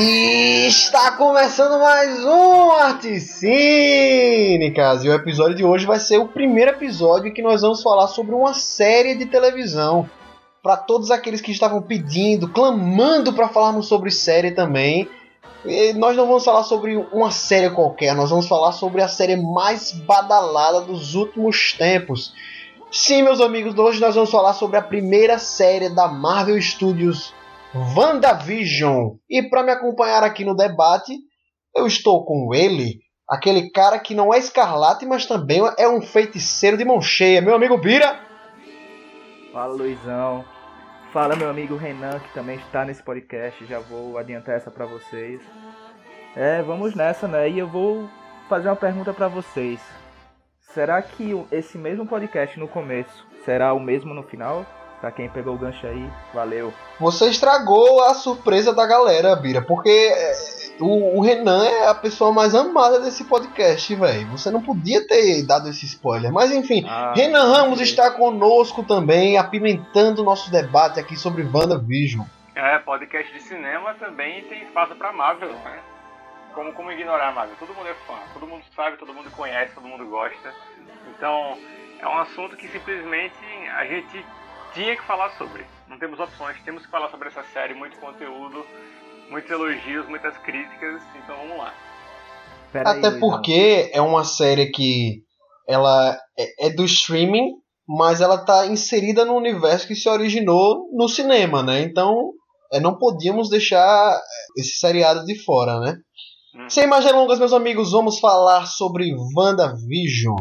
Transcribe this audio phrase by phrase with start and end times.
[0.00, 5.02] E está começando mais um Cínicas.
[5.02, 8.32] E o episódio de hoje vai ser o primeiro episódio que nós vamos falar sobre
[8.32, 10.08] uma série de televisão.
[10.62, 15.08] Para todos aqueles que estavam pedindo, clamando para falarmos sobre série também.
[15.64, 19.34] E nós não vamos falar sobre uma série qualquer, nós vamos falar sobre a série
[19.34, 22.32] mais badalada dos últimos tempos.
[22.92, 27.34] Sim, meus amigos, hoje nós vamos falar sobre a primeira série da Marvel Studios
[27.74, 29.16] WandaVision.
[29.28, 31.12] E para me acompanhar aqui no debate,
[31.74, 36.76] eu estou com ele, aquele cara que não é escarlate, mas também é um feiticeiro
[36.76, 38.20] de mão cheia, meu amigo Bira.
[39.52, 40.44] Fala, Luizão.
[41.12, 43.64] Fala, meu amigo Renan, que também está nesse podcast.
[43.66, 45.40] Já vou adiantar essa para vocês.
[46.36, 47.48] É, vamos nessa, né?
[47.48, 48.08] E eu vou
[48.48, 49.80] fazer uma pergunta para vocês.
[50.60, 54.66] Será que esse mesmo podcast no começo será o mesmo no final?
[55.00, 56.74] Pra quem pegou o gancho aí, valeu.
[56.98, 60.32] Você estragou a surpresa da galera, Bira, porque é,
[60.80, 64.26] o, o Renan é a pessoa mais amada desse podcast, velho.
[64.28, 66.32] Você não podia ter dado esse spoiler.
[66.32, 72.26] Mas enfim, ah, Renan Ramos está conosco também, apimentando o nosso debate aqui sobre WandaVision.
[72.56, 75.78] É, podcast de cinema também tem espaço pra Marvel, né?
[76.52, 77.54] Como, como ignorar a Marvel?
[77.56, 80.52] Todo mundo é fã, todo mundo sabe, todo mundo conhece, todo mundo gosta.
[81.16, 81.56] Então,
[82.00, 83.36] é um assunto que simplesmente
[83.76, 84.26] a gente
[84.74, 85.64] tinha que falar sobre.
[85.88, 88.64] Não temos opções, temos que falar sobre essa série, muito conteúdo,
[89.30, 91.74] muitos elogios, muitas críticas, então vamos lá.
[92.72, 95.22] Pera Até aí, porque é uma série que
[95.66, 97.54] ela é, é do streaming,
[97.86, 101.82] mas ela está inserida no universo que se originou no cinema, né?
[101.82, 102.32] Então,
[102.72, 104.20] é, não podíamos deixar
[104.56, 105.96] esse seriado de fora, né?
[106.54, 106.68] Hum.
[106.68, 110.36] Sem mais delongas, meus amigos, vamos falar sobre WandaVision.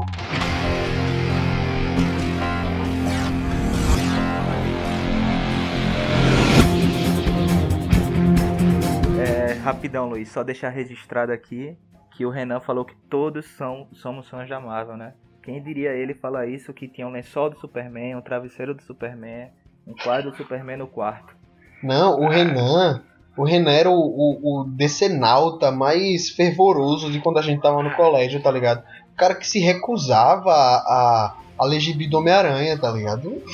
[9.67, 11.77] Rapidão, Luiz, só deixar registrado aqui
[12.15, 15.13] que o Renan falou que todos são, somos fãs da Marvel, né?
[15.43, 19.49] Quem diria ele falar isso que tinha um lençol do Superman, um travesseiro do Superman,
[19.85, 21.35] um quadro do Superman no quarto.
[21.83, 23.03] Não, o Renan,
[23.35, 27.93] o Renan era o, o, o decenalta mais fervoroso de quando a gente tava no
[27.93, 28.81] colégio, tá ligado?
[29.11, 33.41] O cara que se recusava a, a, a ler gibi do Homem-Aranha, tá ligado?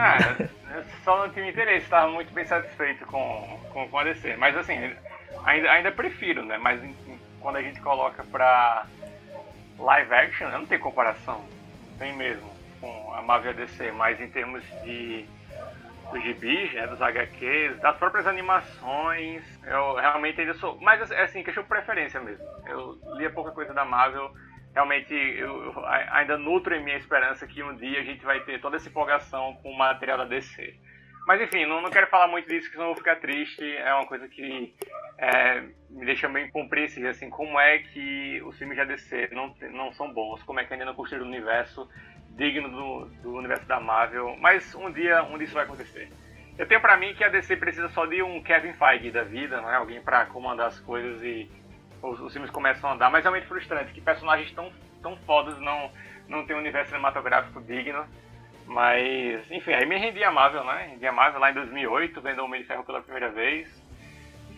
[0.00, 0.48] Ah,
[1.04, 4.36] só não tinha interesse, estava muito bem satisfeito com, com, com a DC.
[4.36, 4.94] Mas assim,
[5.44, 6.58] ainda, ainda prefiro, né?
[6.58, 6.80] Mas
[7.40, 8.86] quando a gente coloca pra
[9.78, 11.44] live action, não tem comparação.
[11.98, 12.48] Tem mesmo
[12.80, 15.26] com a Marvel DC, mas em termos de
[16.10, 20.78] dos gibis, né, dos HQs, das próprias animações, eu realmente ainda sou.
[20.80, 22.44] Mas assim, questão de preferência mesmo.
[22.66, 24.32] Eu lia pouca coisa da Marvel,
[24.74, 28.60] realmente eu, eu ainda nutro em minha esperança que um dia a gente vai ter
[28.60, 30.74] toda essa empolgação com o material da DC.
[31.26, 33.62] Mas enfim, não, não quero falar muito disso, senão eu vou ficar triste.
[33.62, 34.74] É uma coisa que
[35.18, 39.92] é, me deixa meio incompreensível, assim, como é que os filmes de ADC não, não
[39.92, 41.86] são bons, como é que ainda não construíram um universo
[42.30, 44.36] digno do, do universo da Marvel.
[44.40, 46.08] Mas um dia, um dia isso vai acontecer.
[46.56, 49.60] Eu tenho para mim que a DC precisa só de um Kevin Feige da vida,
[49.60, 49.76] não é?
[49.76, 51.48] Alguém para comandar as coisas e
[52.02, 53.10] os, os, filmes começam a andar.
[53.10, 54.70] Mas é realmente frustrante que personagens tão,
[55.02, 55.90] tão fodas não,
[56.28, 58.04] não tem um universo cinematográfico digno.
[58.66, 60.88] Mas, enfim, aí me rendi a Marvel, né?
[60.90, 63.66] Rendi a Marvel lá em 2008, vendo o Homem de Ferro pela primeira vez.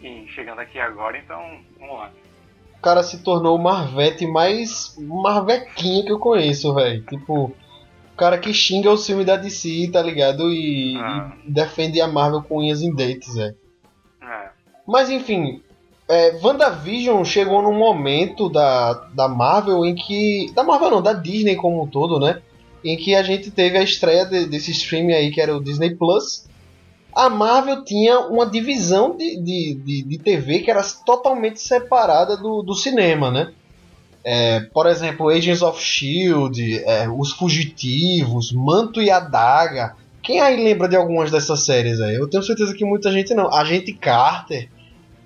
[0.02, 2.10] E chegando aqui agora, então, vamos lá.
[2.78, 7.04] O cara se tornou o Marvete mais marvequinho que eu conheço, velho.
[7.04, 10.50] Tipo, o cara que xinga o filme da DC, tá ligado?
[10.50, 11.32] E, ah.
[11.46, 13.54] e defende a Marvel com unhas em dentes, velho.
[14.22, 14.48] É.
[14.88, 15.62] Mas enfim,
[16.10, 20.50] é, WandaVision chegou num momento da, da Marvel em que.
[20.54, 22.42] Da Marvel não, da Disney como um todo, né?
[22.84, 25.94] em que a gente teve a estreia de, desse streaming aí que era o Disney
[25.94, 26.48] Plus.
[27.14, 32.62] A Marvel tinha uma divisão de, de, de, de TV que era totalmente separada do,
[32.62, 33.52] do cinema, né?
[34.22, 39.96] É, por exemplo, Agents of Shield, é, Os Fugitivos, Manto e Adaga.
[40.22, 42.14] Quem aí lembra de algumas dessas séries aí?
[42.14, 43.52] Eu tenho certeza que muita gente não.
[43.52, 44.68] Agente Carter.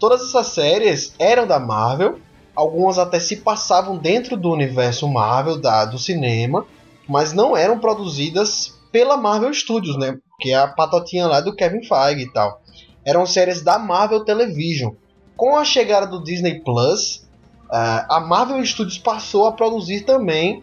[0.05, 2.19] Todas essas séries eram da Marvel.
[2.55, 6.67] Algumas até se passavam dentro do universo Marvel, da, do cinema
[7.09, 10.19] mas não eram produzidas pela Marvel Studios, né?
[10.39, 12.61] Que é a patotinha lá do Kevin Feige e tal.
[13.03, 14.93] Eram séries da Marvel Television.
[15.37, 17.27] Com a chegada do Disney Plus,
[17.65, 20.63] uh, a Marvel Studios passou a produzir também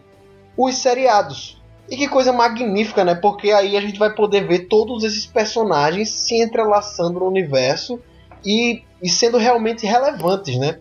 [0.56, 1.60] os seriados.
[1.90, 3.14] E que coisa magnífica, né?
[3.14, 8.00] Porque aí a gente vai poder ver todos esses personagens se entrelaçando no universo
[8.44, 10.78] e, e sendo realmente relevantes, né?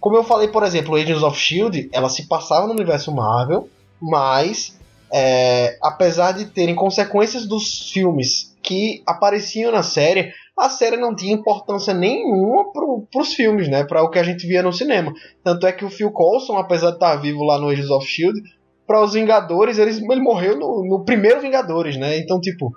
[0.00, 3.68] Como eu falei, por exemplo, Agents of Shield, ela se passava no universo Marvel,
[4.00, 4.78] mas
[5.12, 11.34] é, apesar de terem consequências dos filmes que apareciam na série, a série não tinha
[11.34, 13.84] importância nenhuma pro, pros filmes, né?
[13.84, 15.12] Para o que a gente via no cinema.
[15.42, 18.40] Tanto é que o Phil Coulson, apesar de estar vivo lá no Agents of Shield,
[18.86, 22.18] para os Vingadores, ele, ele morreu no, no primeiro Vingadores, né?
[22.18, 22.72] Então, tipo,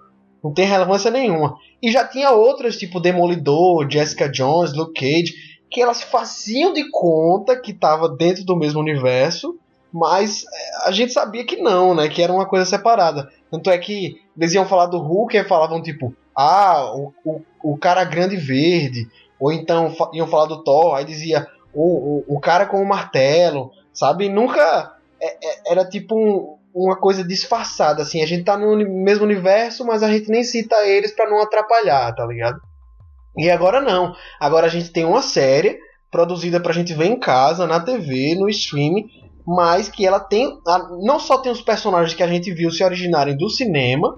[0.48, 1.58] não tem relevância nenhuma.
[1.84, 5.34] E já tinha outras, tipo Demolidor, Jessica Jones, Luke Cage,
[5.70, 9.60] que elas faziam de conta que estava dentro do mesmo universo,
[9.92, 12.08] mas é, a gente sabia que não, né?
[12.08, 13.30] Que era uma coisa separada.
[13.52, 17.78] Tanto é que eles iam falar do Hulk e falavam tipo, ah, o, o, o
[17.78, 22.66] cara grande verde, ou então iam falar do Thor, aí dizia o, o, o cara
[22.66, 24.30] com o martelo, sabe?
[24.30, 29.26] Nunca é, é, era tipo um, uma coisa disfarçada, assim, a gente tá no mesmo
[29.26, 32.60] universo, mas a gente nem cita eles para não atrapalhar, tá ligado?
[33.36, 34.14] E agora não.
[34.40, 35.80] Agora a gente tem uma série
[36.12, 39.08] produzida pra gente ver em casa, na TV, no streaming,
[39.46, 40.60] mas que ela tem.
[41.04, 44.16] Não só tem os personagens que a gente viu se originarem do cinema,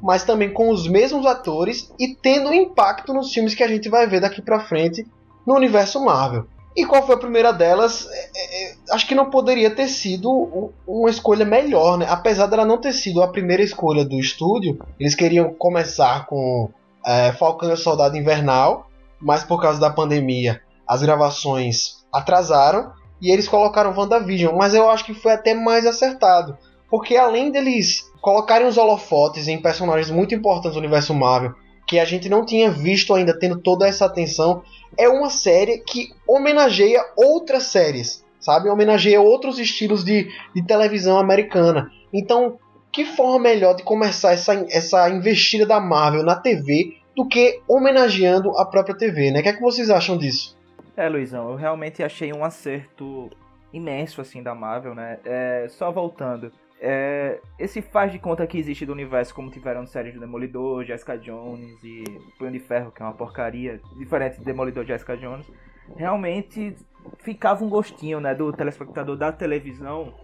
[0.00, 4.06] mas também com os mesmos atores e tendo impacto nos filmes que a gente vai
[4.06, 5.04] ver daqui pra frente
[5.46, 6.46] no universo Marvel.
[6.76, 8.06] E qual foi a primeira delas?
[8.10, 12.06] É, é, é acho que não poderia ter sido uma escolha melhor, né?
[12.08, 16.68] Apesar dela não ter sido a primeira escolha do estúdio, eles queriam começar com
[17.06, 23.30] é, Falcão e o Soldado Invernal, mas por causa da pandemia as gravações atrasaram e
[23.30, 26.56] eles colocaram WandaVision, mas eu acho que foi até mais acertado,
[26.90, 31.54] porque além deles colocarem os holofotes em personagens muito importantes do universo Marvel,
[31.86, 34.62] que a gente não tinha visto ainda tendo toda essa atenção,
[34.98, 38.68] é uma série que homenageia outras séries, sabe?
[38.68, 41.90] Homenageia outros estilos de, de televisão americana.
[42.12, 42.58] Então,
[42.92, 48.56] que forma melhor de começar essa, essa investida da Marvel na TV do que homenageando
[48.58, 49.40] a própria TV, né?
[49.40, 50.56] O que é que vocês acham disso?
[50.96, 53.30] É, Luizão, eu realmente achei um acerto
[53.72, 55.18] imenso, assim, da Marvel, né?
[55.24, 56.50] É, só voltando,
[56.80, 61.16] é, esse faz de conta que existe do universo, como tiveram séries do Demolidor, Jessica
[61.16, 62.04] Jones e
[62.38, 65.50] Punho de Ferro, que é uma porcaria, diferente de Demolidor e Jessica Jones,
[65.96, 66.76] realmente
[67.18, 70.14] ficava um gostinho, né, do telespectador da televisão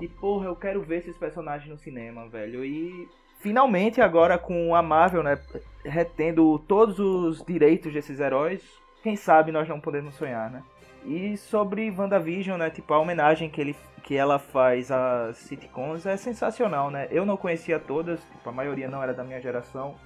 [0.00, 2.64] e, porra, eu quero ver esses personagens no cinema, velho.
[2.64, 3.08] E
[3.40, 5.38] finalmente agora com a Marvel, né,
[5.84, 8.62] retendo todos os direitos desses heróis,
[9.02, 10.62] quem sabe nós não podemos sonhar, né?
[11.04, 16.16] E sobre WandaVision, né, tipo a homenagem que ele que ela faz às sitcoms é
[16.16, 17.08] sensacional, né?
[17.10, 19.96] Eu não conhecia todas, tipo, a maioria não era da minha geração,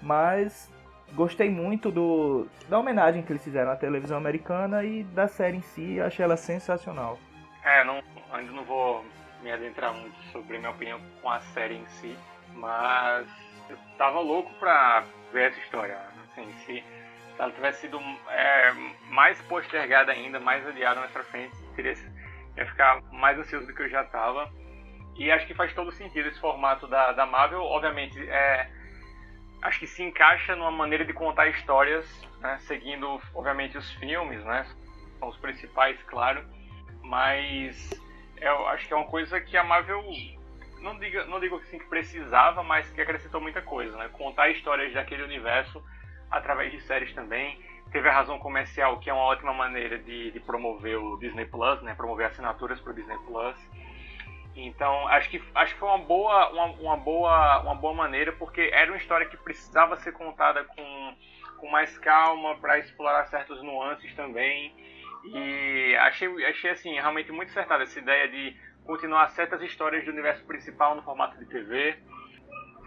[0.00, 0.72] mas
[1.14, 5.62] gostei muito do da homenagem que eles fizeram à televisão americana e da série em
[5.62, 7.18] si, achei ela sensacional.
[7.64, 8.00] É, não,
[8.32, 9.04] ainda não vou
[9.42, 12.16] me adentrar muito sobre minha opinião com a série em si,
[12.54, 13.26] mas
[13.68, 15.02] eu tava louco pra
[15.32, 15.98] ver essa história.
[16.30, 16.84] Assim, se
[17.36, 17.98] ela tivesse sido
[18.28, 18.72] é,
[19.10, 21.96] mais postergada ainda, mais adiada mais pra frente, teria,
[22.56, 24.50] ia ficar mais ansioso do que eu já tava.
[25.16, 27.62] E acho que faz todo sentido esse formato da, da Marvel.
[27.62, 28.68] Obviamente, é,
[29.62, 32.06] acho que se encaixa numa maneira de contar histórias,
[32.40, 34.66] né, seguindo, obviamente, os filmes, né?
[35.18, 36.44] São os principais, claro.
[37.02, 37.90] Mas
[38.40, 40.02] eu acho que é uma coisa que a Marvel
[40.80, 44.08] não digo, não digo assim que precisava, mas que acrescentou muita coisa, né?
[44.12, 45.82] Contar histórias daquele universo
[46.30, 47.58] através de séries também.
[47.92, 51.80] Teve a razão comercial, que é uma ótima maneira de, de promover o Disney Plus,
[51.82, 51.94] né?
[51.94, 53.56] Promover assinaturas para o Disney Plus.
[54.56, 58.70] Então, acho que, acho que foi uma boa, uma, uma, boa, uma boa maneira, porque
[58.72, 61.16] era uma história que precisava ser contada com,
[61.58, 64.74] com mais calma, para explorar certos nuances também.
[65.24, 70.44] E achei, achei assim, realmente muito acertada essa ideia de continuar certas histórias do universo
[70.44, 71.96] principal no formato de TV.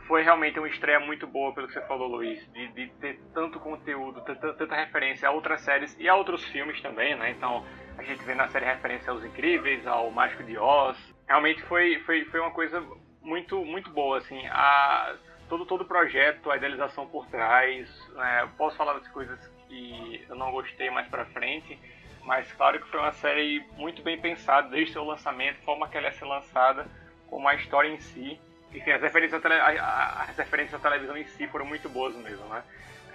[0.07, 3.59] Foi realmente uma estreia muito boa, pelo que você falou, Luiz, de, de ter tanto
[3.59, 7.31] conteúdo, tanta, referência a outras séries e a outros filmes também, né?
[7.31, 7.65] Então,
[7.97, 10.97] a gente vê na série referência aos Incríveis, ao Mágico de Oz.
[11.27, 12.81] Realmente foi, foi, foi uma coisa
[13.21, 14.47] muito, muito boa, assim.
[14.47, 15.17] A,
[15.49, 17.89] todo, todo o projeto, a idealização por trás.
[18.13, 18.49] Né?
[18.57, 21.77] Posso falar das coisas que eu não gostei mais pra frente,
[22.23, 26.07] mas claro que foi uma série muito bem pensada desde seu lançamento, forma que ela
[26.07, 26.87] ia ser lançada,
[27.29, 28.39] como a história em si.
[28.74, 32.63] Enfim, as referências, tele, as referências à televisão em si foram muito boas mesmo, né?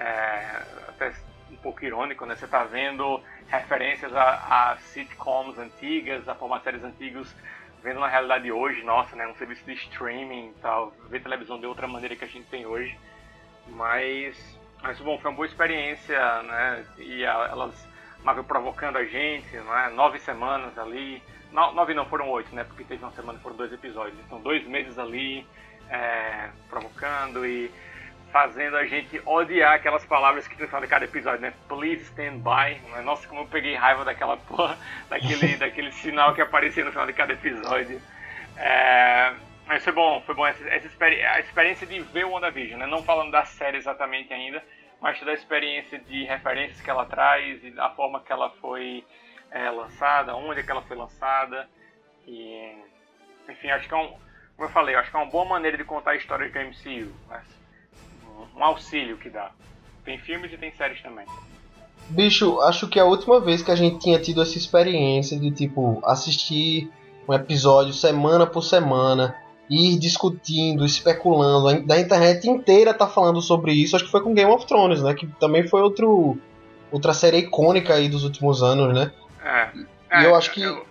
[0.00, 1.12] É, até
[1.50, 2.34] um pouco irônico, né?
[2.34, 7.34] Você tá vendo referências a, a sitcoms antigas, a formatos séries antigos,
[7.82, 9.26] vendo na realidade hoje, nossa, né?
[9.26, 12.64] Um serviço de streaming e tal, ver televisão de outra maneira que a gente tem
[12.64, 12.98] hoje.
[13.68, 16.86] Mas, mas bom, foi uma boa experiência, né?
[16.98, 17.88] E a, elas
[18.46, 19.90] provocando a gente, não é?
[19.90, 21.22] Nove semanas ali.
[21.52, 22.64] No, nove não, foram oito, né?
[22.64, 24.18] Porque teve uma semana foram dois episódios.
[24.24, 25.46] Então, dois meses ali
[25.90, 27.70] é, provocando e
[28.32, 31.52] fazendo a gente odiar aquelas palavras que tem no final de cada episódio, né?
[31.68, 32.80] Please stand by.
[32.90, 33.02] Né?
[33.04, 34.78] Nossa, como eu peguei raiva daquela porra,
[35.10, 38.00] daquele, daquele sinal que aparecia no final de cada episódio.
[38.56, 39.34] É,
[39.66, 42.86] mas foi bom, foi bom essa, essa experi a experiência de ver o WandaVision, né?
[42.86, 44.64] Não falando da série exatamente ainda,
[45.00, 49.04] mas toda a experiência de referências que ela traz e a forma que ela foi
[49.52, 51.68] é, lançada, onde é que ela foi lançada.
[52.26, 52.74] E,
[53.48, 54.08] enfim, acho que é um,
[54.56, 57.12] como eu falei, acho que é uma boa maneira de contar a história do MCU.
[57.28, 57.42] Né?
[58.56, 59.50] Um auxílio que dá.
[60.04, 61.26] Tem filmes e tem séries também.
[62.08, 65.50] Bicho, acho que é a última vez que a gente tinha tido essa experiência de
[65.50, 66.90] tipo assistir
[67.28, 69.36] um episódio semana por semana,
[69.70, 73.94] ir discutindo, especulando, da internet inteira tá falando sobre isso.
[73.94, 75.14] Acho que foi com Game of Thrones, né?
[75.14, 76.36] Que também foi outro
[76.90, 79.12] outra série icônica aí dos últimos anos, né?
[79.44, 79.68] É.
[80.10, 80.84] é e eu acho que eu...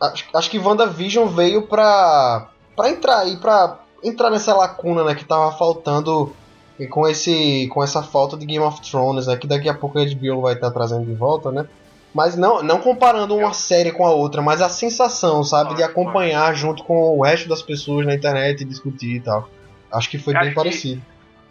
[0.00, 5.24] acho, acho que WandaVision veio pra para entrar aí para entrar nessa lacuna, né, que
[5.24, 6.34] tava faltando
[6.78, 9.98] e com esse com essa falta de Game of Thrones, né, que daqui a pouco
[9.98, 11.68] a HBO vai estar tá trazendo de volta, né?
[12.14, 16.54] Mas não, não comparando uma série com a outra, mas a sensação, sabe, de acompanhar
[16.54, 19.48] junto com o resto das pessoas na internet e discutir e tal.
[19.92, 21.02] Acho que foi bem parecido.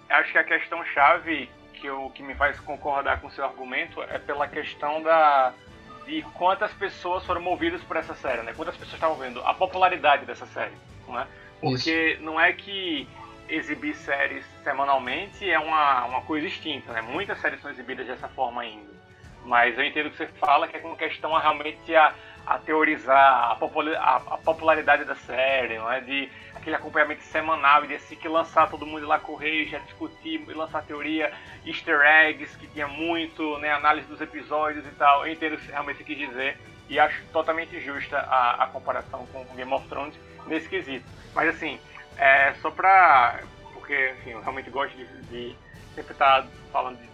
[0.07, 3.45] Que, acho que a questão chave que, eu, que me faz concordar com o seu
[3.45, 5.53] argumento é pela questão da
[6.07, 8.53] de quantas pessoas foram movidas por essa série, né?
[8.55, 10.73] Quantas pessoas estavam vendo a popularidade dessa série,
[11.05, 11.27] não é?
[11.59, 12.23] Porque Isso.
[12.23, 13.07] não é que
[13.49, 17.01] exibir séries semanalmente é uma, uma coisa extinta, né?
[17.01, 18.95] Muitas séries são exibidas dessa forma ainda.
[19.45, 22.13] Mas eu entendo que você fala que é com questão a realmente a,
[22.45, 26.01] a teorizar a, a, popularidade da série, não é?
[26.01, 30.43] De aquele acompanhamento semanal e de assim que lançar todo mundo lá correr, já discutir
[30.47, 31.31] e lançar teoria,
[31.67, 33.71] easter eggs, que tinha muito, né?
[33.71, 35.25] Análise dos episódios e tal.
[35.25, 36.57] Eu entendo o que realmente você quis dizer
[36.89, 40.15] e acho totalmente justa a, a comparação com Game of Thrones
[40.47, 41.05] nesse quesito.
[41.35, 41.79] Mas assim,
[42.17, 43.41] é, só pra.
[43.73, 45.55] Porque, enfim, eu realmente gosto de, de
[45.93, 47.07] sempre estar tá falando de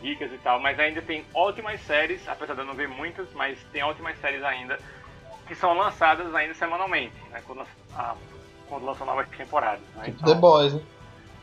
[0.00, 3.58] dicas e tal, mas ainda tem ótimas séries, apesar de eu não ver muitas, mas
[3.72, 4.78] tem ótimas séries ainda
[5.46, 8.14] que são lançadas ainda semanalmente, né, quando, a,
[8.68, 9.80] quando lançam novas temporadas.
[9.96, 10.82] Né, tipo então, The Boys, né?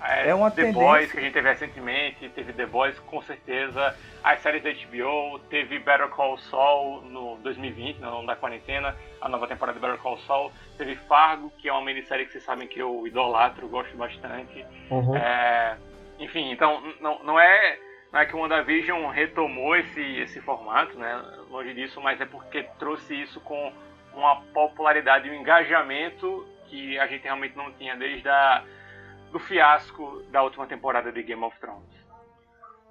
[0.07, 0.81] É, é uma The tendência...
[0.81, 5.39] Boys que a gente teve recentemente, teve The Boys com certeza, as séries da HBO,
[5.49, 10.01] teve Better Call Saul no 2020, no ano da quarentena, a nova temporada de Better
[10.01, 13.95] Call Saul, teve Fargo, que é uma minissérie que vocês sabem que eu idolatro, gosto
[13.97, 14.65] bastante.
[14.89, 15.15] Uhum.
[15.15, 15.77] É,
[16.19, 17.79] enfim, então não, não é
[18.11, 21.21] não é que o WandaVision retomou esse, esse formato, né?
[21.49, 23.73] Longe disso, mas é porque trouxe isso com
[24.13, 28.63] uma popularidade e um engajamento que a gente realmente não tinha desde a
[29.31, 32.05] do fiasco da última temporada de Game of Thrones.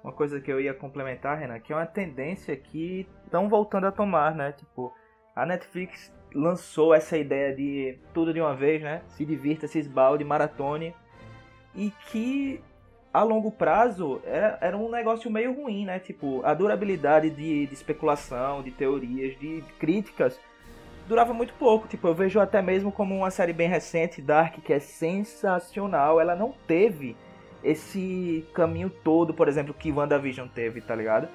[0.03, 3.91] Uma coisa que eu ia complementar, Renan, que é uma tendência que estão voltando a
[3.91, 4.51] tomar, né?
[4.51, 4.93] Tipo,
[5.35, 9.01] a Netflix lançou essa ideia de tudo de uma vez, né?
[9.07, 10.93] Se divirta, se esbalde, maratone.
[11.73, 12.63] E que
[13.11, 15.97] a longo prazo era, era um negócio meio ruim, né?
[15.99, 20.39] Tipo, a durabilidade de, de especulação, de teorias, de críticas
[21.07, 21.87] durava muito pouco.
[21.87, 26.19] Tipo, eu vejo até mesmo como uma série bem recente, Dark, que é sensacional.
[26.19, 27.15] Ela não teve
[27.63, 31.27] esse caminho todo, por exemplo, que WandaVision teve, tá ligado?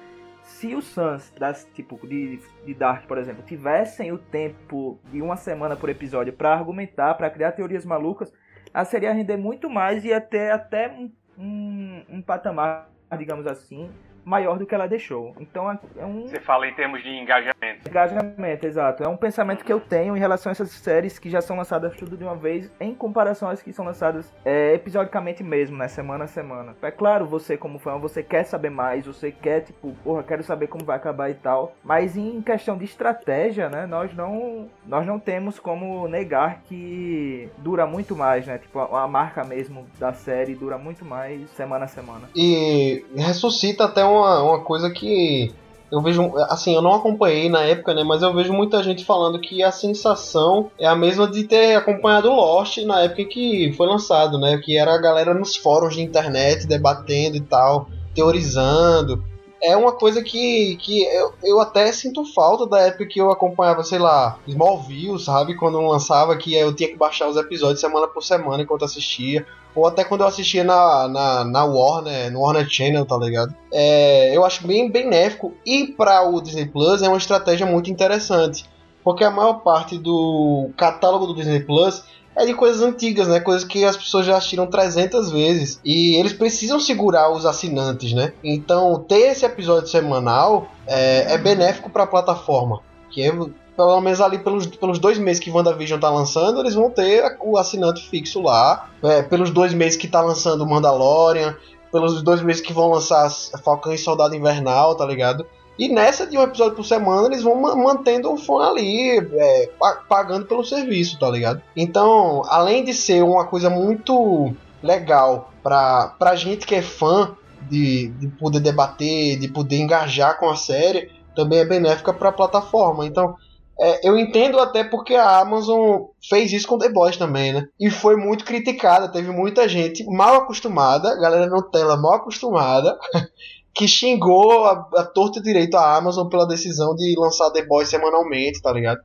[0.43, 5.35] Se os Suns, das, tipo, de, de Dark, por exemplo, tivessem o tempo de uma
[5.35, 8.33] semana por episódio para argumentar, para criar teorias malucas,
[8.73, 13.45] a série ia render muito mais e ia ter até um, um, um patamar, digamos
[13.45, 13.89] assim,
[14.23, 15.35] maior do que ela deixou.
[15.39, 16.27] Então é, é um.
[16.27, 17.87] Você fala em termos de engajamento.
[17.87, 19.03] Engajamento, exato.
[19.03, 21.95] É um pensamento que eu tenho em relação a essas séries que já são lançadas
[21.95, 25.87] tudo de uma vez, em comparação às que são lançadas é, episodicamente mesmo, né?
[25.87, 26.75] Semana a semana.
[26.81, 30.67] É claro, você, como fã, você quer saber mais, você quer, tipo, porra, quero saber
[30.67, 31.75] como vai acabar e tal.
[31.83, 33.85] Mas em questão de estratégia, né?
[33.85, 38.57] Nós não, nós não temos como negar que dura muito mais, né?
[38.57, 42.29] Tipo, a, a marca mesmo da série dura muito mais semana a semana.
[42.35, 45.51] E ressuscita até uma, uma coisa que
[45.91, 49.41] eu vejo, assim, eu não acompanhei na época, né, mas eu vejo muita gente falando
[49.41, 54.39] que a sensação é a mesma de ter acompanhado Lost na época que foi lançado,
[54.39, 59.21] né, que era a galera nos fóruns de internet debatendo e tal, teorizando.
[59.63, 63.83] É uma coisa que, que eu, eu até sinto falta da época que eu acompanhava,
[63.83, 65.55] sei lá, Smallville, sabe?
[65.55, 69.87] Quando lançava que eu tinha que baixar os episódios semana por semana enquanto assistia ou
[69.87, 73.55] até quando eu assistia na, na, na Warner, no Warner Channel, tá ligado?
[73.71, 75.53] É, eu acho bem benéfico.
[75.65, 78.65] E para o Disney Plus é uma estratégia muito interessante.
[79.03, 82.03] Porque a maior parte do catálogo do Disney Plus
[82.35, 83.39] é de coisas antigas, né?
[83.39, 85.79] Coisas que as pessoas já assistiram 300 vezes.
[85.83, 88.33] E eles precisam segurar os assinantes, né?
[88.43, 92.81] Então, ter esse episódio semanal é, é benéfico para a plataforma.
[93.09, 93.31] Que é,
[93.75, 97.57] pelo menos ali pelos, pelos dois meses que WandaVision tá lançando, eles vão ter o
[97.57, 98.89] assinante fixo lá.
[99.03, 101.55] É, pelos dois meses que tá lançando Mandalorian,
[101.91, 103.29] pelos dois meses que vão lançar
[103.63, 105.45] Falcão e Soldado Invernal, tá ligado?
[105.81, 109.69] E nessa de um episódio por semana, eles vão mantendo o fã ali, é,
[110.07, 111.59] pagando pelo serviço, tá ligado?
[111.75, 118.09] Então, além de ser uma coisa muito legal pra, pra gente que é fã de,
[118.09, 123.03] de poder debater, de poder engajar com a série, também é benéfica para a plataforma.
[123.03, 123.35] Então,
[123.79, 127.65] é, eu entendo até porque a Amazon fez isso com The Boys também, né?
[127.79, 132.95] E foi muito criticada, teve muita gente mal acostumada, galera Nutella mal acostumada,
[133.73, 138.61] que xingou a, a torta direito a Amazon pela decisão de lançar The Boys semanalmente,
[138.61, 139.01] tá ligado?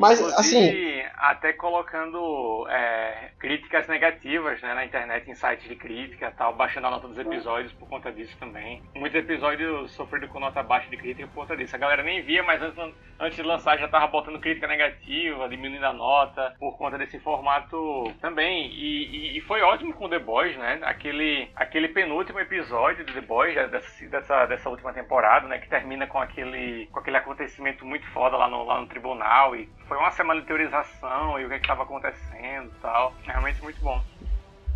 [0.00, 1.00] Mas, Inclusive, assim.
[1.18, 6.90] Até colocando é, críticas negativas né, na internet, em sites de crítica tal, baixando a
[6.90, 8.82] nota dos episódios por conta disso também.
[8.94, 11.76] Muitos episódios sofreram com nota baixa de crítica por conta disso.
[11.76, 12.78] A galera nem via, mas antes,
[13.20, 18.10] antes de lançar já tava botando crítica negativa, diminuindo a nota, por conta desse formato
[18.22, 18.70] também.
[18.70, 20.80] E, e, e foi ótimo com The Boys, né?
[20.82, 25.58] Aquele, aquele penúltimo episódio de The Boys, dessa, dessa, dessa última temporada, né?
[25.58, 29.68] Que termina com aquele, com aquele acontecimento muito foda lá no, lá no tribunal e
[29.90, 33.12] foi uma semana de teorização e o que é estava acontecendo e tal.
[33.26, 34.00] É realmente muito bom.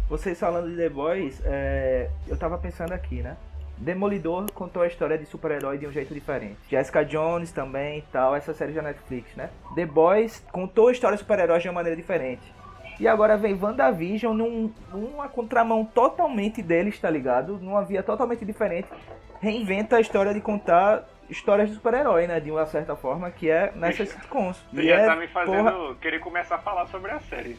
[0.09, 2.11] Vocês falando de The Boys, é...
[2.26, 3.37] eu tava pensando aqui, né?
[3.78, 6.59] Demolidor contou a história de super-herói de um jeito diferente.
[6.68, 9.50] Jessica Jones também e tal, essa série da Netflix, né?
[9.76, 12.52] The Boys contou a história de super-heróis de uma maneira diferente.
[12.99, 17.56] E agora vem WandaVision num, numa contramão totalmente deles, tá ligado?
[17.59, 18.88] Numa via totalmente diferente.
[19.40, 22.40] Reinventa a história de contar histórias de super-herói, né?
[22.40, 24.56] De uma certa forma, que é nessas sitcoms.
[24.72, 25.94] E já é, tá me fazendo porra...
[26.00, 27.56] querer começar a falar sobre a série.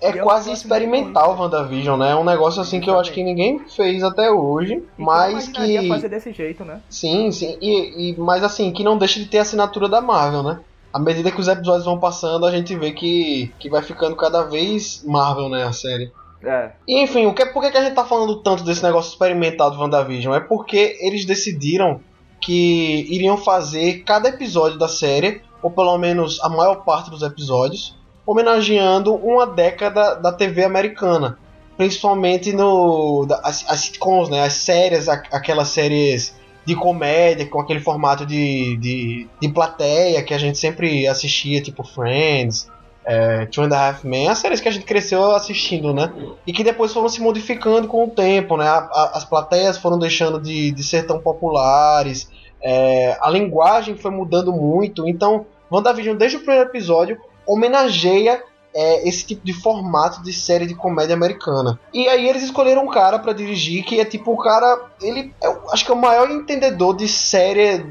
[0.00, 2.12] É, é quase experimental WandaVision, né?
[2.12, 5.88] É um negócio assim que eu acho que ninguém fez até hoje, e mas que...
[5.88, 6.80] fazer desse jeito, né?
[6.88, 7.56] Sim, sim.
[7.60, 10.60] E, e, mas assim, que não deixa de ter a assinatura da Marvel, né?
[10.92, 14.42] À medida que os episódios vão passando, a gente vê que, que vai ficando cada
[14.42, 16.10] vez Marvel, né, a série.
[16.42, 16.70] É.
[16.88, 19.78] E, enfim, o que, por que a gente tá falando tanto desse negócio experimental do
[19.78, 20.34] WandaVision?
[20.34, 22.00] É porque eles decidiram
[22.40, 27.96] que iriam fazer cada episódio da série, ou pelo menos a maior parte dos episódios,
[28.26, 31.38] homenageando uma década da TV americana.
[31.76, 38.26] Principalmente no as, as sitcoms, né, as séries, aquelas séries de comédia, com aquele formato
[38.26, 42.70] de, de, de plateia que a gente sempre assistia, tipo Friends,
[43.10, 46.12] é, Two and a Half Men, as séries que a gente cresceu assistindo, né?
[46.46, 48.68] E que depois foram se modificando com o tempo, né?
[48.68, 52.30] A, a, as plateias foram deixando de, de ser tão populares,
[52.62, 55.08] é, a linguagem foi mudando muito.
[55.08, 60.76] Então, WandaVision, desde o primeiro episódio, homenageia é, esse tipo de formato de série de
[60.76, 61.80] comédia americana.
[61.92, 65.52] E aí eles escolheram um cara para dirigir que é tipo o cara, ele é,
[65.72, 67.84] acho que é o maior entendedor de série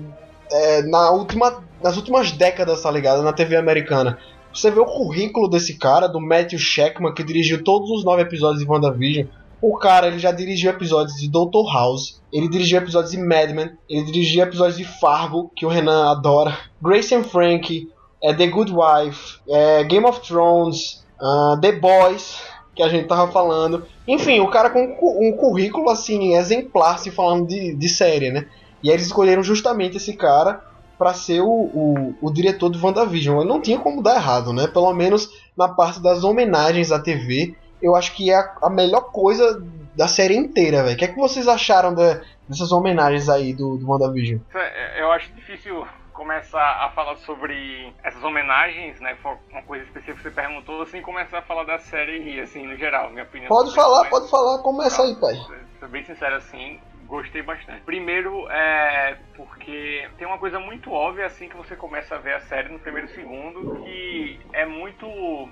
[0.50, 3.22] é, na última, nas últimas décadas, tá ligado?
[3.22, 4.18] Na TV americana.
[4.54, 8.64] Você vê o currículo desse cara, do Matthew Sheckman, que dirigiu todos os nove episódios
[8.64, 9.28] de WandaVision.
[9.62, 13.72] O cara, ele já dirigiu episódios de Doutor House, ele dirigiu episódios de Mad Men,
[13.90, 17.90] ele dirigiu episódios de Fargo, que o Renan adora, Grace and Frank,
[18.24, 22.42] é, The Good Wife, é, Game of Thrones, uh, The Boys,
[22.74, 23.86] que a gente tava falando.
[24.08, 28.48] Enfim, o cara com um currículo assim exemplar se falando de, de série, né?
[28.82, 30.64] E aí eles escolheram justamente esse cara
[31.00, 33.46] para ser o, o, o, diretor do WandaVision.
[33.46, 34.68] Não tinha como dar errado, né?
[34.68, 39.04] Pelo menos na parte das homenagens à TV, eu acho que é a, a melhor
[39.14, 39.64] coisa
[39.96, 40.96] da série inteira, velho.
[40.96, 44.40] O que é que vocês acharam de, dessas homenagens aí do, do WandaVision?
[44.54, 49.16] É, eu acho difícil começar a falar sobre essas homenagens, né?
[49.24, 52.76] Foi uma coisa específica que você perguntou, assim, começar a falar da série, assim, no
[52.76, 53.48] geral, minha opinião.
[53.48, 55.36] Pode falar, pode falar, começa aí, pai.
[55.80, 56.78] Ser bem sincero, assim,
[57.10, 57.82] gostei bastante.
[57.82, 62.40] Primeiro, é porque tem uma coisa muito óbvia assim que você começa a ver a
[62.42, 65.08] série no primeiro segundo que é muito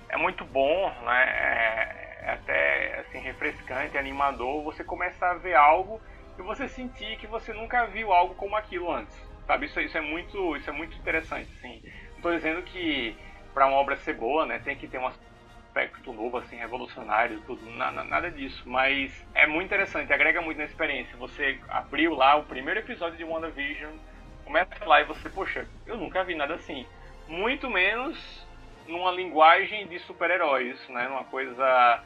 [0.08, 1.24] é muito bom, né?
[1.26, 4.64] É, é até assim refrescante, animador.
[4.64, 6.00] Você começa a ver algo
[6.38, 9.16] e você sentir que você nunca viu algo como aquilo antes,
[9.48, 9.66] sabe?
[9.66, 11.50] Isso, isso é muito isso é muito interessante.
[12.16, 13.18] Não tô dizendo que
[13.54, 15.18] para uma obra ser boa, né, tem que ter umas
[15.78, 18.64] aspecto novo, assim, revolucionário, tudo, nada, nada disso.
[18.66, 21.16] Mas é muito interessante, agrega muito na experiência.
[21.18, 23.94] Você abriu lá o primeiro episódio de WandaVision,
[24.44, 26.86] começa lá e você, poxa, eu nunca vi nada assim.
[27.28, 28.46] Muito menos
[28.88, 31.08] numa linguagem de super-heróis, né?
[31.08, 32.04] Numa coisa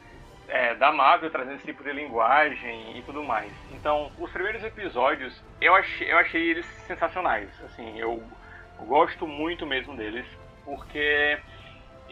[0.48, 3.52] é, da Marvel trazendo esse tipo de linguagem e tudo mais.
[3.70, 7.48] Então, os primeiros episódios, eu achei, eu achei eles sensacionais.
[7.64, 8.22] Assim, eu,
[8.80, 10.26] gosto muito mesmo deles,
[10.64, 11.38] porque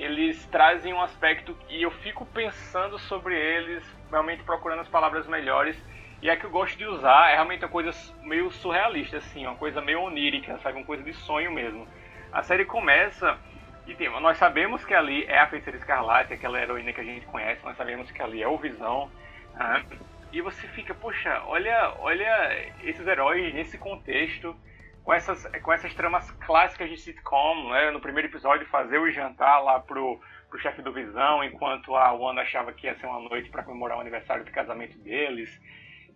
[0.02, 5.76] eles trazem um aspecto e eu fico pensando sobre eles, realmente procurando as palavras melhores.
[6.22, 9.56] E é que eu gosto de usar, é realmente uma coisa meio surrealista, assim, uma
[9.56, 10.78] coisa meio onírica, sabe?
[10.78, 11.86] Uma coisa de sonho mesmo.
[12.32, 13.38] A série começa
[13.86, 17.26] e tem, nós sabemos que ali é a Feiticeira Escarlate, aquela heroína que a gente
[17.26, 19.10] conhece, nós sabemos que ali é o Visão.
[19.54, 19.84] Né?
[20.32, 24.56] E você fica, poxa, olha, olha esses heróis nesse contexto
[25.04, 27.90] com essas, com essas tramas clássicas de sitcom, né?
[27.90, 32.42] No primeiro episódio, fazer o jantar lá pro, pro chefe do Visão, enquanto a Wanda
[32.42, 35.60] achava que ia ser uma noite para comemorar o aniversário de casamento deles.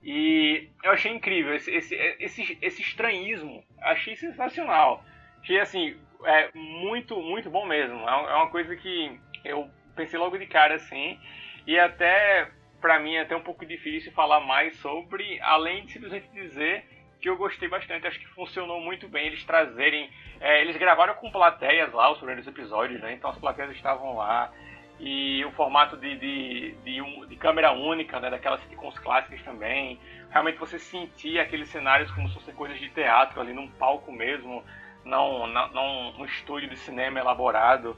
[0.02, 3.64] E eu achei incrível esse, esse, esse, esse estranhismo.
[3.80, 5.02] Achei sensacional.
[5.40, 7.98] Achei assim, é muito, muito bom mesmo.
[8.08, 11.18] É, é uma coisa que eu pensei logo de cara assim.
[11.66, 12.50] E até,
[12.82, 16.93] para mim, é até um pouco difícil falar mais sobre, além de simplesmente dizer
[17.24, 18.06] que eu gostei bastante.
[18.06, 20.10] Acho que funcionou muito bem eles trazerem.
[20.38, 23.14] É, eles gravaram com plateias lá os primeiros episódios, né?
[23.14, 24.52] Então as plateias estavam lá
[25.00, 29.98] e o formato de, de, de, um, de, câmera única, né, daquelas sitcoms clássicas também.
[30.30, 34.62] Realmente você sentia aqueles cenários como se fossem coisas de teatro ali num palco mesmo,
[35.02, 37.96] não, não, não um estúdio de cinema elaborado.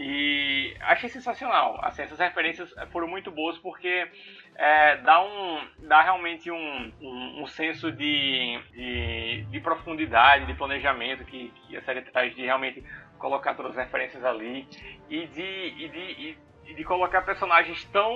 [0.00, 1.76] E achei sensacional.
[1.82, 4.08] Assim, essas referências foram muito boas porque
[4.54, 11.24] é, dá, um, dá realmente um, um, um senso de, de, de, profundidade, de planejamento
[11.24, 12.84] que, que a série traz de realmente
[13.18, 14.68] colocar todas as referências ali
[15.10, 18.12] e de, e de, e de colocar personagens tão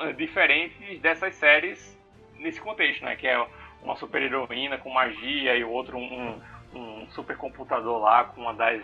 [0.00, 1.98] eh, diferentes dessas séries
[2.38, 3.16] nesse contexto, né?
[3.16, 3.46] Que é
[3.82, 6.40] uma super heroína com magia e o outro um,
[6.72, 8.82] um supercomputador lá com uma das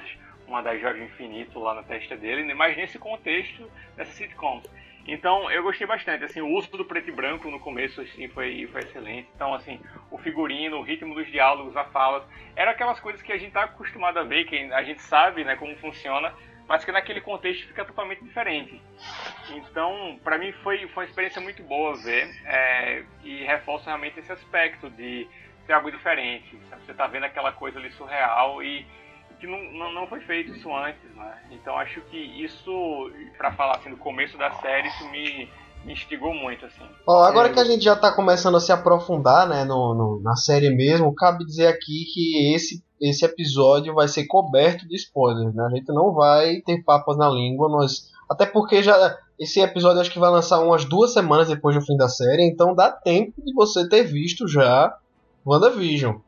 [0.79, 4.63] joias do infinito lá na testa dele, mas nesse contexto dessa sitcom.
[5.07, 8.67] Então eu gostei bastante, assim, o uso do preto e branco no começo assim, foi,
[8.73, 9.29] foi excelente.
[9.35, 9.79] Então, assim,
[10.11, 12.27] o figurino, o ritmo dos diálogos, a fala,
[12.57, 15.57] eram aquelas coisas que a gente está acostumado a ver, que a gente sabe né,
[15.57, 16.33] como funciona,
[16.67, 18.81] mas que naquele contexto fica totalmente diferente.
[19.51, 24.33] Então, para mim foi, foi uma experiência muito boa ver é, e reforça realmente esse
[24.33, 25.29] aspecto de
[25.67, 26.59] ser algo diferente.
[26.71, 28.87] Você está vendo aquela coisa ali surreal e
[29.45, 31.39] que não, não, não, foi feito isso antes, né?
[31.51, 35.49] Então acho que isso, para falar assim, do começo da série, isso me,
[35.85, 36.83] me instigou muito, assim.
[37.07, 37.53] Ó, agora é...
[37.53, 41.15] que a gente já tá começando a se aprofundar, né, no, no, na série mesmo,
[41.15, 45.65] cabe dizer aqui que esse, esse episódio vai ser coberto de spoilers, né?
[45.65, 48.11] A gente não vai ter papas na língua, nós...
[48.29, 49.19] Até porque já...
[49.39, 52.73] Esse episódio acho que vai lançar umas duas semanas depois do fim da série, então
[52.73, 54.97] dá tempo de você ter visto já
[55.45, 56.19] WandaVision.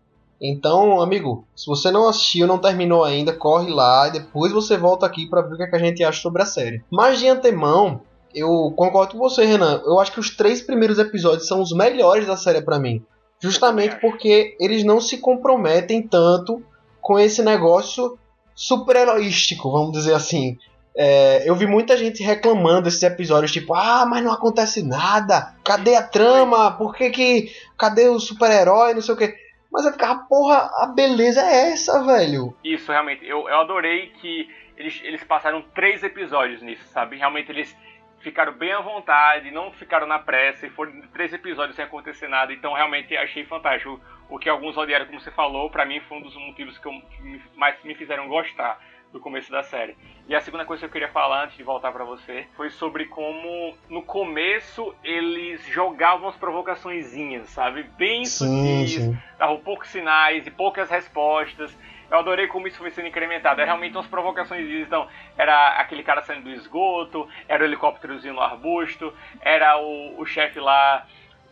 [0.41, 5.07] Então, amigo, se você não assistiu, não terminou ainda, corre lá e depois você volta
[5.07, 6.83] aqui para ver o que, é que a gente acha sobre a série.
[6.91, 8.03] Mas de antemão,
[8.35, 9.83] eu concordo com você, Renan.
[9.85, 13.03] Eu acho que os três primeiros episódios são os melhores da série para mim.
[13.41, 16.63] Justamente porque eles não se comprometem tanto
[17.01, 18.19] com esse negócio
[18.55, 20.59] super-heroístico, vamos dizer assim.
[20.99, 25.95] É, eu vi muita gente reclamando desses episódios, tipo, ah, mas não acontece nada, cadê
[25.95, 26.73] a trama?
[26.73, 27.53] Por que que.
[27.77, 28.95] Cadê o super-herói?
[28.95, 29.35] Não sei o que.
[29.71, 32.57] Mas eu ficava, porra, a beleza é essa, velho.
[32.65, 33.27] Isso, realmente.
[33.27, 37.17] Eu, eu adorei que eles, eles passaram três episódios nisso, sabe?
[37.17, 37.77] Realmente eles
[38.21, 42.53] ficaram bem à vontade, não ficaram na pressa, e foram três episódios sem acontecer nada,
[42.53, 44.01] então realmente achei fantástico.
[44.29, 46.93] O que alguns odiaram, como você falou, para mim foi um dos motivos que, eu,
[46.93, 48.81] que mais me fizeram gostar
[49.17, 49.97] do começo da série.
[50.29, 53.07] E a segunda coisa que eu queria falar antes de voltar para você foi sobre
[53.07, 57.85] como no começo eles jogavam as provocaçõezinhas, sabe?
[57.97, 61.77] Bem sutis, davam poucos sinais e poucas respostas.
[62.11, 63.61] Eu adorei como isso foi sendo incrementado.
[63.61, 64.69] Era realmente umas provocações.
[64.71, 70.25] Então, era aquele cara saindo do esgoto, era o helicópterozinho no arbusto, era o, o
[70.25, 71.05] chefe lá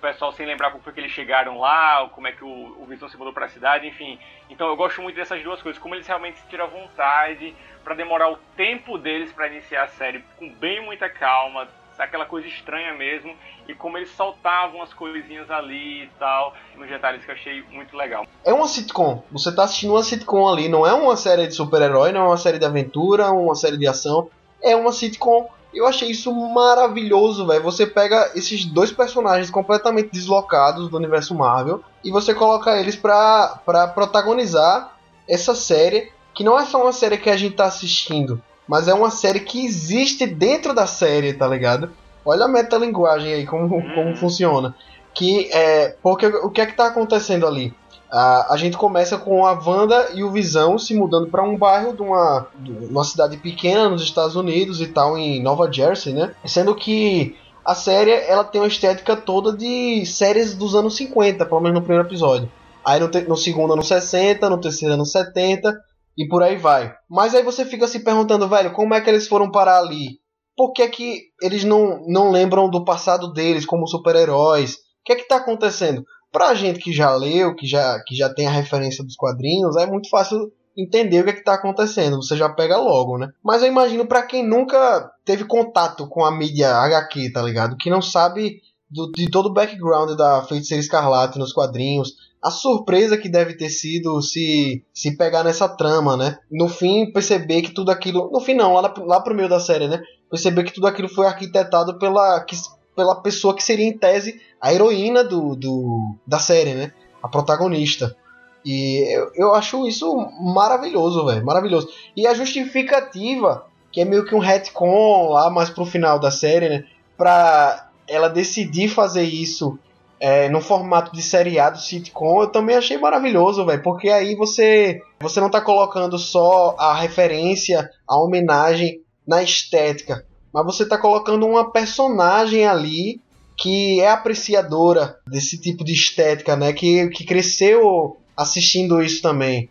[0.05, 3.09] pessoal sem lembrar como foi que eles chegaram lá, como é que o, o Visão
[3.09, 4.19] se mudou para a cidade, enfim.
[4.51, 8.31] Então eu gosto muito dessas duas coisas, como eles realmente se tiram vontade para demorar
[8.31, 11.67] o tempo deles para iniciar a série com bem muita calma,
[11.99, 13.35] aquela coisa estranha mesmo,
[13.67, 17.97] e como eles soltavam as coisinhas ali e tal, nos detalhes que eu achei muito
[17.97, 18.27] legal.
[18.45, 22.13] É uma sitcom, você tá assistindo uma sitcom ali, não é uma série de super-herói,
[22.13, 24.29] não é uma série de aventura, uma série de ação,
[24.63, 27.63] é uma sitcom eu achei isso maravilhoso, velho.
[27.63, 33.61] Você pega esses dois personagens completamente deslocados do universo Marvel e você coloca eles pra,
[33.65, 34.97] pra protagonizar
[35.29, 38.95] essa série, que não é só uma série que a gente tá assistindo, mas é
[38.95, 41.91] uma série que existe dentro da série, tá ligado?
[42.25, 44.17] Olha a metalinguagem aí, como, como uhum.
[44.17, 44.75] funciona.
[45.15, 45.95] Que é.
[46.03, 47.73] Porque o que é que tá acontecendo ali?
[48.17, 51.97] A, a gente começa com a Wanda e o Visão se mudando para um bairro
[51.97, 56.33] de uma, de uma cidade pequena nos Estados Unidos e tal, em Nova Jersey, né?
[56.45, 61.61] Sendo que a série ela tem uma estética toda de séries dos anos 50, pelo
[61.61, 62.49] menos no primeiro episódio.
[62.85, 65.75] Aí no, no segundo anos 60, no terceiro anos 70
[66.17, 66.95] e por aí vai.
[67.11, 70.21] Mas aí você fica se perguntando, velho, como é que eles foram parar ali?
[70.57, 74.75] Por que, que eles não, não lembram do passado deles como super-heróis?
[74.75, 76.05] O que é que tá acontecendo?
[76.35, 79.87] Pra gente que já leu, que já, que já tem a referência dos quadrinhos, é
[79.87, 83.29] muito fácil entender o que é que tá acontecendo, você já pega logo, né?
[83.41, 87.77] Mas eu imagino para quem nunca teve contato com a mídia HQ, tá ligado?
[87.77, 93.17] Que não sabe do, de todo o background da Feiticeira Escarlate nos quadrinhos, a surpresa
[93.17, 96.37] que deve ter sido se, se pegar nessa trama, né?
[96.51, 98.29] No fim, perceber que tudo aquilo.
[98.33, 100.03] No fim, não, lá, lá pro meio da série, né?
[100.29, 102.39] Perceber que tudo aquilo foi arquitetado pela.
[102.45, 102.57] Que,
[102.95, 106.93] pela pessoa que seria em tese a heroína do, do da série, né?
[107.23, 108.17] A protagonista.
[108.65, 111.89] E eu, eu acho isso maravilhoso, velho, maravilhoso.
[112.17, 116.69] E a justificativa, que é meio que um retcon lá mais pro final da série,
[116.69, 116.85] né?
[117.17, 119.79] Pra ela decidir fazer isso
[120.19, 125.41] é, no formato de seriado sitcom, eu também achei maravilhoso, velho, porque aí você você
[125.41, 130.25] não tá colocando só a referência, a homenagem na estética,
[130.55, 133.21] mas você tá colocando uma personagem ali
[133.57, 139.69] que é apreciadora desse tipo de estética, né, que, que cresceu assistindo isso também.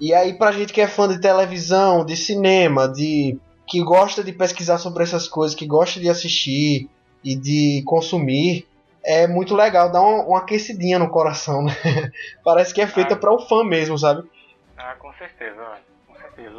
[0.00, 4.32] E aí pra gente que é fã de televisão, de cinema, de que gosta de
[4.32, 6.88] pesquisar sobre essas coisas, que gosta de assistir
[7.22, 8.66] e de consumir,
[9.04, 11.72] é muito legal, dá uma, uma aquecidinha no coração, né?
[12.42, 14.28] Parece que é feita ah, para o fã mesmo, sabe?
[14.76, 15.93] Ah, com certeza, com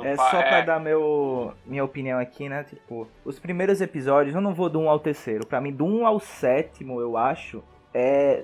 [0.04, 0.64] É só pra é...
[0.64, 2.64] dar meu, minha opinião aqui, né?
[2.64, 5.46] Tipo, os primeiros episódios, eu não vou do 1 ao terceiro.
[5.46, 8.44] Pra mim, do 1 ao sétimo, eu acho, é.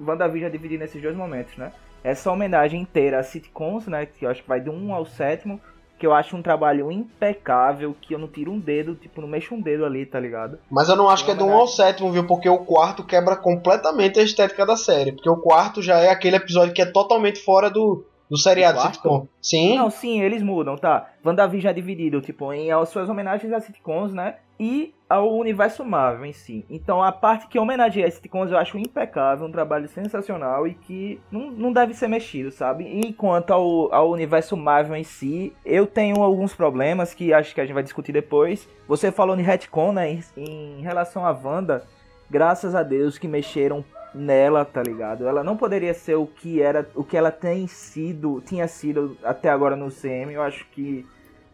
[0.00, 1.72] WandaVision é dividido nesses dois momentos, né?
[2.02, 4.06] Essa homenagem inteira a sitcoms, né?
[4.06, 5.60] Que eu acho que vai do 1 ao sétimo
[6.00, 9.54] que eu acho um trabalho impecável, que eu não tiro um dedo, tipo, não mexo
[9.54, 10.58] um dedo ali, tá ligado?
[10.70, 12.26] Mas eu não acho que é do 1 ao sétimo, viu?
[12.26, 15.12] Porque o quarto quebra completamente a estética da série.
[15.12, 19.26] Porque o quarto já é aquele episódio que é totalmente fora do, do seriado sitcom.
[19.42, 19.76] Sim.
[19.76, 21.10] Não, sim, eles mudam, tá.
[21.24, 24.36] WandaVision é dividido, tipo, em as suas homenagens a sitcoms, né?
[24.58, 26.64] E ao universo Marvel em si.
[26.70, 31.18] Então a parte que homenageia a sitcoms eu acho impecável, um trabalho sensacional e que
[31.32, 32.84] não, não deve ser mexido, sabe?
[33.04, 37.64] Enquanto ao, ao universo Marvel em si, eu tenho alguns problemas que acho que a
[37.64, 38.68] gente vai discutir depois.
[38.86, 40.20] Você falou em retcon, né?
[40.36, 41.84] Em, em relação à Wanda,
[42.30, 43.84] graças a Deus que mexeram
[44.14, 45.26] nela, tá ligado?
[45.26, 49.48] Ela não poderia ser o que era, o que ela tem sido, tinha sido até
[49.48, 50.32] agora no CM.
[50.32, 51.06] Eu acho que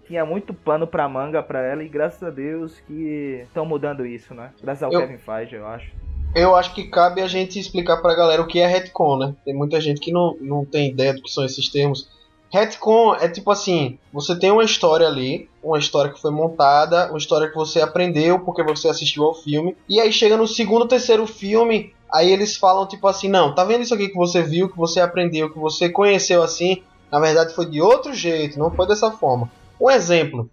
[0.07, 4.35] tinha muito pano pra manga pra ela e graças a Deus que estão mudando isso,
[4.35, 4.53] né?
[4.63, 5.91] Graças ao eu, Kevin Feige, eu acho.
[6.35, 9.35] Eu acho que cabe a gente explicar pra galera o que é retcon, né?
[9.45, 12.09] Tem muita gente que não, não tem ideia do que são esses termos.
[12.53, 17.19] Retcon é tipo assim, você tem uma história ali, uma história que foi montada, uma
[17.19, 21.27] história que você aprendeu porque você assistiu ao filme, e aí chega no segundo, terceiro
[21.27, 24.77] filme, aí eles falam tipo assim, não, tá vendo isso aqui que você viu, que
[24.77, 29.11] você aprendeu, que você conheceu assim, na verdade foi de outro jeito, não foi dessa
[29.11, 29.51] forma.
[29.81, 30.49] Um exemplo,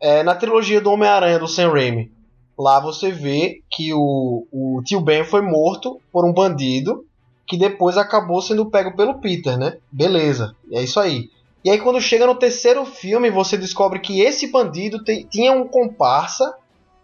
[0.00, 2.10] é, na trilogia do Homem-Aranha do Sam Raimi,
[2.58, 7.04] lá você vê que o, o tio Ben foi morto por um bandido
[7.46, 9.76] que depois acabou sendo pego pelo Peter, né?
[9.90, 11.30] Beleza, é isso aí.
[11.64, 16.54] E aí quando chega no terceiro filme, você descobre que esse bandido tinha um comparsa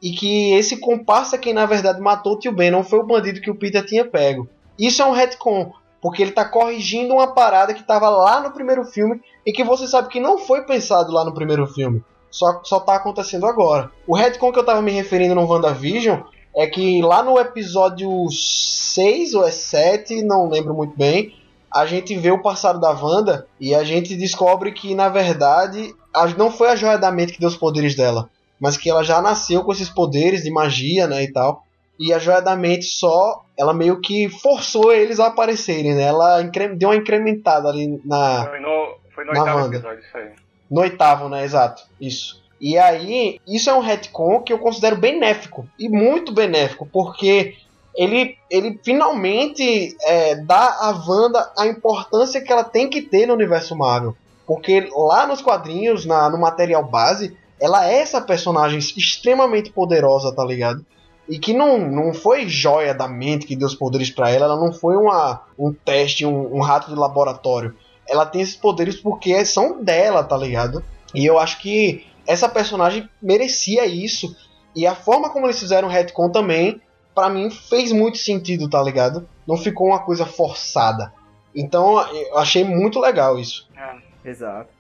[0.01, 3.41] e que esse comparsa quem na verdade matou o tio Ben não foi o bandido
[3.41, 4.49] que o Peter tinha pego.
[4.79, 8.85] Isso é um retcon, porque ele está corrigindo uma parada que estava lá no primeiro
[8.85, 12.03] filme e que você sabe que não foi pensado lá no primeiro filme.
[12.31, 13.91] Só, só tá acontecendo agora.
[14.07, 16.21] O retcon que eu tava me referindo no WandaVision
[16.55, 21.35] é que lá no episódio 6 ou é 7, não lembro muito bem,
[21.73, 25.95] a gente vê o passado da Wanda e a gente descobre que, na verdade,
[26.37, 28.29] não foi a joia da mente que deu os poderes dela,
[28.61, 31.65] mas que ela já nasceu com esses poderes de magia, né, e tal.
[31.99, 36.03] E a joia da mente só, ela meio que forçou eles a aparecerem, né?
[36.03, 36.43] Ela
[36.77, 38.45] deu uma incrementada ali na.
[38.61, 39.77] No, foi no oitavo Wanda.
[39.77, 40.33] episódio, isso aí.
[40.71, 41.45] No oitavo, né?
[41.45, 41.83] Exato.
[42.01, 42.42] Isso.
[42.63, 45.67] E aí, isso é um retcon que eu considero benéfico.
[45.77, 47.57] E muito benéfico, porque
[47.97, 53.35] ele, ele finalmente é, dá à Wanda a importância que ela tem que ter no
[53.35, 54.15] universo Marvel.
[54.47, 60.45] Porque lá nos quadrinhos, na, no material base, ela é essa personagem extremamente poderosa, tá
[60.45, 60.87] ligado?
[61.29, 64.57] E que não, não foi joia da mente que deu os poderes para ela, ela
[64.57, 67.75] não foi uma, um teste, um, um rato de laboratório
[68.09, 70.85] ela tem esses poderes porque são dela, tá ligado?
[71.15, 74.37] E eu acho que essa personagem merecia isso.
[74.75, 76.81] E a forma como eles fizeram o retcon também,
[77.15, 79.29] para mim, fez muito sentido, tá ligado?
[79.47, 81.13] Não ficou uma coisa forçada.
[81.55, 83.69] Então eu achei muito legal isso.
[83.77, 84.31] É.
[84.31, 84.71] Exato.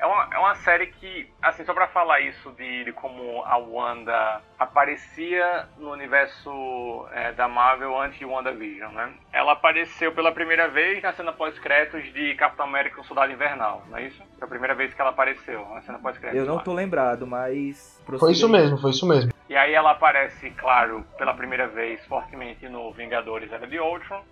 [0.00, 3.58] É uma, é uma série que, assim, só pra falar isso de, de como a
[3.58, 9.12] Wanda aparecia no universo é, da Marvel antes de WandaVision, né?
[9.30, 13.82] Ela apareceu pela primeira vez na cena pós-créditos de Capitão América e o Soldado Invernal,
[13.90, 14.22] não é isso?
[14.38, 16.48] Foi a primeira vez que ela apareceu na cena pós-créditos.
[16.48, 18.02] Eu não tô lembrado, mas...
[18.18, 19.30] Foi isso mesmo, foi isso mesmo.
[19.50, 24.24] E aí ela aparece, claro, pela primeira vez fortemente no Vingadores Era de Ultron.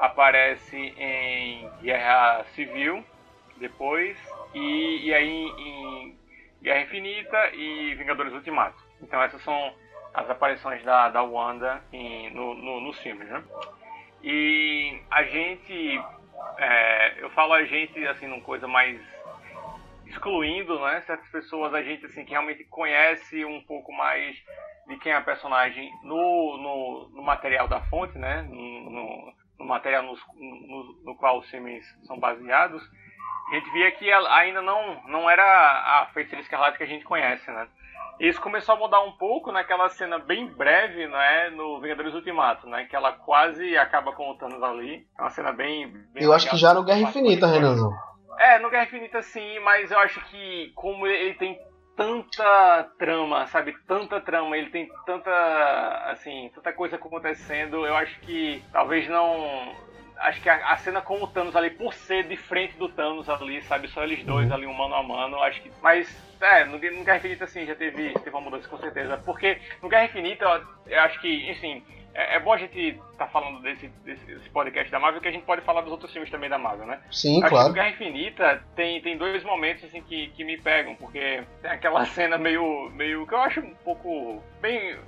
[0.00, 3.04] Aparece em Guerra Civil,
[3.58, 4.16] depois
[4.54, 6.18] e, e aí em
[6.62, 8.82] Guerra Infinita e Vingadores Ultimato.
[9.00, 9.74] Então essas são
[10.14, 13.42] as aparições da, da Wanda em, no, no, nos filmes, né?
[14.22, 16.00] E a gente,
[16.58, 19.00] é, eu falo a gente assim numa coisa mais
[20.06, 21.00] excluindo, né?
[21.02, 24.36] Certas pessoas a gente assim que realmente conhece um pouco mais
[24.88, 28.42] de quem é a personagem no, no, no material da fonte, né?
[28.42, 30.16] No, no, material no,
[31.04, 32.82] no, qual os filmes são baseados,
[33.50, 37.04] a gente via que ela ainda não, não era a Feiticeira Escarlate que a gente
[37.04, 37.66] conhece, né?
[38.20, 42.84] Isso começou a mudar um pouco naquela cena bem breve, né, no Vingadores Ultimato, né,
[42.90, 45.06] que ela quase acaba com o Thanos ali.
[45.16, 45.88] É uma cena bem.
[46.12, 47.92] bem eu acho que já no Guerra Infinita, Renanzão.
[48.38, 51.58] É, no Guerra Infinita sim, mas eu acho que como ele tem
[51.96, 53.74] tanta trama, sabe?
[53.86, 59.72] Tanta trama, ele tem tanta, assim, tanta coisa acontecendo, eu acho que talvez não
[60.20, 63.28] acho que a, a, cena com o Thanos ali, por ser de frente do Thanos
[63.28, 63.88] ali, sabe?
[63.88, 64.54] Só eles dois uhum.
[64.54, 65.70] ali, um mano a mano, acho que.
[65.82, 66.08] Mas,
[66.40, 69.16] é, no, no Guerra Infinita, assim, já teve, teve uma mudança com certeza.
[69.18, 71.84] Porque no Guerra Infinita, eu, eu acho que, enfim.
[72.14, 75.28] É, é bom a gente estar tá falando desse, desse, desse, podcast da Marvel, que
[75.28, 77.00] a gente pode falar dos outros filmes também da Marvel, né?
[77.12, 77.64] Sim, acho claro.
[77.66, 81.70] Que no Guerra Infinita tem, tem dois momentos assim que, que me pegam, porque tem
[81.70, 84.98] aquela cena meio, meio que eu acho um pouco bem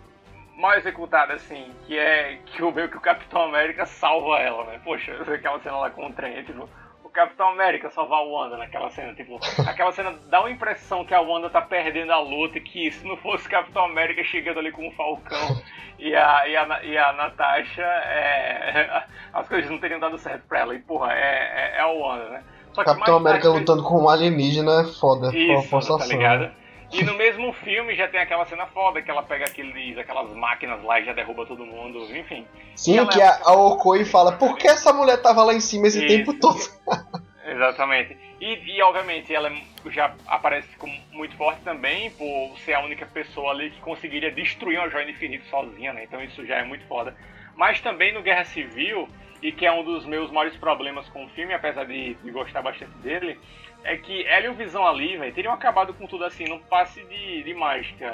[0.60, 4.80] mal executada, assim, que é que o meio que o Capitão América salva ela, né?
[4.84, 6.68] Poxa, aquela cena lá com o trem, tipo,
[7.02, 11.14] o Capitão América salvar o Wanda naquela cena, tipo, aquela cena dá uma impressão que
[11.14, 14.60] a Wanda tá perdendo a luta e que se não fosse o Capitão América chegando
[14.60, 15.60] ali com o Falcão
[15.98, 20.60] e a, e a, e a Natasha, é, as coisas não teriam dado certo pra
[20.60, 20.74] ela.
[20.74, 22.44] E porra, é, é, é a Wanda, né?
[22.84, 25.36] Capitão América lutando com um alienígena é foda.
[25.36, 26.59] Isso, tá ligado?
[26.92, 30.82] E no mesmo filme já tem aquela cena foda que ela pega aqueles, aquelas máquinas
[30.82, 32.44] lá e já derruba todo mundo, enfim.
[32.74, 33.26] Sim, que é...
[33.26, 36.08] a, a Okoi fala, por que essa mulher tava lá em cima esse Isso.
[36.08, 36.58] tempo todo?
[37.46, 38.16] Exatamente.
[38.40, 39.52] E, e, obviamente ela
[39.86, 44.78] já aparece como muito forte também por ser a única pessoa ali que conseguiria destruir
[44.78, 46.04] uma joia infinita sozinha, né?
[46.04, 47.14] Então isso já é muito foda.
[47.54, 49.08] Mas também no Guerra Civil,
[49.42, 52.62] e que é um dos meus maiores problemas com o filme, apesar de, de gostar
[52.62, 53.38] bastante dele,
[53.84, 57.02] é que ela e o Visão ali, velho, teriam acabado com tudo assim, num passe
[57.04, 58.08] de, de mágica,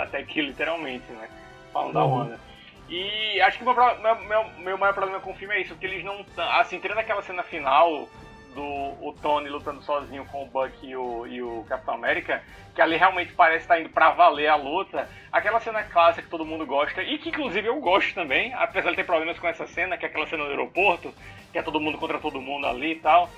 [0.00, 1.28] até aqui literalmente, né?
[1.72, 1.92] Falando uhum.
[1.92, 2.40] da Wanda.
[2.88, 5.86] E acho que o meu, meu, meu, maior problema com o filme é isso, que
[5.86, 6.24] eles não.
[6.58, 8.08] Assim, tirando aquela cena final
[8.54, 12.42] do o Tony lutando sozinho com o Buck e o, e o Capitão América,
[12.74, 15.08] que ali realmente parece estar indo pra valer a luta.
[15.32, 18.96] Aquela cena clássica que todo mundo gosta, e que inclusive eu gosto também, apesar de
[18.96, 21.12] ter problemas com essa cena, que é aquela cena do aeroporto,
[21.52, 23.28] que é todo mundo contra todo mundo ali e tal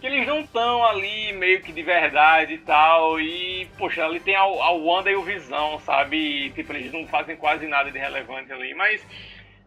[0.00, 3.20] que eles não estão ali meio que de verdade e tal.
[3.20, 6.16] E, poxa, ali tem a, a Wanda e o Visão, sabe?
[6.16, 8.74] E, tipo, eles não fazem quase nada de relevante ali.
[8.74, 9.04] Mas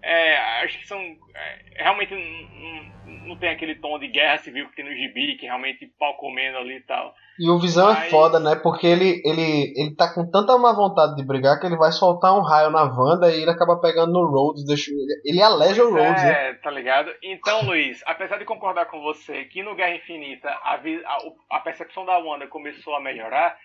[0.04, 1.00] é, acho que são.
[1.00, 5.46] É, realmente não, não, tem aquele tom de guerra civil que tem no gibi, que
[5.46, 7.14] realmente pau comendo ali e tal.
[7.40, 8.08] E o Visão é Mas...
[8.08, 8.56] é foda, né?
[8.56, 12.36] Porque ele, ele, ele tá com tanta má vontade de brigar que ele vai soltar
[12.36, 14.66] um raio na Wanda e ele acaba pegando no Rhodes.
[14.66, 14.92] Deixa,
[15.24, 16.54] ele aleja o Rhodes, é, né?
[16.56, 17.12] tá ligado?
[17.22, 22.06] Então, Luiz, apesar de concordar com você que no Guerra Infinita a, a, a percepção
[22.06, 23.56] da Wanda começou a melhorar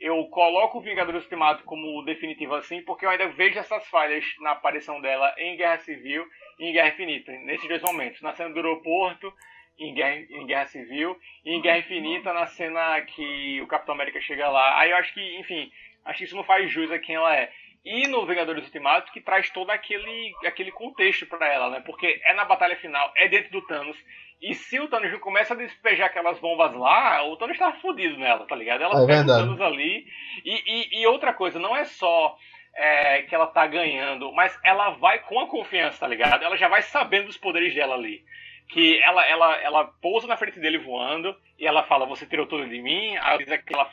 [0.00, 4.52] eu coloco o Vingadores Ultimato como definitivo assim, porque eu ainda vejo essas falhas na
[4.52, 6.24] aparição dela em Guerra Civil
[6.58, 9.32] e em Guerra Infinita, nesses dois momentos, na cena do aeroporto,
[9.78, 14.20] em Guerra, em Guerra Civil, e em Guerra Infinita, na cena que o Capitão América
[14.20, 14.78] chega lá.
[14.78, 15.70] Aí eu acho que, enfim,
[16.04, 17.50] acho que isso não faz jus a quem ela é.
[17.84, 21.82] E no Vingadores Ultimato, que traz todo aquele, aquele contexto para ela, né?
[21.86, 23.96] Porque é na batalha final, é dentro do Thanos,
[24.40, 28.46] e se o Thanos começa a despejar aquelas bombas lá, o Thanos tá fudido nela,
[28.46, 28.82] tá ligado?
[28.82, 29.42] Ela é pega verdade.
[29.42, 30.06] o Thanos ali.
[30.44, 32.36] E, e, e, outra coisa, não é só
[32.74, 36.44] é, que ela tá ganhando, mas ela vai com a confiança, tá ligado?
[36.44, 38.24] Ela já vai sabendo dos poderes dela ali
[38.68, 42.68] que ela, ela, ela pousa na frente dele voando e ela fala, você tirou tudo
[42.68, 43.16] de mim?
[43.16, 43.48] Aí diz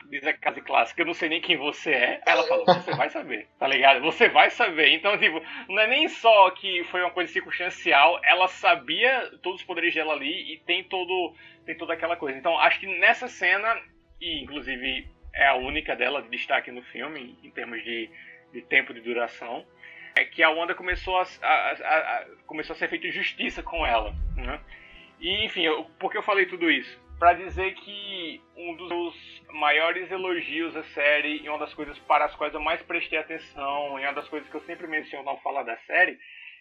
[0.10, 2.22] diz a frase clássica, eu não sei nem quem você é.
[2.26, 4.02] Aí ela fala, você vai saber, tá ligado?
[4.02, 4.90] Você vai saber.
[4.90, 9.66] Então, tipo, não é nem só que foi uma coisa circunstancial, ela sabia todos os
[9.66, 11.34] poderes dela ali e tem todo
[11.66, 12.38] tem toda aquela coisa.
[12.38, 13.82] Então, acho que nessa cena,
[14.22, 18.10] e inclusive é a única dela de destaque no filme, em termos de,
[18.54, 19.66] de tempo de duração,
[20.16, 23.86] é que a Wanda começou a, a, a, a começou a ser feita justiça com
[23.86, 24.60] ela, né?
[25.20, 27.00] E enfim, eu, por que eu falei tudo isso?
[27.20, 32.36] Para dizer que um dos maiores elogios à série e uma das coisas para as
[32.36, 35.64] quais eu mais prestei atenção e uma das coisas que eu sempre menciono ao falar
[35.64, 36.18] da série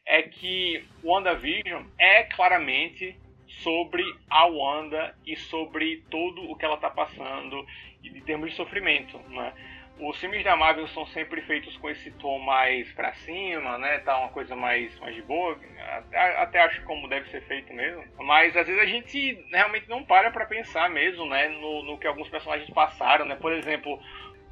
[0.07, 3.17] é que WandaVision é claramente
[3.63, 7.65] sobre a Wanda e sobre tudo o que ela está passando
[8.03, 9.53] em termos de sofrimento, né?
[9.99, 13.99] Os filmes da Marvel são sempre feitos com esse tom mais pra cima, né?
[13.99, 15.57] Tá uma coisa mais, mais de boa.
[15.97, 18.03] Até, até acho como deve ser feito mesmo.
[18.19, 21.49] Mas às vezes a gente realmente não para pra pensar mesmo, né?
[21.49, 23.37] No, no que alguns personagens passaram, né?
[23.37, 24.01] Por exemplo,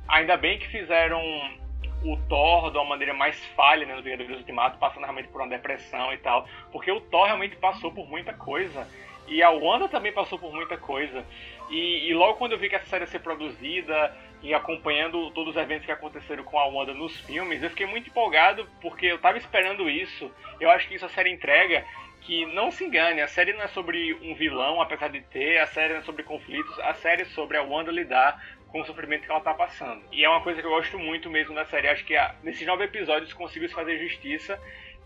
[0.09, 1.21] ainda bem que fizeram
[2.05, 5.49] o Thor de uma maneira mais falha né, no Vingadores Ultimato, passando realmente por uma
[5.51, 6.47] depressão e tal.
[6.71, 8.87] Porque o Thor realmente passou por muita coisa.
[9.29, 11.25] E a Wanda também passou por muita coisa.
[11.71, 15.55] E, e, logo quando eu vi que essa série ia ser produzida e acompanhando todos
[15.55, 19.19] os eventos que aconteceram com a Wanda nos filmes, eu fiquei muito empolgado porque eu
[19.19, 20.31] tava esperando isso.
[20.61, 21.85] Eu acho que isso a série entrega.
[22.23, 25.67] Que não se engane, a série não é sobre um vilão, apesar de ter, a
[25.67, 29.25] série não é sobre conflitos, a série é sobre a Wanda lidar com o sofrimento
[29.25, 30.03] que ela tá passando.
[30.13, 31.89] E é uma coisa que eu gosto muito mesmo da série.
[31.89, 34.57] Acho que a, nesses nove episódios conseguiu fazer justiça,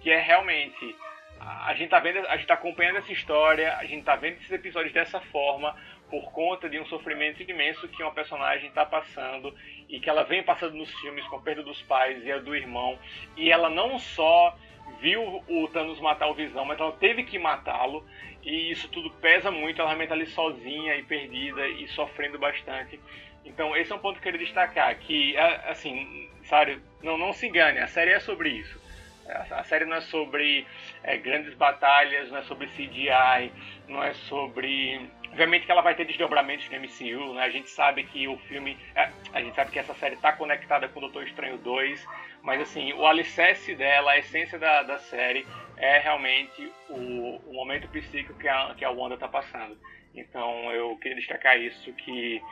[0.00, 0.94] que é realmente
[1.40, 4.50] a gente tá vendo, a gente tá acompanhando essa história, a gente tá vendo esses
[4.50, 5.76] episódios dessa forma
[6.10, 9.54] por conta de um sofrimento imenso que uma personagem está passando
[9.88, 12.54] e que ela vem passando nos filmes com a perda dos pais e a do
[12.54, 12.98] irmão
[13.36, 14.56] e ela não só
[15.00, 18.06] viu o Thanos matar o Visão, mas ela teve que matá-lo
[18.42, 23.00] e isso tudo pesa muito, ela realmente ali sozinha e perdida e sofrendo bastante.
[23.44, 27.46] Então esse é um ponto que eu queria destacar, que assim, sabe, não, não se
[27.46, 28.86] engane, a série é sobre isso.
[29.28, 30.66] A série não é sobre
[31.02, 33.52] é, grandes batalhas, não é sobre CGI,
[33.88, 35.10] não é sobre.
[35.36, 37.42] Obviamente que ela vai ter desdobramentos no MCU, né?
[37.42, 38.74] A gente sabe que o filme.
[38.94, 42.08] É, a gente sabe que essa série está conectada com o Doutor Estranho 2,
[42.40, 47.86] mas assim, o alicerce dela, a essência da, da série é realmente o, o momento
[47.88, 49.78] psíquico que a, que a Wanda está passando.
[50.14, 52.42] Então eu queria destacar isso, que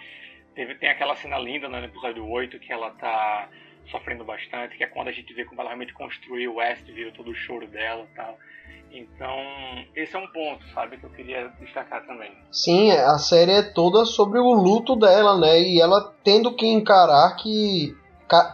[0.55, 3.49] teve, tem aquela cena linda né, no episódio 8 que ela tá
[3.87, 7.31] sofrendo bastante, que é quando a gente vê como ela realmente construiu o Westview, todo
[7.31, 8.39] o choro dela e tal.
[8.95, 9.35] Então,
[9.97, 12.31] esse é um ponto, sabe, que eu queria destacar também.
[12.51, 15.61] Sim, a série é toda sobre o luto dela, né?
[15.61, 17.95] E ela tendo que encarar que.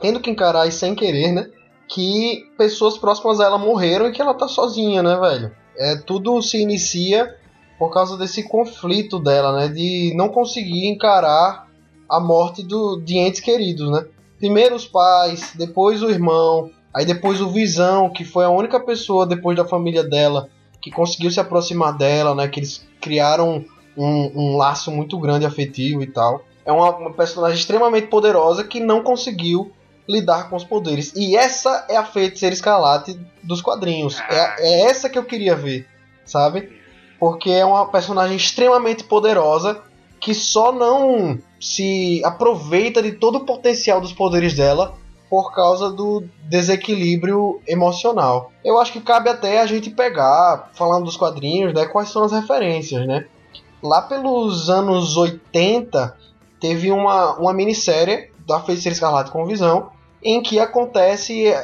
[0.00, 1.50] tendo que encarar e sem querer, né?
[1.86, 5.54] Que pessoas próximas a ela morreram e que ela tá sozinha, né, velho?
[5.76, 7.36] É, tudo se inicia
[7.78, 9.68] por causa desse conflito dela, né?
[9.68, 11.68] De não conseguir encarar
[12.08, 14.06] a morte do, de entes queridos, né?
[14.40, 19.26] primeiro os pais, depois o irmão, aí depois o Visão, que foi a única pessoa
[19.26, 20.48] depois da família dela
[20.80, 22.48] que conseguiu se aproximar dela, né?
[22.48, 23.64] Que eles criaram
[23.96, 26.42] um, um laço muito grande afetivo e tal.
[26.64, 29.72] É uma, uma, personagem extremamente poderosa que não conseguiu
[30.08, 31.12] lidar com os poderes.
[31.14, 34.18] E essa é a feiticeira escalate dos quadrinhos.
[34.28, 35.86] É, é essa que eu queria ver,
[36.24, 36.70] sabe?
[37.18, 39.82] Porque é uma personagem extremamente poderosa
[40.18, 44.98] que só não se aproveita de todo o potencial dos poderes dela
[45.30, 48.50] por causa do desequilíbrio emocional.
[48.64, 52.32] Eu acho que cabe até a gente pegar, falando dos quadrinhos, né, quais são as
[52.32, 53.26] referências, né?
[53.80, 56.16] Lá pelos anos 80,
[56.60, 59.90] teve uma, uma minissérie da Feiticeira Escarlate com Visão,
[60.22, 61.54] em que acontece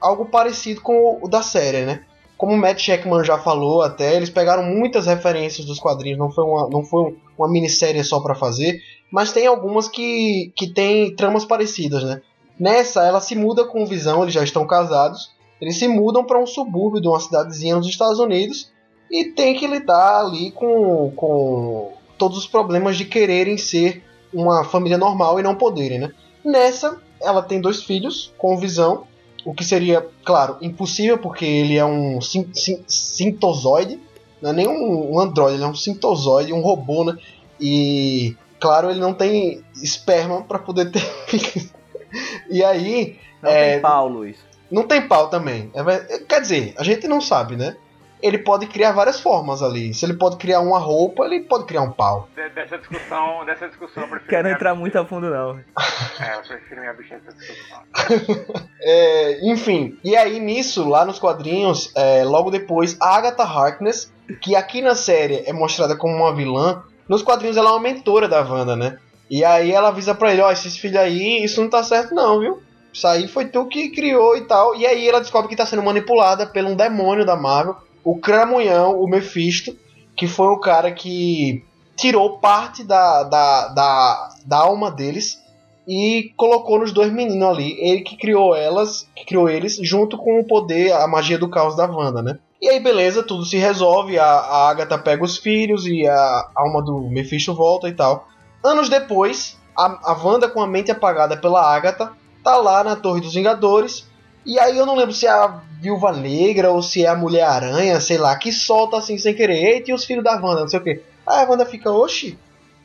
[0.00, 2.04] algo parecido com o da série, né?
[2.36, 6.44] Como o Matt Sheckman já falou até, eles pegaram muitas referências dos quadrinhos, não foi
[6.44, 11.44] uma, não foi uma minissérie só para fazer, mas tem algumas que, que tem tramas
[11.44, 12.20] parecidas, né?
[12.58, 16.40] Nessa, ela se muda com o Visão, eles já estão casados, eles se mudam para
[16.40, 18.70] um subúrbio de uma cidadezinha nos Estados Unidos
[19.10, 24.02] e tem que lidar ali com, com todos os problemas de quererem ser
[24.32, 26.12] uma família normal e não poderem, né?
[26.44, 29.04] Nessa, ela tem dois filhos com Visão,
[29.44, 34.00] o que seria, claro, impossível porque ele é um sintozoide,
[34.40, 37.16] não é nem um, um androide, ele é um sintozoide, um robô, né?
[37.60, 41.02] E Claro, ele não tem esperma para poder ter.
[42.54, 43.18] e aí.
[43.42, 44.38] Não é, tem pau, Luiz.
[44.70, 45.70] Não tem pau também.
[45.74, 47.76] É, quer dizer, a gente não sabe, né?
[48.22, 49.92] Ele pode criar várias formas ali.
[49.92, 52.28] Se ele pode criar uma roupa, ele pode criar um pau.
[52.54, 55.58] dessa discussão, dessa discussão, eu Quero entrar muito a fundo, não.
[56.20, 57.82] É, eu prefiro minha bicha dessa discussão.
[58.80, 64.56] é, enfim, e aí nisso, lá nos quadrinhos, é, logo depois, a Agatha Harkness, que
[64.56, 68.40] aqui na série é mostrada como uma vilã, nos quadrinhos ela é uma mentora da
[68.40, 68.98] Wanda, né?
[69.30, 72.14] E aí ela avisa pra ele, ó, oh, esses filhos aí, isso não tá certo
[72.14, 72.62] não, viu?
[72.92, 74.76] Isso aí foi tu que criou e tal.
[74.76, 79.00] E aí ela descobre que tá sendo manipulada por um demônio da Marvel, o Cramunhão,
[79.00, 79.76] o Mephisto,
[80.16, 81.64] que foi o cara que
[81.96, 85.42] tirou parte da, da, da, da alma deles
[85.86, 87.76] e colocou nos dois meninos ali.
[87.80, 91.76] Ele que criou elas, que criou eles, junto com o poder, a magia do caos
[91.76, 92.38] da Wanda, né?
[92.60, 94.18] E aí, beleza, tudo se resolve.
[94.18, 98.26] A, a Agatha pega os filhos e a alma do Mephisto volta e tal.
[98.64, 102.12] Anos depois, a, a Wanda, com a mente apagada pela Agatha,
[102.42, 104.06] tá lá na Torre dos Vingadores.
[104.46, 108.00] E aí eu não lembro se é a Viúva Negra ou se é a Mulher-Aranha,
[108.00, 109.62] sei lá, que solta assim sem querer.
[109.62, 111.02] Eita, e os filhos da Wanda, não sei o que.
[111.26, 112.38] Aí a Wanda fica, oxi,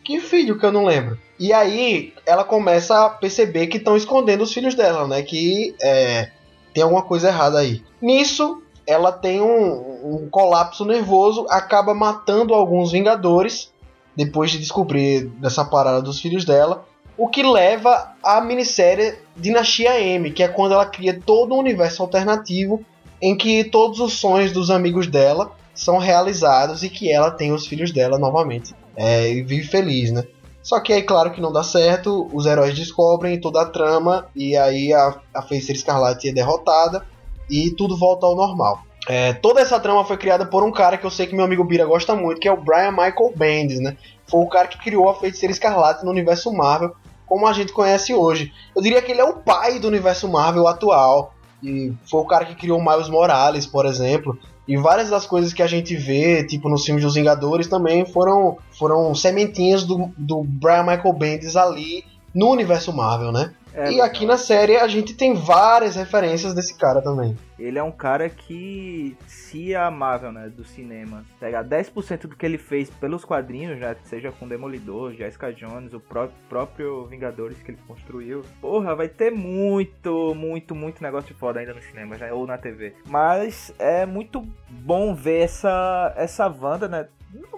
[0.03, 1.17] que filho que eu não lembro.
[1.39, 5.21] E aí ela começa a perceber que estão escondendo os filhos dela, né?
[5.21, 6.29] Que é,
[6.73, 7.81] tem alguma coisa errada aí.
[8.01, 13.71] Nisso, ela tem um, um colapso nervoso, acaba matando alguns Vingadores
[14.19, 16.85] depois de descobrir dessa parada dos filhos dela.
[17.17, 22.01] O que leva à minissérie Dinastia M, que é quando ela cria todo um universo
[22.01, 22.83] alternativo
[23.21, 27.65] em que todos os sonhos dos amigos dela são realizados e que ela tem os
[27.65, 28.75] filhos dela novamente.
[28.93, 30.25] É, e vive feliz, né?
[30.61, 34.57] Só que aí, claro que não dá certo, os heróis descobrem toda a trama e
[34.57, 37.05] aí a, a Feiticeira Escarlate é derrotada
[37.49, 38.83] e tudo volta ao normal.
[39.07, 41.63] É, toda essa trama foi criada por um cara que eu sei que meu amigo
[41.63, 43.97] Bira gosta muito, que é o Brian Michael Bendis, né?
[44.27, 46.93] Foi o cara que criou a Feiticeira Escarlate no universo Marvel,
[47.25, 48.51] como a gente conhece hoje.
[48.75, 51.33] Eu diria que ele é o pai do universo Marvel atual.
[51.61, 54.37] E foi o cara que criou Miles Morales, por exemplo.
[54.67, 58.57] E várias das coisas que a gente vê, tipo nos filmes dos Vingadores, também foram,
[58.77, 63.51] foram sementinhas do, do Brian Michael Bendis ali no universo Marvel, né?
[63.73, 67.37] É, e aqui na série a gente tem várias referências desse cara também.
[67.57, 72.45] Ele é um cara que, se a Marvel, né, do cinema, pegar 10% do que
[72.45, 77.71] ele fez pelos quadrinhos, já seja com Demolidor, Jessica Jones, o pró próprio Vingadores que
[77.71, 82.33] ele construiu, porra, vai ter muito, muito, muito negócio de foda ainda no cinema, já,
[82.33, 82.93] ou na TV.
[83.07, 87.07] Mas é muito bom ver essa, essa Wanda, né,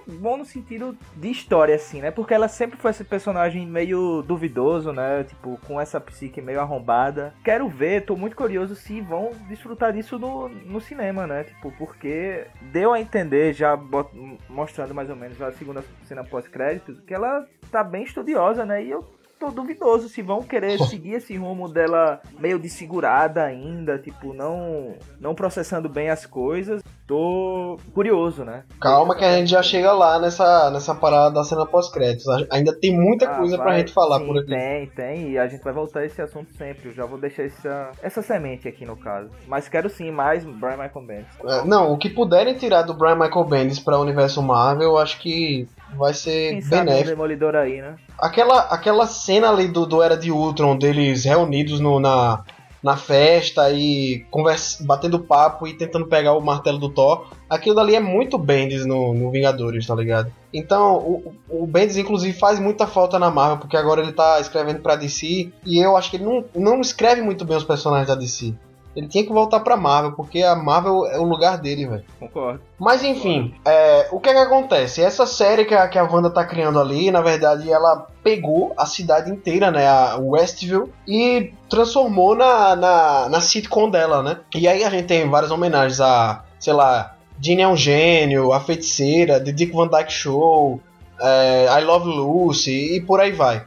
[0.07, 2.11] bom no sentido de história, assim, né?
[2.11, 5.23] Porque ela sempre foi esse personagem meio duvidoso, né?
[5.23, 7.33] Tipo, com essa psique meio arrombada.
[7.43, 11.43] Quero ver, tô muito curioso se vão desfrutar disso no, no cinema, né?
[11.43, 13.77] Tipo, porque deu a entender, já
[14.49, 18.83] mostrando mais ou menos a segunda cena pós-créditos, que ela tá bem estudiosa, né?
[18.83, 19.05] E eu
[19.41, 25.33] tô duvidoso se vão querer seguir esse rumo dela meio desfigurada ainda, tipo, não não
[25.33, 26.83] processando bem as coisas.
[27.07, 28.63] Tô curioso, né?
[28.79, 32.25] Calma que a gente já chega lá nessa, nessa parada da cena pós-créditos.
[32.51, 34.47] Ainda tem muita ah, coisa vai, pra gente falar sim, por aqui.
[34.47, 36.89] Tem, tem, e a gente vai voltar a esse assunto sempre.
[36.89, 39.29] Eu já vou deixar essa, essa semente aqui no caso.
[39.47, 41.35] Mas quero sim mais Brian Michael Bendis.
[41.43, 45.19] É, não, o que puderem tirar do Brian Michael Bendis pra universo Marvel, eu acho
[45.19, 47.07] que vai ser Quem benéfico.
[47.07, 47.95] Um Demolidor aí, né?
[48.19, 52.43] Aquela, aquela cena ali do, do Era de Ultron, deles reunidos no, na,
[52.81, 57.95] na festa e conversa, batendo papo e tentando pegar o martelo do Thor, aquilo dali
[57.95, 60.31] é muito Bendis no, no Vingadores, tá ligado?
[60.53, 64.81] Então, o, o Bendis, inclusive, faz muita falta na Marvel, porque agora ele tá escrevendo
[64.81, 68.15] pra DC, e eu acho que ele não, não escreve muito bem os personagens da
[68.15, 68.53] DC.
[68.95, 72.05] Ele tinha que voltar pra Marvel, porque a Marvel é o lugar dele, velho.
[72.19, 72.61] Concordo.
[72.77, 75.01] Mas enfim, é, o que é que acontece?
[75.01, 78.85] Essa série que a, que a Wanda tá criando ali, na verdade, ela pegou a
[78.85, 79.87] cidade inteira, né?
[79.87, 84.39] A Westview, e transformou na, na, na sitcom dela, né?
[84.53, 88.59] E aí a gente tem várias homenagens a, sei lá, Ginny é um gênio, a
[88.59, 90.81] feiticeira, The Dick Van Dyke Show,
[91.19, 93.65] é, I Love Lucy e por aí vai.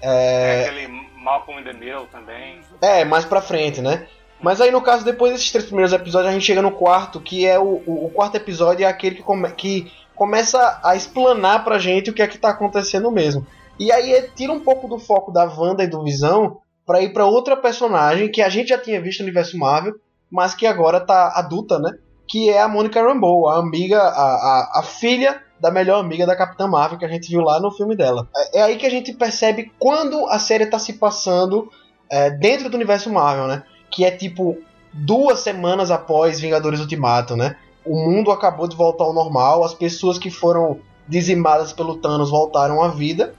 [0.00, 2.60] É, é aquele Malcolm in the Middle também.
[2.80, 4.06] É, mais pra frente, né?
[4.42, 7.46] Mas aí, no caso, depois desses três primeiros episódios, a gente chega no quarto, que
[7.46, 11.78] é o, o, o quarto episódio, é aquele que, come, que começa a explanar pra
[11.78, 13.46] gente o que é que tá acontecendo mesmo.
[13.78, 17.24] E aí tira um pouco do foco da Wanda e do Visão para ir para
[17.24, 19.94] outra personagem que a gente já tinha visto no universo Marvel,
[20.30, 21.92] mas que agora tá adulta, né?
[22.28, 26.36] Que é a Monica Rambeau, a amiga, a, a, a filha da melhor amiga da
[26.36, 28.28] Capitã Marvel que a gente viu lá no filme dela.
[28.36, 31.70] É, é aí que a gente percebe quando a série tá se passando
[32.10, 33.62] é, dentro do universo Marvel, né?
[33.90, 34.58] Que é tipo
[34.92, 37.56] duas semanas após Vingadores Ultimato, né?
[37.84, 42.82] O mundo acabou de voltar ao normal, as pessoas que foram dizimadas pelo Thanos voltaram
[42.82, 43.34] à vida,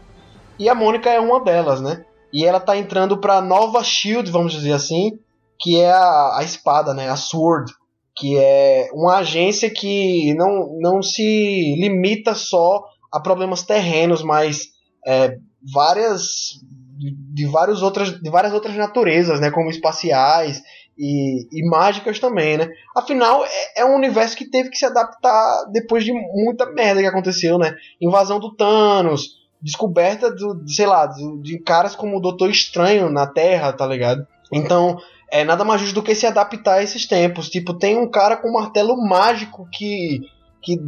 [0.58, 2.06] e a Mônica é uma delas, né?
[2.34, 5.20] E ela tá entrando pra nova Shield, vamos dizer assim,
[5.60, 7.10] que é a, a espada, né?
[7.10, 7.72] A Sword,
[8.16, 14.68] que é uma agência que não, não se limita só a problemas terrenos, mas
[15.06, 15.38] é,
[15.74, 16.60] várias
[17.02, 19.49] de, de, várias outras, de várias outras naturezas, né?
[19.49, 20.62] Como espaciais
[20.95, 22.70] e, e mágicas também, né?
[22.95, 27.08] Afinal, é, é, um universo que teve que se adaptar depois de muita merda que
[27.08, 27.76] aconteceu, né?
[27.99, 33.26] Invasão do Thanos, descoberta do, sei lá, de, de caras como o Doutor Estranho na
[33.26, 34.28] Terra, tá ligado?
[34.54, 34.97] Então,
[35.32, 37.49] é nada mais justo do que se adaptar a esses tempos.
[37.49, 40.20] Tipo, tem um cara com um martelo mágico que
[40.62, 40.80] que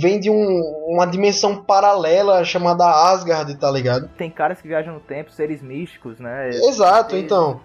[0.00, 4.08] vem de um, uma dimensão paralela chamada Asgard, tá ligado?
[4.16, 6.50] Tem caras que viajam no tempo, seres místicos, né?
[6.50, 7.60] Exato, então.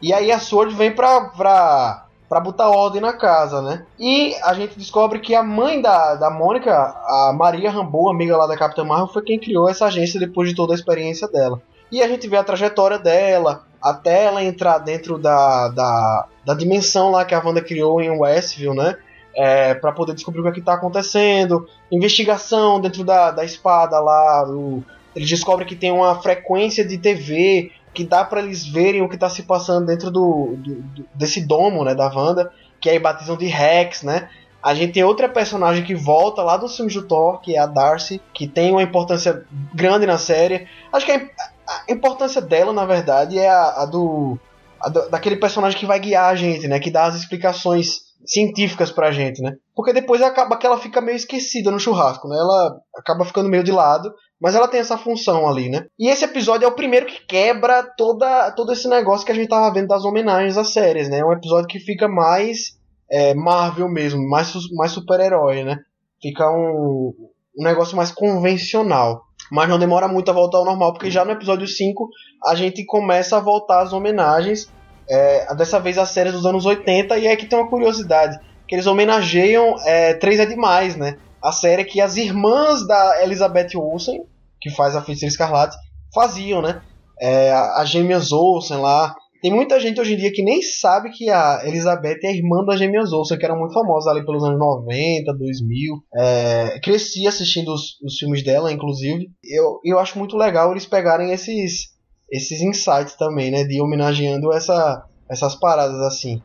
[0.00, 3.86] E aí a Sword vem pra, pra, pra botar ordem na casa, né?
[3.98, 8.46] E a gente descobre que a mãe da, da Mônica, a Maria Rambo, amiga lá
[8.46, 11.62] da Capitã Marvel, foi quem criou essa agência depois de toda a experiência dela.
[11.90, 17.10] E a gente vê a trajetória dela, até ela entrar dentro da, da, da dimensão
[17.10, 18.96] lá que a Wanda criou em Westview, né?
[19.36, 21.68] É, para poder descobrir o que é está acontecendo.
[21.92, 24.48] Investigação dentro da, da espada lá.
[24.48, 24.82] O,
[25.14, 29.14] eles descobrem que tem uma frequência de TV que dá para eles verem o que
[29.14, 33.36] está se passando dentro do, do, do, desse domo né, da Wanda, que aí batizam
[33.36, 34.28] de Rex, né?
[34.62, 37.66] A gente tem outra personagem que volta lá do filme do Thor, que é a
[37.66, 40.66] Darcy, que tem uma importância grande na série.
[40.92, 41.30] Acho que é,
[41.66, 44.38] a importância dela, na verdade, é a, a do.
[44.80, 46.80] A do, daquele personagem que vai guiar a gente, né?
[46.80, 49.54] Que dá as explicações científicas pra gente, né?
[49.74, 52.36] Porque depois acaba que ela fica meio esquecida no churrasco, né?
[52.36, 55.86] Ela acaba ficando meio de lado, mas ela tem essa função ali, né?
[55.98, 59.48] E esse episódio é o primeiro que quebra toda, todo esse negócio que a gente
[59.48, 61.18] tava vendo das homenagens às séries, né?
[61.18, 62.76] É um episódio que fica mais
[63.10, 65.78] é, Marvel mesmo, mais, mais super-herói, né?
[66.20, 67.12] Fica um,
[67.58, 69.22] um negócio mais convencional.
[69.50, 72.08] Mas não demora muito a voltar ao normal, porque já no episódio 5
[72.46, 74.70] a gente começa a voltar às homenagens.
[75.08, 78.74] É, dessa vez as séries dos anos 80, e é que tem uma curiosidade: que
[78.74, 81.16] eles homenageiam é, Três é Demais, né?
[81.42, 84.24] A série que as irmãs da Elizabeth Olsen,
[84.60, 85.76] que faz a Feiticeira Escarlate,
[86.14, 86.82] faziam, né?
[87.20, 89.14] É, as gêmeas Olsen lá,
[89.46, 92.76] tem muita gente hoje em dia que nem sabe que a Elizabeth é irmã da
[92.76, 95.94] Gêmeas Olsen, que era muito famosa ali pelos anos 90, 2000.
[96.16, 99.28] É, cresci assistindo os, os, filmes dela, inclusive.
[99.44, 101.90] Eu, eu acho muito legal eles pegarem esses,
[102.30, 103.64] esses insights também, né?
[103.64, 106.42] De homenageando essa, essas paradas assim.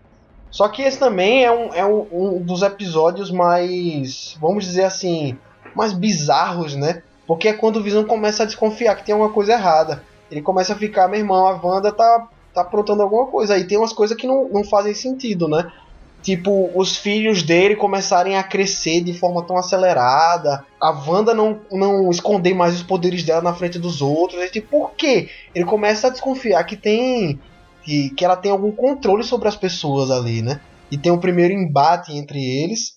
[0.49, 5.37] Só que esse também é, um, é um, um dos episódios mais, vamos dizer assim,
[5.75, 7.03] mais bizarros, né?
[7.25, 10.03] Porque é quando o Visão começa a desconfiar que tem alguma coisa errada.
[10.29, 13.53] Ele começa a ficar, meu irmão, a Wanda tá tá aprontando alguma coisa.
[13.53, 15.71] Aí tem umas coisas que não, não fazem sentido, né?
[16.21, 22.11] Tipo, os filhos dele começarem a crescer de forma tão acelerada, a Wanda não, não
[22.11, 24.39] esconder mais os poderes dela na frente dos outros.
[24.39, 25.29] Aí, tipo, por quê?
[25.55, 27.39] Ele começa a desconfiar que tem.
[27.83, 30.61] Que, que ela tem algum controle sobre as pessoas ali, né?
[30.91, 32.91] E tem um primeiro embate entre eles.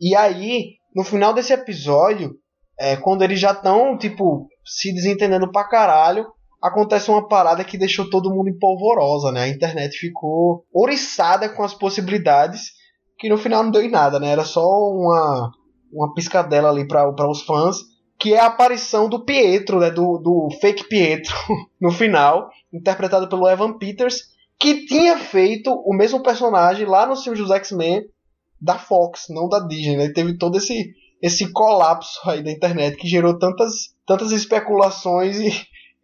[0.00, 2.36] E aí, no final desse episódio,
[2.78, 6.26] é, quando eles já estão, tipo, se desentendendo pra caralho,
[6.62, 9.42] acontece uma parada que deixou todo mundo empolvorosa, né?
[9.42, 12.72] A internet ficou oriçada com as possibilidades,
[13.18, 14.30] que no final não deu em nada, né?
[14.30, 15.50] Era só uma,
[15.92, 17.78] uma piscadela ali para os fãs,
[18.18, 19.90] que é a aparição do Pietro, né?
[19.90, 21.34] Do, do fake Pietro
[21.80, 24.22] no final, interpretado pelo Evan Peters,
[24.58, 28.02] que tinha feito o mesmo personagem lá no filme dos X-Men
[28.60, 30.08] da Fox, não da Disney, né?
[30.08, 35.50] Teve todo esse esse colapso aí da internet que gerou tantas tantas especulações e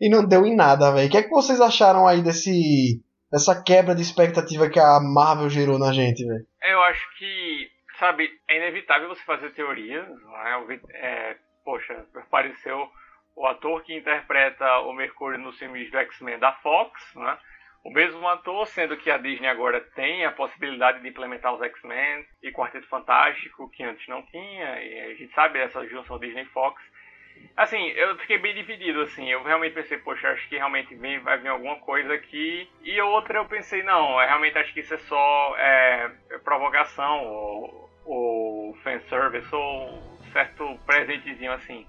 [0.01, 1.09] e não deu em nada, velho.
[1.09, 5.51] O que é que vocês acharam aí desse dessa quebra de expectativa que a Marvel
[5.51, 6.47] gerou na gente, velho?
[6.63, 7.69] Eu acho que,
[7.99, 11.37] sabe, é inevitável você fazer teorias, não é?
[11.65, 12.89] poxa, apareceu
[13.35, 17.37] o ator que interpreta o Mercúrio nos filmes do X-Men da Fox, né?
[17.85, 22.25] O mesmo ator, sendo que a Disney agora tem a possibilidade de implementar os X-Men
[22.43, 26.81] e Quarteto Fantástico, que antes não tinha, e a gente sabe essa junção Disney-Fox.
[27.57, 29.31] Assim, eu fiquei bem dividido, assim.
[29.31, 32.69] Eu realmente pensei, poxa, acho que realmente vem, vai vir alguma coisa aqui.
[32.83, 36.11] E outra eu pensei, não, eu realmente acho que isso é só é,
[36.45, 41.87] provocação, ou, ou fanservice, ou certo presentezinho assim.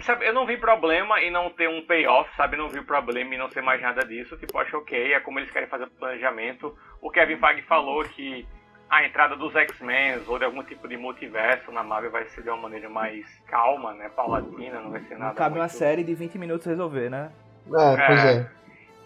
[0.00, 2.56] Sabe, eu não vi problema em não ter um payoff, sabe?
[2.56, 4.38] Não vi problema em não ser mais nada disso.
[4.38, 6.76] Tipo, acho ok, é como eles querem fazer o planejamento.
[7.00, 8.46] O Kevin Feige falou que
[8.92, 12.50] a entrada dos X-Men ou de algum tipo de multiverso na Marvel vai ser de
[12.50, 14.10] uma maneira mais calma, né?
[14.14, 15.30] Paulatina, não vai ser nada.
[15.30, 15.62] Não cabe muito...
[15.62, 17.32] uma série de 20 minutos resolver, né?
[17.68, 18.32] É, pois é.
[18.36, 18.50] é.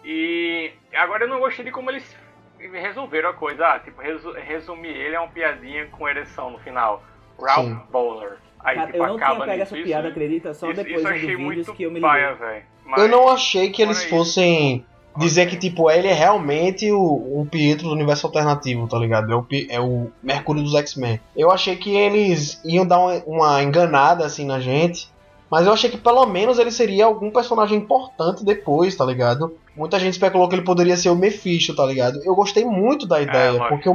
[0.03, 2.17] E agora eu não gostei de como eles
[2.59, 3.65] resolveram a coisa.
[3.65, 7.01] Ah, tipo, resu resumir ele é uma piadinha com ereção no final.
[7.41, 8.39] Ralph Bowler.
[8.59, 10.53] Aí, Cara, tipo, eu não acaba tinha pego essa piada, acredita?
[10.53, 12.63] Só isso, depois isso de vídeos que eu me paia, liguei.
[12.97, 14.85] Eu não achei que eles fossem
[15.17, 19.31] dizer que, tipo, ele é realmente o, o Pietro do universo alternativo, tá ligado?
[19.31, 21.19] É o, é o Mercúrio dos X-Men.
[21.35, 25.09] Eu achei que eles iam dar uma, uma, enganada, assim, na gente.
[25.49, 29.55] Mas eu achei que pelo menos ele seria algum personagem importante depois, tá ligado?
[29.75, 32.19] Muita gente especulou que ele poderia ser o Mephisto, tá ligado?
[32.23, 33.89] Eu gostei muito da ideia, é, porque,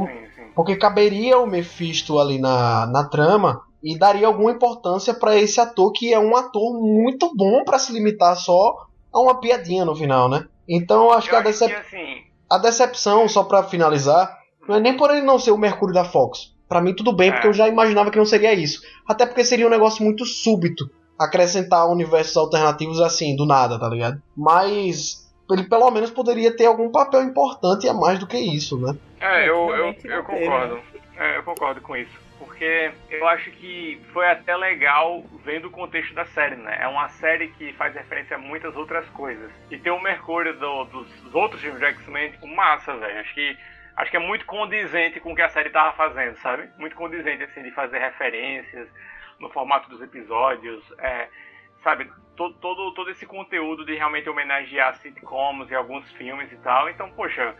[0.55, 5.91] porque caberia o Mephisto ali na, na trama e daria alguma importância para esse ator
[5.91, 10.27] que é um ator muito bom para se limitar só a uma piadinha no final,
[10.27, 10.47] né?
[10.67, 11.69] Então acho eu que, a, decep...
[11.69, 12.23] que assim...
[12.49, 14.37] a decepção, só para finalizar,
[14.67, 16.53] não é nem por ele não ser o Mercúrio da Fox.
[16.67, 17.33] Para mim tudo bem, é.
[17.33, 18.81] porque eu já imaginava que não seria isso.
[19.07, 20.89] Até porque seria um negócio muito súbito
[21.19, 24.21] acrescentar universos alternativos assim, do nada, tá ligado?
[24.35, 28.95] Mas ele pelo menos poderia ter algum papel importante a mais do que isso, né?
[29.19, 30.79] É, eu, eu, eu concordo.
[31.15, 36.13] É, eu concordo com isso porque eu acho que foi até legal vendo o contexto
[36.13, 36.77] da série, né?
[36.81, 39.49] É uma série que faz referência a muitas outras coisas.
[39.71, 43.19] E ter o Mercúrio do, dos outros filmes de X-Men, tipo, massa, velho.
[43.21, 43.57] Acho que
[43.95, 46.69] acho que é muito condizente com o que a série tava fazendo, sabe?
[46.77, 48.89] Muito condizente, assim, de fazer referências
[49.39, 51.29] no formato dos episódios, é,
[51.81, 52.11] sabe?
[52.35, 56.89] Todo, todo, todo esse conteúdo de realmente homenagear sitcoms e alguns filmes e tal.
[56.89, 57.55] Então, poxa,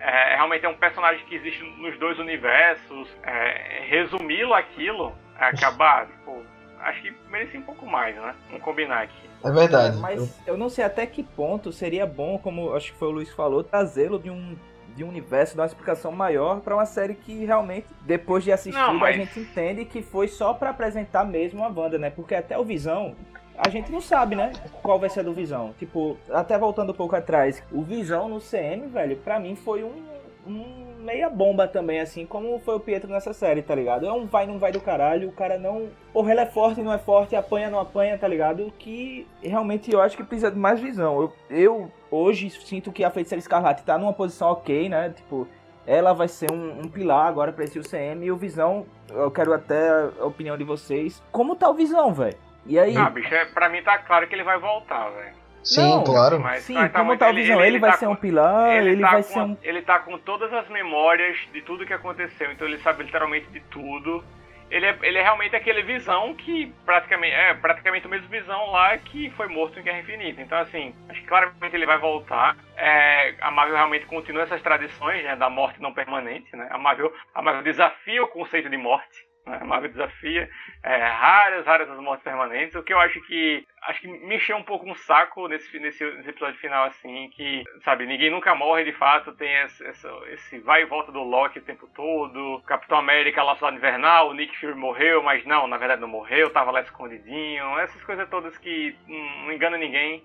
[0.00, 3.08] é, realmente é um personagem que existe nos dois universos.
[3.22, 6.42] É, Resumi-lo aquilo, é acabar, tipo,
[6.80, 8.34] acho que merecia um pouco mais, né?
[8.48, 9.28] Vamos combinar aqui.
[9.44, 9.98] É verdade.
[9.98, 13.30] Mas eu não sei até que ponto seria bom, como acho que foi o Luiz
[13.34, 14.56] falou, trazê-lo de um
[14.98, 18.76] de um universo, dar uma explicação maior para uma série que realmente, depois de assistir,
[18.76, 19.14] não, mas...
[19.14, 22.10] a gente entende que foi só para apresentar mesmo a Wanda, né?
[22.10, 23.14] Porque até o Visão,
[23.58, 24.52] a gente não sabe, né?
[24.82, 25.74] Qual vai ser a do Visão.
[25.78, 30.02] Tipo, até voltando um pouco atrás, o Visão no CM, velho, pra mim foi um,
[30.46, 34.06] um meia bomba também, assim, como foi o Pietro nessa série, tá ligado?
[34.06, 35.88] É um vai, não vai do caralho, o cara não.
[36.12, 38.72] Porra, ele é forte, não é forte, apanha, não apanha, tá ligado?
[38.78, 41.20] Que realmente eu acho que precisa de mais visão.
[41.20, 45.10] Eu, eu hoje sinto que a Feiticeira Escarlate tá numa posição ok, né?
[45.10, 45.48] Tipo,
[45.86, 49.54] ela vai ser um, um pilar agora pra esse UCM e o Visão, eu quero
[49.54, 51.22] até a opinião de vocês.
[51.32, 52.47] Como tá o Visão, velho?
[52.68, 52.96] E aí?
[52.96, 55.34] Ah, bicho, é, pra mim tá claro que ele vai voltar, velho.
[55.62, 56.38] Sim, não, claro.
[56.38, 57.58] Mas, sim, tá, como tá a visão?
[57.60, 59.56] Ele, ele, vai tá ser um pilar, ele, ele tá vai com, ser um.
[59.62, 63.60] Ele tá com todas as memórias de tudo que aconteceu, então ele sabe literalmente de
[63.60, 64.22] tudo.
[64.70, 68.96] Ele é, ele é realmente aquele visão que praticamente é praticamente o mesmo visão lá
[68.98, 70.42] que foi morto em Guerra Infinita.
[70.42, 72.54] Então, assim, acho que claramente ele vai voltar.
[72.76, 76.54] É, a Marvel realmente continua essas tradições né, da morte não permanente.
[76.54, 76.68] Né?
[76.70, 79.27] A, Marvel, a Marvel desafia o conceito de morte.
[79.48, 79.58] Né?
[79.60, 80.48] A Marvel desafia
[80.82, 82.74] é, raras, raras as mortes permanentes.
[82.74, 86.04] O que eu acho que acho que me encheu um pouco um saco nesse, nesse,
[86.04, 89.84] nesse, episódio final, assim, que, sabe, ninguém nunca morre de fato, tem esse,
[90.32, 94.34] esse vai e volta do Loki o tempo todo, Capitão América lá Soldado Invernal, o
[94.34, 98.58] Nick Fury morreu, mas não, na verdade não morreu, tava lá escondidinho, essas coisas todas
[98.58, 100.22] que não enganam ninguém.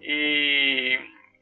[0.00, 0.98] E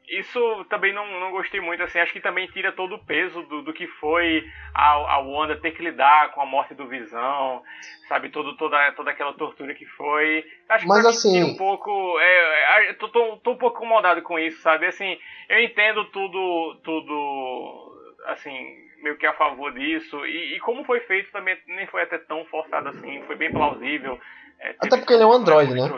[0.08, 0.38] isso
[0.68, 3.72] também não, não gostei muito, assim, acho que também tira todo o peso do, do
[3.72, 4.44] que foi
[4.74, 7.62] a, a Wanda ter que lidar com a morte do Visão,
[8.08, 10.44] sabe, todo, toda, toda aquela tortura que foi.
[10.68, 11.42] Acho Mas assim...
[11.42, 15.16] um pouco, é, é tô, tô, tô, um pouco incomodado com isso, sabe, assim,
[15.48, 21.32] eu entendo tudo, tudo, assim, meio que a favor disso, e, e como foi feito
[21.32, 24.18] também nem foi até tão forçado assim, foi bem plausível.
[24.60, 25.90] É, até porque ele é um androide, né?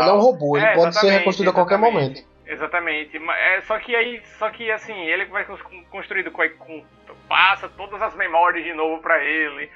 [0.00, 2.31] Ele é um robô, ele é, pode ser reconstruído a qualquer momento.
[2.46, 3.16] Exatamente.
[3.16, 5.46] É, só que aí, só que assim, ele vai
[5.90, 6.84] construído com, com
[7.28, 9.70] passa todas as memórias de novo para ele.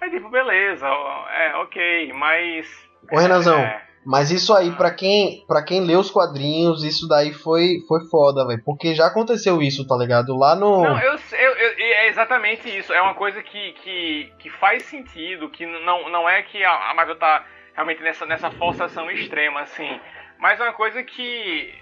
[0.00, 2.66] Aí tipo, beleza, é, ok, mas.
[3.10, 7.32] Ô Renanzão, é, mas isso aí, para quem para quem lê os quadrinhos, isso daí
[7.32, 8.62] foi, foi foda, velho.
[8.64, 10.36] Porque já aconteceu isso, tá ligado?
[10.36, 10.82] Lá no.
[10.82, 12.92] Não, eu, eu, eu, é exatamente isso.
[12.92, 17.16] É uma coisa que, que, que faz sentido, que não, não é que a Marvel
[17.16, 17.44] tá
[17.74, 20.00] realmente nessa, nessa forçação extrema, assim.
[20.38, 21.72] Mas é uma coisa que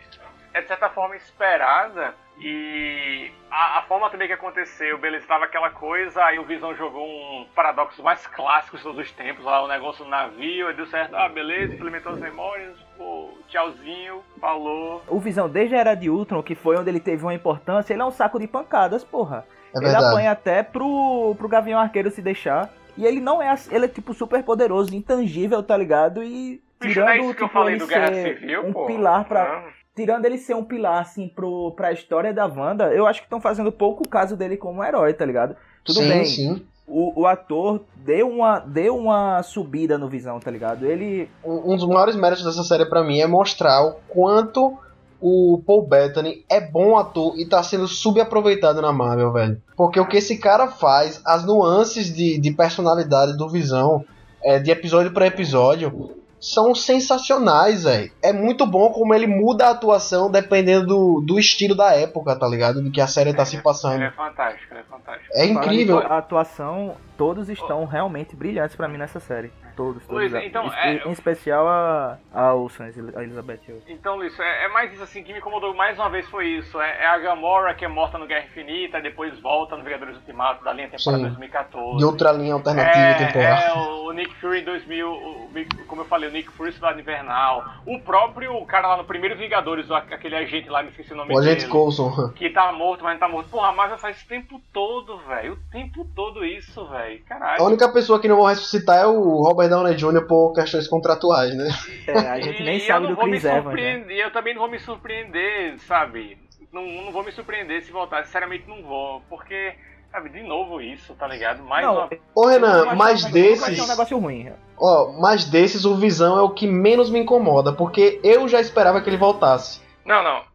[0.52, 2.14] é de certa forma esperada.
[2.42, 7.06] E a, a, forma também que aconteceu, beleza, estava aquela coisa, aí o Visão jogou
[7.06, 10.86] um paradoxo mais clássico de todos os tempos, lá o negócio do navio, aí deu
[10.86, 15.02] certo, ah, beleza, implementou as memórias, pô, tchauzinho, falou.
[15.06, 18.00] O Visão, desde a Era de Ultron, que foi onde ele teve uma importância, ele
[18.00, 19.46] é um saco de pancadas, porra.
[19.74, 22.70] É ele apanha até pro, pro Gavião Arqueiro se deixar.
[22.96, 26.24] E ele não é, ele é tipo super poderoso, intangível, tá ligado?
[26.24, 28.86] E tirando Bicho, é tipo, ele ser Civil, um pô.
[28.86, 29.62] pilar pra
[30.00, 33.38] tirando ele ser um pilar, assim, pro, pra história da Wanda, eu acho que estão
[33.38, 35.54] fazendo pouco caso dele como herói, tá ligado?
[35.84, 36.24] Tudo sim, bem.
[36.24, 36.62] Sim.
[36.86, 40.86] O, o ator deu uma, deu uma subida no Visão, tá ligado?
[40.86, 41.28] Ele.
[41.44, 44.78] Um, um dos maiores méritos dessa série para mim é mostrar o quanto
[45.20, 49.62] o Paul Bettany é bom ator e tá sendo subaproveitado na Marvel, velho.
[49.76, 54.02] Porque o que esse cara faz, as nuances de, de personalidade do Visão,
[54.42, 58.10] é, de episódio para episódio, são sensacionais, velho.
[58.22, 62.48] É muito bom como ele muda a atuação dependendo do, do estilo da época, tá
[62.48, 62.82] ligado?
[62.82, 63.96] Do que a série tá é, se passando.
[63.96, 65.32] Ele é fantástico, ele é fantástico.
[65.34, 65.98] É incrível.
[65.98, 69.52] A atuação, todos estão realmente brilhantes para mim nessa série.
[69.76, 70.32] Todos, todos.
[70.32, 71.06] Luiz, então, em, é...
[71.06, 73.82] em especial a, a Olsen, a Elizabeth Olsen.
[73.88, 76.80] Então, Luiz, é, é, mais isso assim que me incomodou mais uma vez foi isso.
[76.80, 80.16] É, é, a Gamora que é morta no Guerra Infinita, e depois volta no Vingadores
[80.16, 81.98] Ultimato da linha temporal 2014.
[81.98, 83.58] De outra linha alternativa é, temporal.
[83.58, 85.50] É, o Nick Fury 2000, o,
[85.86, 87.64] como eu falei, o Nick Fury Cidade Invernal.
[87.84, 91.38] O próprio cara lá no primeiro Vingadores, aquele agente lá, me esqueci o nome o
[91.38, 91.50] dele.
[91.50, 92.30] O agente Coulson.
[92.34, 93.50] Que tá morto, mas não tá morto.
[93.50, 95.52] Porra, a Marvel faz o tempo todo, velho.
[95.52, 97.09] O tempo todo isso, velho.
[97.18, 97.62] Caralho.
[97.62, 100.26] A única pessoa que não vão ressuscitar é o Robert Downey Jr.
[100.26, 101.68] por questões contratuais, né?
[102.06, 103.74] É, a gente nem e sabe do Chris Evans.
[103.74, 104.04] Né?
[104.08, 106.38] E eu também não vou me surpreender, sabe?
[106.72, 109.74] Não, não vou me surpreender se voltar, sinceramente não vou, porque,
[110.12, 111.62] sabe, de novo isso, tá ligado?
[111.64, 112.10] Mais não, uma...
[112.34, 113.80] Ô Renan, mais desses.
[113.80, 114.52] um negócio ruim.
[114.78, 119.00] Ó, mais desses, o Visão é o que menos me incomoda, porque eu já esperava
[119.00, 119.80] que ele voltasse.
[120.04, 120.49] Não, não.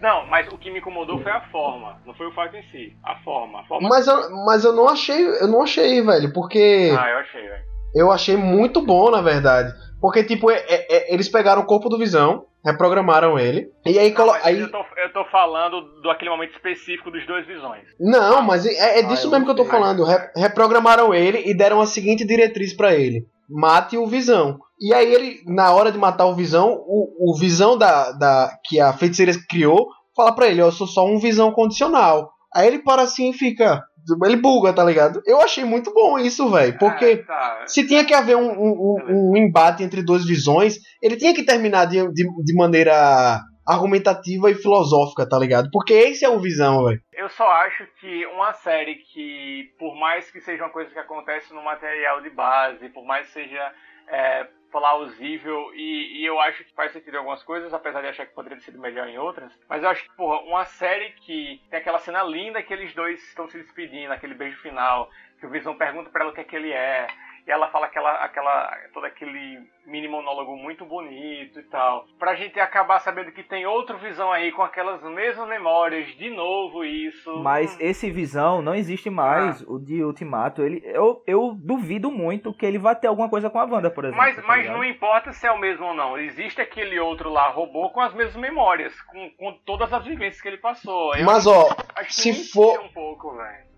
[0.00, 2.96] Não, mas o que me incomodou foi a forma, não foi o fato em si,
[3.04, 3.60] a forma.
[3.60, 6.94] A forma mas, eu, mas eu não achei, eu não achei, velho, porque.
[6.98, 9.72] Ah, eu achei, velho eu achei muito bom, na verdade.
[10.00, 14.12] Porque, tipo, é, é, é, eles pegaram o corpo do Visão, reprogramaram ele, e aí...
[14.12, 14.60] Não, aí...
[14.60, 17.84] Eu, tô, eu tô falando do aquele momento específico dos dois Visões.
[17.98, 20.04] Não, mas é, é disso ah, mesmo que eu tô falando.
[20.04, 23.24] Re, reprogramaram ele e deram a seguinte diretriz para ele.
[23.48, 24.58] mate o Visão.
[24.80, 28.78] E aí ele, na hora de matar o Visão, o, o Visão da, da que
[28.78, 32.30] a feiticeira criou, fala pra ele, eu sou só um Visão condicional.
[32.54, 33.82] Aí ele para assim e fica...
[34.24, 35.20] Ele buga, tá ligado?
[35.26, 36.78] Eu achei muito bom isso, velho.
[36.78, 37.64] Porque é, tá.
[37.66, 41.42] se tinha que haver um, um, um, um, embate entre duas visões, ele tinha que
[41.42, 45.68] terminar de, de, de maneira argumentativa e filosófica, tá ligado?
[45.72, 47.00] Porque esse é o visão, velho.
[47.12, 51.52] Eu só acho que uma série que, por mais que seja uma coisa que acontece
[51.52, 53.72] no material de base, por mais que seja
[54.08, 54.46] é,
[54.76, 58.34] plausível e, e, eu acho que faz sentido em algumas coisas, apesar de achar que
[58.34, 59.50] poderia ter sido melhor em outras.
[59.70, 63.22] Mas eu acho que, porra, uma série que tem aquela cena linda que eles dois
[63.26, 65.10] estão se despedindo, aquele beijo final,
[65.40, 67.06] que o Visão pergunta para ela o que é que ele é,
[67.46, 72.04] e ela fala aquela, aquela, todo aquele mini monólogo muito bonito e tal.
[72.18, 76.84] Pra gente acabar sabendo que tem outro Visão aí com aquelas mesmas memórias, de novo
[76.84, 77.38] isso.
[77.38, 77.78] Mas hum.
[77.78, 79.64] esse Visão não existe mais, ah.
[79.68, 80.60] o de Ultimato.
[80.60, 84.04] Ele, eu, eu duvido muito que ele vá ter alguma coisa com a Wanda, por
[84.04, 84.24] exemplo.
[84.24, 86.18] Mas, tá mas não importa se é o mesmo ou não.
[86.18, 90.48] Existe aquele outro lá, robô, com as mesmas memórias, com, com todas as vivências que
[90.48, 91.14] ele passou.
[91.14, 91.68] Eu mas, ó,
[92.08, 92.80] se for.
[92.80, 93.36] Um pouco,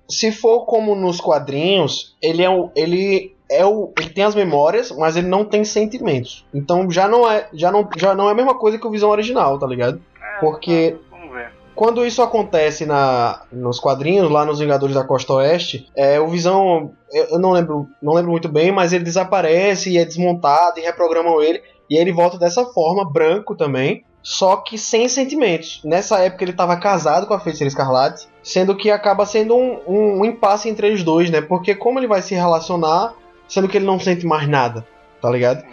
[0.09, 4.91] se for como nos quadrinhos, ele é um, ele é o, ele tem as memórias,
[4.93, 6.45] mas ele não tem sentimentos.
[6.53, 9.11] Então já não é, já não, já não é a mesma coisa que o Visão
[9.11, 10.01] original, tá ligado?
[10.21, 10.97] É, Porque
[11.79, 16.91] quando isso acontece na, nos quadrinhos, lá nos Vingadores da Costa Oeste, é, o Visão,
[17.13, 21.41] eu não lembro, não lembro muito bem, mas ele desaparece e é desmontado e reprogramam
[21.41, 25.81] ele e ele volta dessa forma, branco também, só que sem sentimentos.
[25.85, 30.21] Nessa época ele estava casado com a Feiticeira Escarlate, sendo que acaba sendo um, um,
[30.21, 31.41] um impasse entre eles dois, né?
[31.41, 33.15] Porque como ele vai se relacionar
[33.49, 34.87] sendo que ele não sente mais nada,
[35.21, 35.65] tá ligado?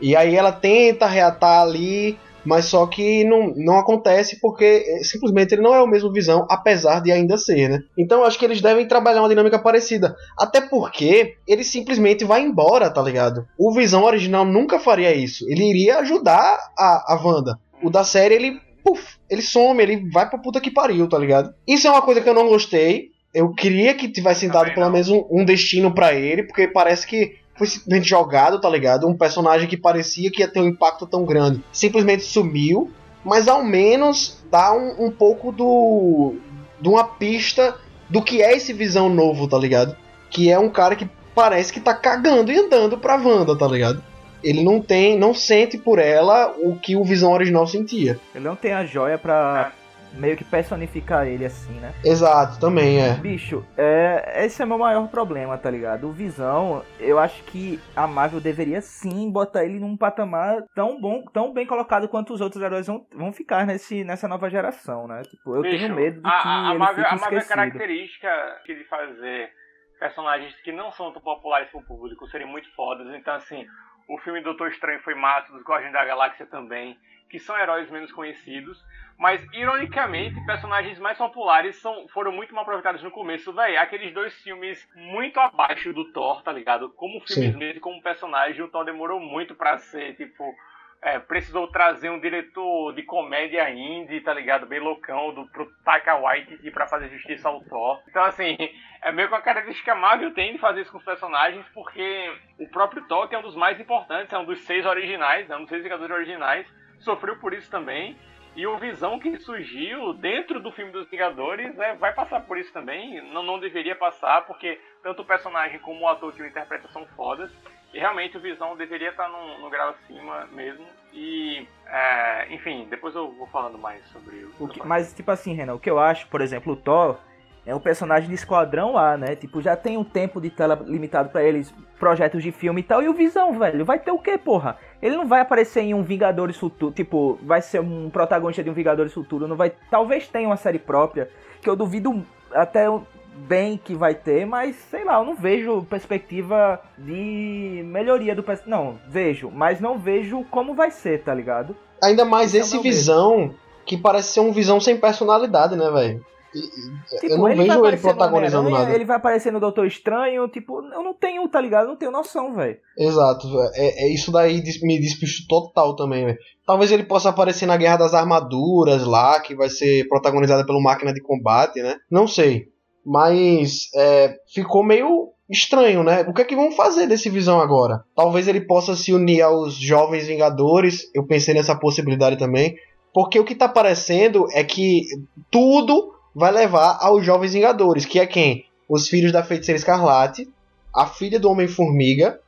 [0.00, 5.54] E aí ela tenta reatar ali, mas só que não, não acontece porque eh, simplesmente
[5.54, 7.78] ele não é o mesmo Visão, apesar de ainda ser, né?
[7.96, 10.16] Então acho que eles devem trabalhar uma dinâmica parecida.
[10.38, 13.46] Até porque ele simplesmente vai embora, tá ligado?
[13.56, 15.44] O Visão original nunca faria isso.
[15.48, 17.58] Ele iria ajudar a, a Wanda.
[17.82, 18.60] O da série, ele.
[18.84, 21.54] Puf, ele some, ele vai pra puta que pariu, tá ligado?
[21.68, 25.08] Isso é uma coisa que eu não gostei eu queria que tivessem dado pelo menos
[25.08, 29.06] um, um destino para ele, porque parece que foi simplesmente jogado, tá ligado?
[29.06, 31.62] Um personagem que parecia que ia ter um impacto tão grande.
[31.72, 32.90] Simplesmente sumiu,
[33.24, 36.34] mas ao menos dá um, um pouco do.
[36.80, 37.76] de uma pista
[38.08, 39.96] do que é esse visão novo, tá ligado?
[40.30, 44.02] Que é um cara que parece que tá cagando e andando pra Wanda, tá ligado?
[44.44, 48.18] Ele não tem, não sente por ela o que o Visão original sentia.
[48.34, 49.72] Ele não tem a joia pra
[50.14, 51.92] meio que personificar ele assim, né?
[52.04, 53.14] Exato, também é.
[53.14, 56.08] Bicho, é, esse é meu maior problema, tá ligado?
[56.08, 61.24] O Visão, eu acho que a Marvel deveria sim botar ele num patamar tão bom,
[61.32, 65.22] tão bem colocado quanto os outros heróis vão, vão ficar nesse, nessa nova geração, né?
[65.22, 67.44] Tipo, eu Bicho, tenho medo de que a, a ele Marvel, fique A Marvel é
[67.44, 69.50] característica de fazer
[69.98, 73.64] personagens que não são tão populares pro público serem muito fodas, então assim,
[74.08, 76.98] o filme Doutor Estranho foi massa, dos Guardiões da Galáxia também,
[77.30, 78.82] que são heróis menos conhecidos,
[79.22, 83.78] mas, ironicamente, personagens mais populares são, foram muito mal aproveitados no começo, velho.
[83.78, 86.90] Aqueles dois filmes muito abaixo do Thor, tá ligado?
[86.90, 90.52] Como filmes mesmo, como personagem, o Thor demorou muito para ser, tipo.
[91.00, 94.66] É, precisou trazer um diretor de comédia indie, tá ligado?
[94.66, 98.02] Bem loucão, do, pro Taika Waititi pra fazer justiça ao Thor.
[98.08, 98.56] Então, assim,
[99.02, 102.68] é meio que uma característica Marvel tem de fazer isso com os personagens, porque o
[102.70, 105.60] próprio Thor, que é um dos mais importantes, é um dos seis originais, é um
[105.60, 106.66] dos seis Vingadores originais,
[106.98, 108.16] sofreu por isso também.
[108.54, 112.72] E o Visão que surgiu dentro do filme dos Vingadores né, vai passar por isso
[112.72, 113.22] também.
[113.32, 117.06] Não, não deveria passar, porque tanto o personagem como o ator que o interpreta são
[117.16, 117.50] fodas.
[117.94, 120.86] E realmente o Visão deveria estar no, no grau acima mesmo.
[121.12, 124.64] E, é, enfim, depois eu vou falando mais sobre o.
[124.64, 127.18] o que, mas, tipo assim, Renan, o que eu acho, por exemplo, o Thor
[127.64, 129.36] é um personagem de esquadrão lá, né?
[129.36, 133.02] Tipo, já tem um tempo de tela limitado para eles, projetos de filme e tal.
[133.02, 134.76] E o Visão, velho, vai ter o quê, porra?
[135.00, 138.74] Ele não vai aparecer em um Vingadores Futuro, tipo, vai ser um protagonista de um
[138.74, 142.86] Vingadores Futuro, não vai, talvez tenha uma série própria, que eu duvido até
[143.34, 148.98] bem que vai ter, mas sei lá, eu não vejo perspectiva de melhoria do não,
[149.08, 151.74] vejo, mas não vejo como vai ser, tá ligado?
[152.02, 153.54] Ainda mais é esse visão
[153.86, 156.24] que parece ser um visão sem personalidade, né, velho?
[156.52, 158.94] Tipo, eu não vejo ele protagonizando nada.
[158.94, 161.84] Ele vai aparecer no Doutor Estranho, tipo, eu não tenho, tá ligado?
[161.84, 162.76] Eu não tenho noção, velho.
[162.98, 166.38] Exato, é, é, isso daí me despicho total também, velho.
[166.66, 171.12] Talvez ele possa aparecer na Guerra das Armaduras lá, que vai ser protagonizada pelo Máquina
[171.12, 171.96] de Combate, né?
[172.10, 172.68] Não sei.
[173.04, 176.22] Mas é, ficou meio estranho, né?
[176.28, 178.04] O que é que vão fazer desse Visão agora?
[178.14, 181.10] Talvez ele possa se unir aos Jovens Vingadores.
[181.14, 182.76] Eu pensei nessa possibilidade também.
[183.12, 185.02] Porque o que tá parecendo é que
[185.50, 188.64] tudo vai levar aos Jovens Vingadores, que é quem?
[188.88, 190.48] Os filhos da Feiticeira Escarlate,
[190.94, 192.38] a filha do Homem-Formiga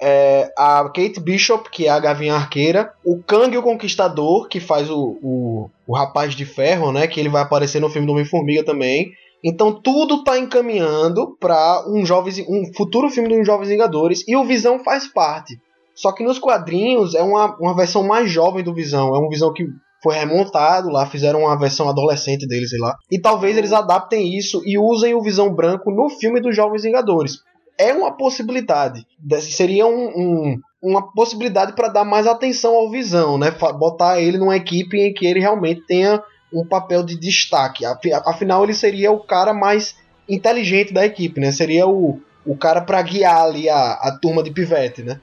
[0.00, 4.88] é, a Kate Bishop, que é a Gavinha Arqueira, o Kang o Conquistador, que faz
[4.88, 7.06] o, o, o Rapaz de Ferro, né?
[7.06, 9.12] Que ele vai aparecer no filme do Homem-Formiga também.
[9.42, 14.44] Então tudo tá encaminhando para um jovens, um futuro filme um Jovens Vingadores e o
[14.44, 15.60] Visão faz parte.
[15.94, 19.52] Só que nos quadrinhos é uma, uma versão mais jovem do Visão, é um Visão
[19.52, 19.64] que
[20.02, 22.96] foi remontado lá, fizeram uma versão adolescente dele, sei lá.
[23.10, 27.38] E talvez eles adaptem isso e usem o Visão Branco no filme dos Jovens Vingadores.
[27.76, 29.06] É uma possibilidade.
[29.40, 33.50] Seria um, um, uma possibilidade para dar mais atenção ao Visão, né?
[33.78, 36.22] Botar ele numa equipe em que ele realmente tenha
[36.52, 37.84] um papel de destaque.
[38.24, 39.96] Afinal, ele seria o cara mais
[40.28, 41.52] inteligente da equipe, né?
[41.52, 45.20] Seria o, o cara para guiar ali a, a turma de pivete, né?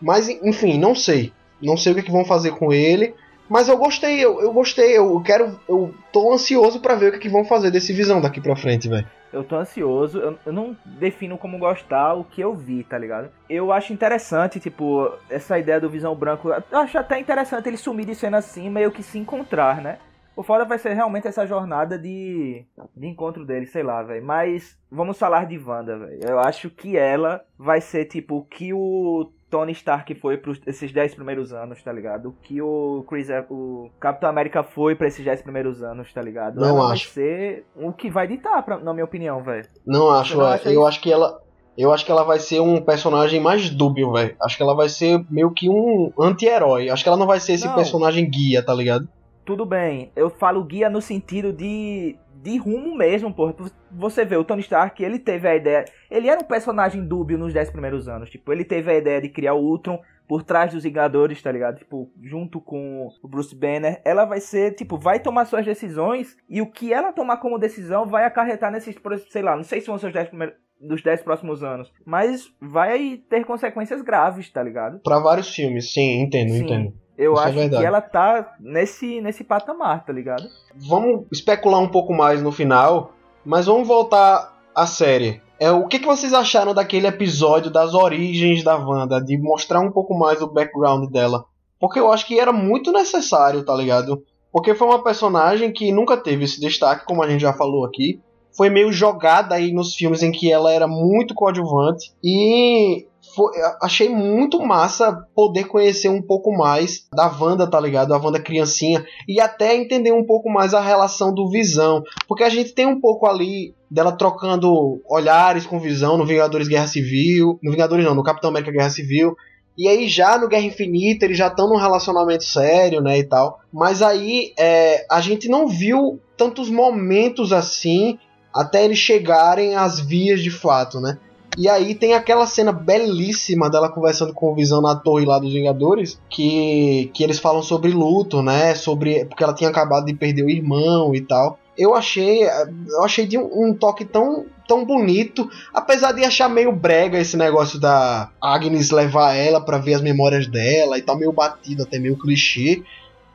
[0.00, 1.32] Mas, enfim, não sei.
[1.60, 3.14] Não sei o que, é que vão fazer com ele.
[3.48, 5.58] Mas eu gostei, eu, eu gostei, eu quero.
[5.68, 8.56] Eu tô ansioso para ver o que, é que vão fazer desse visão daqui pra
[8.56, 9.06] frente, velho.
[9.32, 13.28] Eu tô ansioso, eu, eu, não defino como gostar o que eu vi, tá ligado?
[13.50, 16.48] Eu acho interessante, tipo, essa ideia do Visão Branco.
[16.48, 19.98] Eu acho até interessante ele sumir de cena assim, meio que se encontrar, né?
[20.36, 24.24] O foda vai ser realmente essa jornada de, de encontro dele, sei lá, velho.
[24.24, 26.20] Mas vamos falar de Wanda, velho.
[26.22, 30.92] Eu acho que ela vai ser tipo o que o Tony Stark foi para esses
[30.92, 32.30] 10 primeiros anos, tá ligado?
[32.30, 36.60] O que o Chris, o Capitão América foi para esses 10 primeiros anos, tá ligado?
[36.60, 37.06] Não ela acho.
[37.06, 39.66] vai ser o que vai ditar, pra, na minha opinião, velho.
[39.86, 41.40] Não acho, não eu acho que ela
[41.78, 44.34] eu acho que ela vai ser um personagem mais dúbio, velho.
[44.40, 46.88] Acho que ela vai ser meio que um anti-herói.
[46.88, 47.74] Acho que ela não vai ser esse não.
[47.74, 49.06] personagem guia, tá ligado?
[49.46, 50.10] tudo bem.
[50.16, 52.16] Eu falo guia no sentido de,
[52.46, 53.52] de rumo mesmo, pô.
[53.90, 55.84] Você vê, o Tony Stark, ele teve a ideia.
[56.08, 58.30] Ele era um personagem dúbio nos 10 primeiros anos.
[58.30, 61.78] Tipo, ele teve a ideia de criar o Ultron por trás dos Vingadores, tá ligado?
[61.78, 64.00] Tipo, junto com o Bruce Banner.
[64.04, 66.36] Ela vai ser, tipo, vai tomar suas decisões.
[66.48, 68.96] E o que ela tomar como decisão vai acarretar nesses,
[69.28, 71.92] sei lá, não sei se vão ser os 10 primeiros dos 10 próximos anos.
[72.04, 75.00] Mas vai ter consequências graves, tá ligado?
[75.00, 76.64] Para vários filmes, sim, entendo, sim.
[76.64, 77.05] entendo.
[77.18, 80.46] Eu Isso é acho é que ela tá nesse, nesse patamar, tá ligado?
[80.74, 83.12] Vamos especular um pouco mais no final,
[83.44, 85.40] mas vamos voltar à série.
[85.58, 89.90] É, o que, que vocês acharam daquele episódio das origens da Wanda, de mostrar um
[89.90, 91.46] pouco mais o background dela?
[91.80, 94.22] Porque eu acho que era muito necessário, tá ligado?
[94.52, 98.20] Porque foi uma personagem que nunca teve esse destaque, como a gente já falou aqui.
[98.54, 102.12] Foi meio jogada aí nos filmes em que ela era muito coadjuvante.
[102.24, 103.06] E
[103.36, 108.14] foi, achei muito massa poder conhecer um pouco mais da Wanda, tá ligado?
[108.14, 109.04] A Wanda criancinha.
[109.28, 112.02] E até entender um pouco mais a relação do Visão.
[112.26, 116.86] Porque a gente tem um pouco ali dela trocando olhares com Visão no Vingadores Guerra
[116.86, 117.58] Civil.
[117.62, 119.36] No Vingadores não, no Capitão América Guerra Civil.
[119.76, 123.60] E aí já no Guerra Infinita eles já estão num relacionamento sério, né, e tal.
[123.70, 128.18] Mas aí é, a gente não viu tantos momentos assim
[128.54, 131.18] até eles chegarem às vias de fato, né?
[131.56, 135.52] E aí tem aquela cena belíssima dela conversando com o Visão na torre lá dos
[135.52, 138.74] Vingadores, que, que eles falam sobre luto, né?
[138.74, 141.58] Sobre porque ela tinha acabado de perder o irmão e tal.
[141.78, 146.72] Eu achei, eu achei de um, um toque tão tão bonito, apesar de achar meio
[146.72, 151.32] brega esse negócio da Agnes levar ela para ver as memórias dela e tal, meio
[151.32, 152.82] batido, até meio clichê.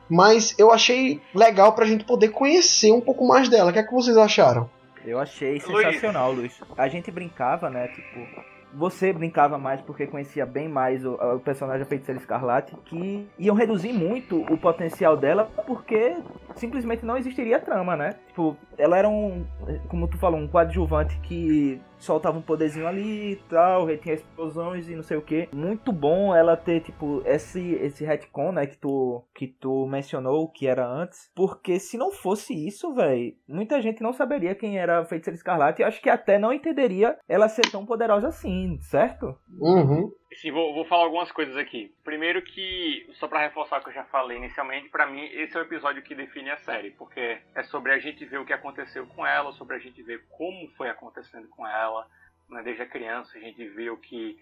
[0.08, 3.70] Mas eu achei legal pra gente poder conhecer um pouco mais dela.
[3.70, 4.68] O que é que vocês acharam?
[5.04, 6.58] Eu achei sensacional, Luiz.
[6.60, 6.78] Luiz.
[6.78, 7.88] A gente brincava, né?
[7.88, 8.26] Tipo,
[8.74, 13.54] você brincava mais porque conhecia bem mais o, o personagem da Feiticeira Escarlate, que iam
[13.54, 16.16] reduzir muito o potencial dela porque
[16.54, 18.14] simplesmente não existiria trama, né?
[18.28, 19.44] Tipo, ela era um,
[19.88, 24.96] como tu falou, um coadjuvante que soltava um poderzinho ali e tal, tinha explosões e
[24.96, 25.48] não sei o que.
[25.52, 30.66] Muito bom ela ter, tipo, esse, esse retcon, né, que tu, que tu mencionou, que
[30.66, 31.30] era antes.
[31.34, 35.82] Porque se não fosse isso, velho, muita gente não saberia quem era a Feiticeira Escarlate
[35.82, 39.36] e acho que até não entenderia ela ser tão poderosa assim, certo?
[39.60, 40.10] Uhum.
[40.36, 41.94] Sim, vou, vou falar algumas coisas aqui.
[42.04, 45.60] Primeiro que, só para reforçar o que eu já falei inicialmente, para mim esse é
[45.60, 49.06] o episódio que define a série, porque é sobre a gente ver o que aconteceu
[49.06, 52.06] com ela, sobre a gente ver como foi acontecendo com ela,
[52.48, 52.62] né?
[52.62, 54.38] desde a criança a gente vê o que,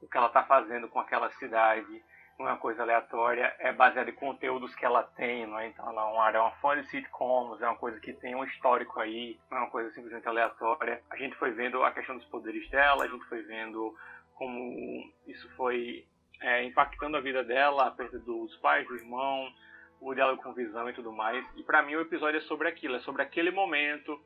[0.00, 2.02] o que ela tá fazendo com aquela cidade,
[2.38, 5.68] não é uma coisa aleatória, é baseado em conteúdos que ela tem, não é?
[5.68, 8.44] Então ela é uma, é uma fã de sitcoms, é uma coisa que tem um
[8.44, 11.00] histórico aí, não é uma coisa simplesmente aleatória.
[11.10, 13.94] A gente foi vendo a questão dos poderes dela, a gente foi vendo
[14.34, 16.06] como isso foi
[16.40, 19.52] é, impactando a vida dela, a perda dos pais, do irmão,
[20.00, 21.44] o diálogo com visão e tudo mais.
[21.56, 24.20] E para mim o episódio é sobre aquilo, é sobre aquele momento.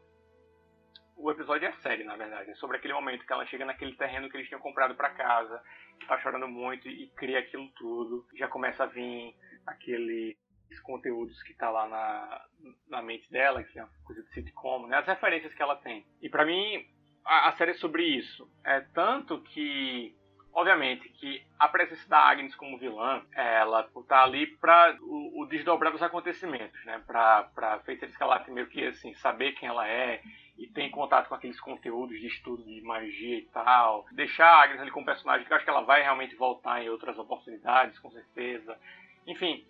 [1.17, 4.29] O episódio é sério, na verdade, é sobre aquele momento que ela chega naquele terreno
[4.29, 5.61] que eles tinham comprado para casa,
[6.07, 8.25] tá chorando muito e cria aquilo tudo.
[8.37, 9.35] Já começa a vir
[9.67, 10.37] aqueles
[10.85, 12.47] conteúdos que tá lá na,
[12.89, 14.99] na mente dela, que é uma coisa de sitcom, né?
[14.99, 16.07] As referências que ela tem.
[16.23, 16.87] E para mim,
[17.29, 18.51] a, a série é sobre isso.
[18.65, 20.17] É tanto que
[20.59, 25.93] obviamente, que a presença da Agnes como vilã, ela tá ali para o, o, desdobrar
[25.93, 27.01] dos acontecimentos, né?
[27.07, 30.21] Pra Feiticeira Escarlate meio que, assim, saber quem ela é
[30.57, 34.05] e ter contato com aqueles conteúdos de estudo de magia e tal.
[34.11, 36.89] Deixar a Agnes ali como personagem, que eu acho que ela vai realmente voltar em
[36.89, 38.77] outras oportunidades, com certeza.
[39.27, 39.65] Enfim,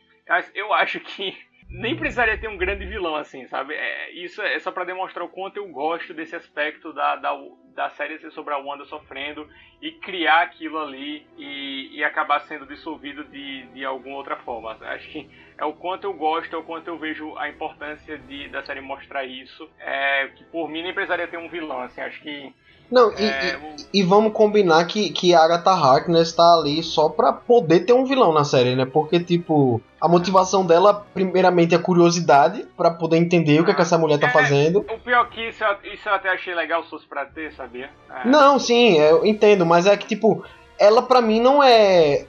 [0.55, 1.37] eu acho que
[1.71, 3.75] nem precisaria ter um grande vilão assim, sabe?
[3.75, 7.39] É, isso é só para demonstrar o quanto eu gosto desse aspecto da, da,
[7.75, 9.47] da série ser sobre a Wanda sofrendo
[9.81, 14.77] e criar aquilo ali e, e acabar sendo dissolvido de, de alguma outra forma.
[14.81, 18.49] Acho que é o quanto eu gosto, é o quanto eu vejo a importância de,
[18.49, 19.71] da série mostrar isso.
[19.79, 22.53] É, que por mim nem precisaria ter um vilão, assim, acho que
[22.91, 23.59] não, e, é,
[23.93, 27.93] e, e, vamos combinar que, que a Agatha Harkness tá ali só pra poder ter
[27.93, 28.87] um vilão na série, né?
[28.87, 33.83] Porque, tipo, a motivação dela, primeiramente, é curiosidade para poder entender o que, é que
[33.83, 34.79] essa mulher tá é, fazendo.
[34.79, 35.63] O pior que isso,
[35.93, 37.91] isso eu até achei legal se fosse pra ter, sabia?
[38.11, 38.27] É.
[38.27, 40.43] Não, sim, eu entendo, mas é que, tipo,
[40.79, 42.25] ela pra mim não é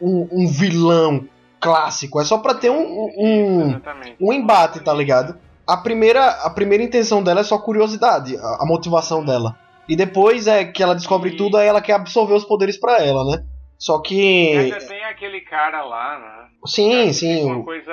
[0.00, 1.28] um, um vilão
[1.58, 3.80] clássico, é só pra ter um, um,
[4.20, 5.36] um embate, tá ligado?
[5.66, 9.56] A primeira, a primeira intenção dela é só curiosidade, a, a motivação dela.
[9.88, 11.36] E depois é que ela descobre e...
[11.36, 13.44] tudo, aí ela quer absorver os poderes para ela, né?
[13.78, 14.56] Só que.
[14.56, 16.48] Ainda tem aquele cara lá, né?
[16.66, 17.44] Sim, sim.
[17.44, 17.92] Uma coisa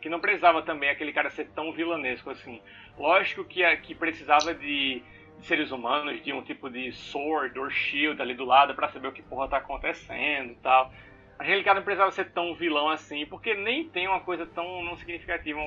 [0.00, 2.60] que não precisava também aquele cara ser tão vilanesco assim.
[2.98, 5.02] Lógico que, que precisava de
[5.42, 9.12] seres humanos, de um tipo de sword or shield ali do lado para saber o
[9.12, 10.92] que porra tá acontecendo e tal.
[11.38, 14.96] Aquele cara não precisava ser tão vilão assim, porque nem tem uma coisa tão não
[14.96, 15.58] significativa.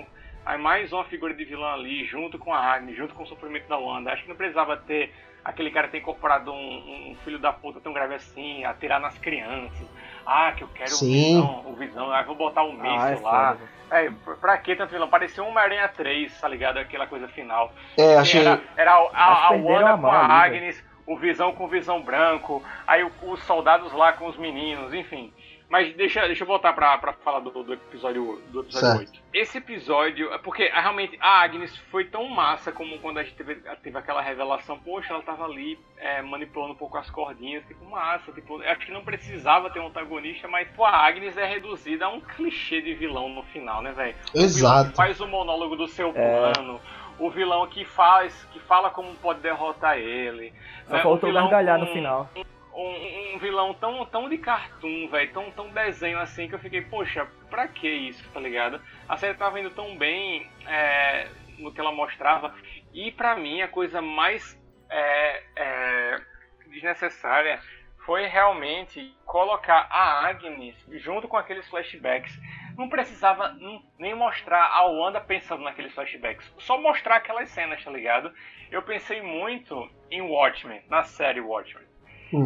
[0.46, 3.68] Aí mais uma figura de vilão ali, junto com a Agnes, junto com o sofrimento
[3.68, 4.12] da Wanda.
[4.12, 5.12] Acho que não precisava ter
[5.44, 9.88] aquele cara ter incorporado um, um, filho da puta tão grave assim, atirar nas crianças.
[10.26, 11.38] Ah, que eu quero Sim.
[11.38, 13.58] o visão, o visão, ah, vou botar um míssil ah, é lá.
[13.92, 15.10] É, pra que tanto vilão?
[15.10, 16.78] Parecia uma Aranha 3, tá ligado?
[16.78, 17.74] Aquela coisa final.
[17.98, 18.42] É, achei.
[18.42, 22.64] Era, era a, a, a Wanda com a Agnes, o Visão com o Visão branco,
[22.88, 25.34] aí o, os soldados lá com os meninos, enfim.
[25.70, 29.12] Mas deixa, deixa eu voltar pra, pra falar do, do episódio, do episódio 8.
[29.34, 33.56] Esse episódio, é porque realmente a Agnes foi tão massa como quando a gente teve,
[33.82, 38.32] teve aquela revelação, poxa, ela tava ali é, manipulando um pouco as cordinhas, tipo, massa,
[38.32, 42.10] tipo, acho que não precisava ter um antagonista, mas pô, a Agnes é reduzida a
[42.10, 44.16] um clichê de vilão no final, né, velho?
[44.36, 44.96] Exato.
[44.96, 46.52] faz o monólogo do seu é.
[46.52, 46.80] plano.
[47.20, 50.52] O vilão que faz, que fala como pode derrotar ele.
[50.88, 51.04] Só né?
[51.04, 51.86] faltou gargalhar com...
[51.86, 52.30] no final
[52.76, 56.82] um, um, vilão tão, tão de cartoon, velho, tão, tão desenho assim, que eu fiquei,
[56.82, 58.82] poxa, pra que isso, tá ligado?
[59.08, 61.28] A série tava indo tão bem é,
[61.60, 62.54] no que ela mostrava,
[62.94, 64.60] e pra mim a coisa mais
[64.90, 66.22] é, é,
[66.68, 67.60] desnecessária
[68.06, 72.38] foi realmente colocar a Agnes junto com aqueles flashbacks.
[72.78, 73.56] Não precisava
[74.00, 78.34] nem mostrar a Wanda pensando naqueles flashbacks, só mostrar aquelas cenas, tá ligado?
[78.72, 81.93] Eu pensei muito em Watchmen, na série Watchmen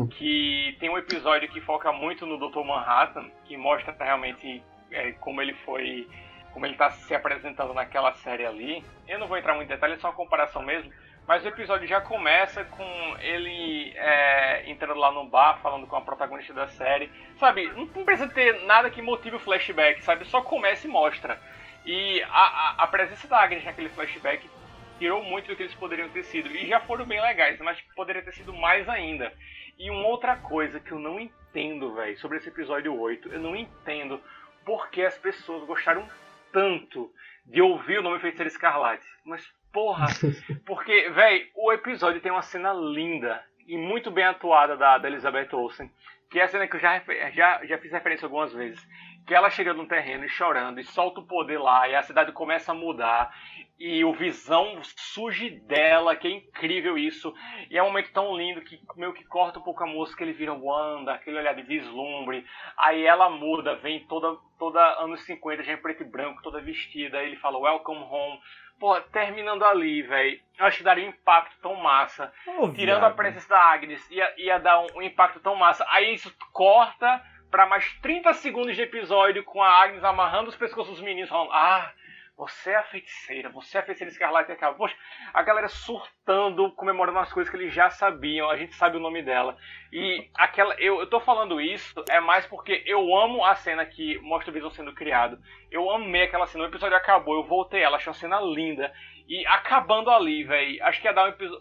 [0.08, 2.64] Que tem um episódio que foca muito no Dr.
[2.64, 6.08] Manhattan, que mostra realmente é, como ele foi.
[6.54, 8.84] como ele está se apresentando naquela série ali.
[9.08, 10.92] Eu não vou entrar muito em detalhes, é só uma comparação mesmo.
[11.28, 16.02] Mas o episódio já começa com ele é, entrando lá no bar, falando com a
[16.02, 17.12] protagonista da série.
[17.38, 20.24] Sabe, não precisa ter nada que motive o flashback, sabe?
[20.26, 21.38] Só começa e mostra.
[21.86, 24.50] E a, a, a presença da Agnes naquele flashback
[24.98, 26.50] tirou muito do que eles poderiam ter sido.
[26.50, 29.34] E já foram bem legais, mas poderia ter sido mais ainda.
[29.78, 33.56] E uma outra coisa que eu não entendo, velho, sobre esse episódio 8, eu não
[33.56, 34.20] entendo
[34.66, 36.08] por que as pessoas gostaram
[36.52, 37.12] tanto
[37.46, 39.06] de ouvir o nome Feiticeira Escarlate.
[39.24, 40.08] Mas, porra,
[40.66, 45.50] porque, velho, o episódio tem uma cena linda e muito bem atuada da, da Elizabeth
[45.54, 45.92] Olsen,
[46.30, 47.02] que é a cena que eu já,
[47.34, 48.86] já, já fiz referência algumas vezes,
[49.28, 52.32] que ela chega no terreno e chorando e solta o poder lá e a cidade
[52.32, 53.30] começa a mudar
[53.78, 57.32] e o Visão surge dela, que é incrível isso.
[57.70, 60.34] E é um momento tão lindo que meio que corta um pouco a música, ele
[60.34, 62.44] vira Wanda, aquele olhar de vislumbre.
[62.76, 67.20] Aí ela muda, vem toda, toda anos 50, já em preto e branco, toda vestida.
[67.20, 68.40] Aí ele fala Welcome Home.
[68.80, 72.32] Pô, terminando ali, velho, acho que daria um impacto tão massa.
[72.48, 73.12] Oh, Tirando viado.
[73.12, 75.86] a presença da Agnes, ia, ia dar um, um impacto tão massa.
[75.90, 80.96] Aí isso corta para mais 30 segundos de episódio com a Agnes amarrando os pescoços
[80.96, 81.92] dos meninos, falando: Ah,
[82.38, 84.52] você é a feiticeira, você é a feiticeira escarlate.
[84.52, 84.78] Acaba.
[84.78, 84.96] Poxa,
[85.34, 89.24] a galera surtando, comemorando as coisas que eles já sabiam, a gente sabe o nome
[89.24, 89.58] dela.
[89.92, 90.76] E aquela.
[90.76, 94.54] Eu, eu tô falando isso é mais porque eu amo a cena que mostra o
[94.54, 95.40] Visão sendo criado.
[95.72, 96.66] Eu amei aquela cena.
[96.66, 98.94] O episódio acabou, eu voltei ela, achei uma cena linda.
[99.28, 101.02] E acabando ali, velho, acho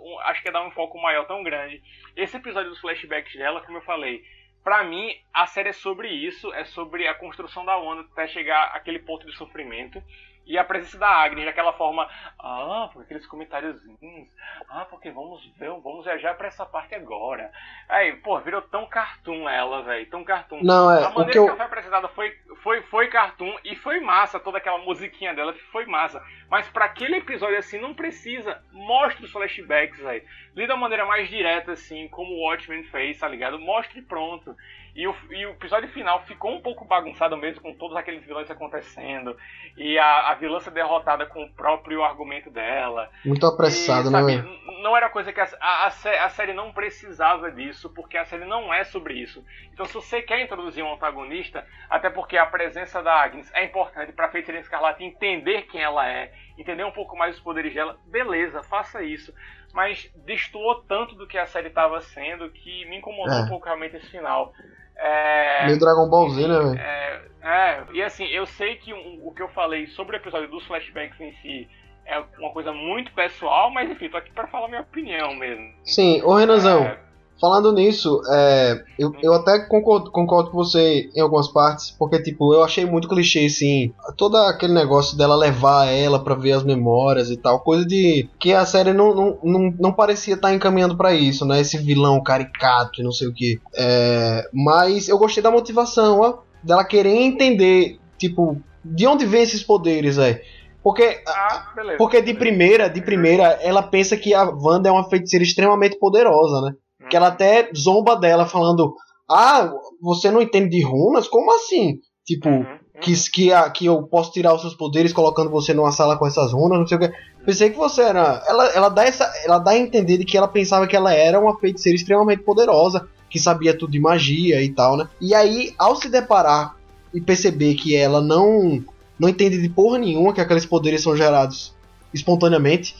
[0.00, 1.82] um, acho que ia dar um foco maior tão grande.
[2.14, 4.22] Esse episódio dos flashbacks dela, como eu falei,
[4.66, 8.64] Pra mim, a série é sobre isso, é sobre a construção da Wanda até chegar
[8.74, 10.02] àquele ponto de sofrimento.
[10.46, 12.08] E a presença da Agnes daquela forma,
[12.38, 14.28] ah, por aqueles comentáriozinhos,
[14.68, 17.50] ah, porque vamos ver, vamos viajar para essa parte agora.
[17.88, 20.60] Aí, pô, virou tão cartoon ela, velho, tão cartoon.
[20.62, 21.48] Não, é, a maneira que, que, eu...
[21.48, 22.30] ela foi apresentada foi,
[22.62, 26.22] foi, foi cartoon e foi massa, toda aquela musiquinha dela foi massa.
[26.48, 28.62] Mas para aquele episódio assim, não precisa.
[28.70, 30.22] Mostre os flashbacks, velho.
[30.54, 33.58] Lida da maneira mais direta, assim, como o Watchmen fez, tá ligado?
[33.58, 34.54] Mostre pronto.
[34.96, 38.50] E o, e o episódio final ficou um pouco bagunçado mesmo, com todos aqueles vilões
[38.50, 39.36] acontecendo.
[39.76, 43.10] E a, a vilã ser derrotada com o próprio argumento dela.
[43.22, 45.38] Muito apressado, e, sabe, né, Não era coisa que.
[45.38, 49.44] A, a, a, série não precisava disso, porque a série não é sobre isso.
[49.70, 54.12] Então, se você quer introduzir um antagonista, até porque a presença da Agnes é importante
[54.12, 58.62] pra Feiticeira Escarlate entender quem ela é, entender um pouco mais os poderes dela, beleza,
[58.62, 59.34] faça isso
[59.74, 63.42] mas destoou tanto do que a série estava sendo que me incomodou é.
[63.42, 64.54] um pouco realmente esse final.
[64.98, 66.78] É, Meio Dragon Ball Z, né, velho?
[66.78, 70.48] É, é, e assim, eu sei que o, o que eu falei sobre o episódio
[70.48, 71.68] dos flashbacks em si
[72.06, 75.72] é uma coisa muito pessoal, mas enfim, tô aqui para falar minha opinião mesmo.
[75.84, 76.98] Sim, ô Renanzão, é,
[77.40, 82.54] Falando nisso, é, eu, eu até concordo, concordo com você em algumas partes, porque, tipo,
[82.54, 87.30] eu achei muito clichê, assim, todo aquele negócio dela levar ela para ver as memórias
[87.30, 90.96] e tal, coisa de que a série não, não, não, não parecia estar tá encaminhando
[90.96, 91.60] para isso, né?
[91.60, 93.60] Esse vilão caricato e não sei o que.
[93.74, 99.62] É, mas eu gostei da motivação, ó, dela querer entender, tipo, de onde vem esses
[99.62, 100.40] poderes, aí.
[100.82, 105.44] Porque, ah, porque de primeira, de primeira, ela pensa que a Wanda é uma feiticeira
[105.44, 106.74] extremamente poderosa, né?
[107.08, 108.94] Que ela até zomba dela falando:
[109.28, 111.28] Ah, você não entende de runas?
[111.28, 111.98] Como assim?
[112.24, 112.78] Tipo, uhum, uhum.
[113.00, 116.52] Que, que, que eu posso tirar os seus poderes colocando você numa sala com essas
[116.52, 117.12] runas, não sei o que.
[117.44, 118.42] Pensei que você era.
[118.48, 121.38] Ela, ela, dá essa, ela dá a entender de que ela pensava que ela era
[121.38, 125.08] uma feiticeira extremamente poderosa, que sabia tudo de magia e tal, né?
[125.20, 126.74] E aí, ao se deparar
[127.14, 128.82] e perceber que ela não
[129.18, 131.74] não entende de porra nenhuma que aqueles poderes são gerados
[132.12, 132.96] espontaneamente,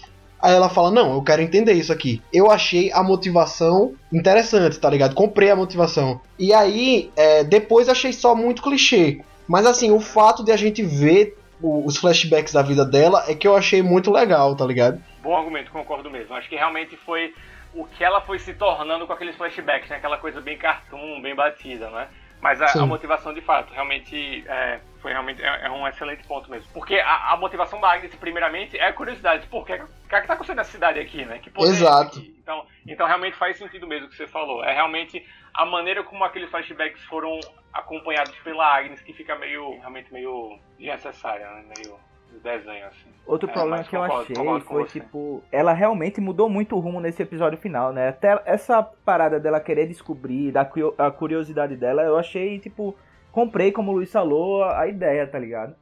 [0.46, 2.22] Aí ela fala: Não, eu quero entender isso aqui.
[2.32, 5.12] Eu achei a motivação interessante, tá ligado?
[5.12, 6.20] Comprei a motivação.
[6.38, 9.24] E aí, é, depois achei só muito clichê.
[9.48, 13.48] Mas assim, o fato de a gente ver os flashbacks da vida dela é que
[13.48, 15.02] eu achei muito legal, tá ligado?
[15.20, 16.32] Bom argumento, concordo mesmo.
[16.36, 17.34] Acho que realmente foi
[17.74, 19.96] o que ela foi se tornando com aqueles flashbacks, né?
[19.96, 22.06] Aquela coisa bem cartoon, bem batida, né?
[22.40, 26.50] Mas a, a, motivação de fato, realmente é, foi realmente é, é, um excelente ponto
[26.50, 26.68] mesmo.
[26.72, 29.46] Porque a, a, motivação da Agnes, primeiramente, é a curiosidade.
[29.46, 31.38] Por que, o que, é que tá acontecendo nessa cidade aqui, né?
[31.38, 32.18] Que poder Exato.
[32.18, 34.64] É então, então realmente faz sentido mesmo o que você falou.
[34.64, 35.24] É realmente
[35.54, 37.38] a maneira como aqueles flashbacks foram
[37.72, 41.64] acompanhados pela Agnes que fica meio, realmente meio desnecessária, né?
[41.76, 41.96] Meio
[42.42, 43.08] desenho, assim.
[43.24, 44.34] Outro é, problema que eu achei
[44.66, 48.08] foi, tipo, ela realmente mudou muito o rumo nesse episódio final, né?
[48.08, 50.68] Até essa parada dela querer descobrir, da
[50.98, 52.96] a curiosidade dela, eu achei, tipo,
[53.36, 55.76] comprei, como o Luiz falou, a ideia, tá ligado?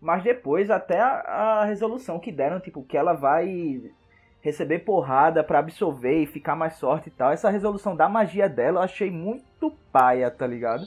[0.00, 3.82] Mas depois, até a, a resolução que deram, tipo, que ela vai
[4.40, 7.32] receber porrada para absorver e ficar mais forte e tal.
[7.32, 10.84] Essa resolução da magia dela eu achei muito paia, tá ligado?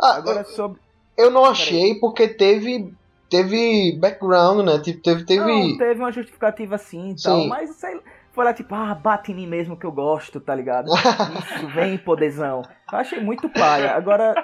[0.00, 0.80] Ah, Agora eu, sobre.
[1.18, 2.94] Eu não achei porque teve
[3.28, 4.78] teve background, né?
[4.78, 5.44] Tipo, teve, teve...
[5.44, 9.34] Não, teve uma justificativa sim e tal, mas sei, foi lá tipo, ah, bate em
[9.34, 10.88] mim mesmo que eu gosto, tá ligado?
[11.56, 12.62] Isso, vem, podezão.
[12.92, 13.92] Eu achei muito paia.
[13.92, 14.34] Agora,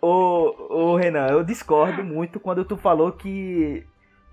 [0.00, 3.86] o, o Renan, eu discordo muito quando tu falou que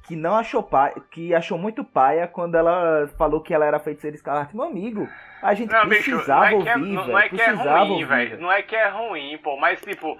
[0.07, 4.15] que não achou paia, que achou muito paia quando ela falou que ela era feiticeira
[4.15, 4.55] escarlate.
[4.55, 5.09] Meu amigo,
[5.41, 8.39] a gente não, precisava bicho, não é ouvir, é, não, é que é ruim, velho.
[8.39, 10.15] Não é que é ruim, pô, mas tipo,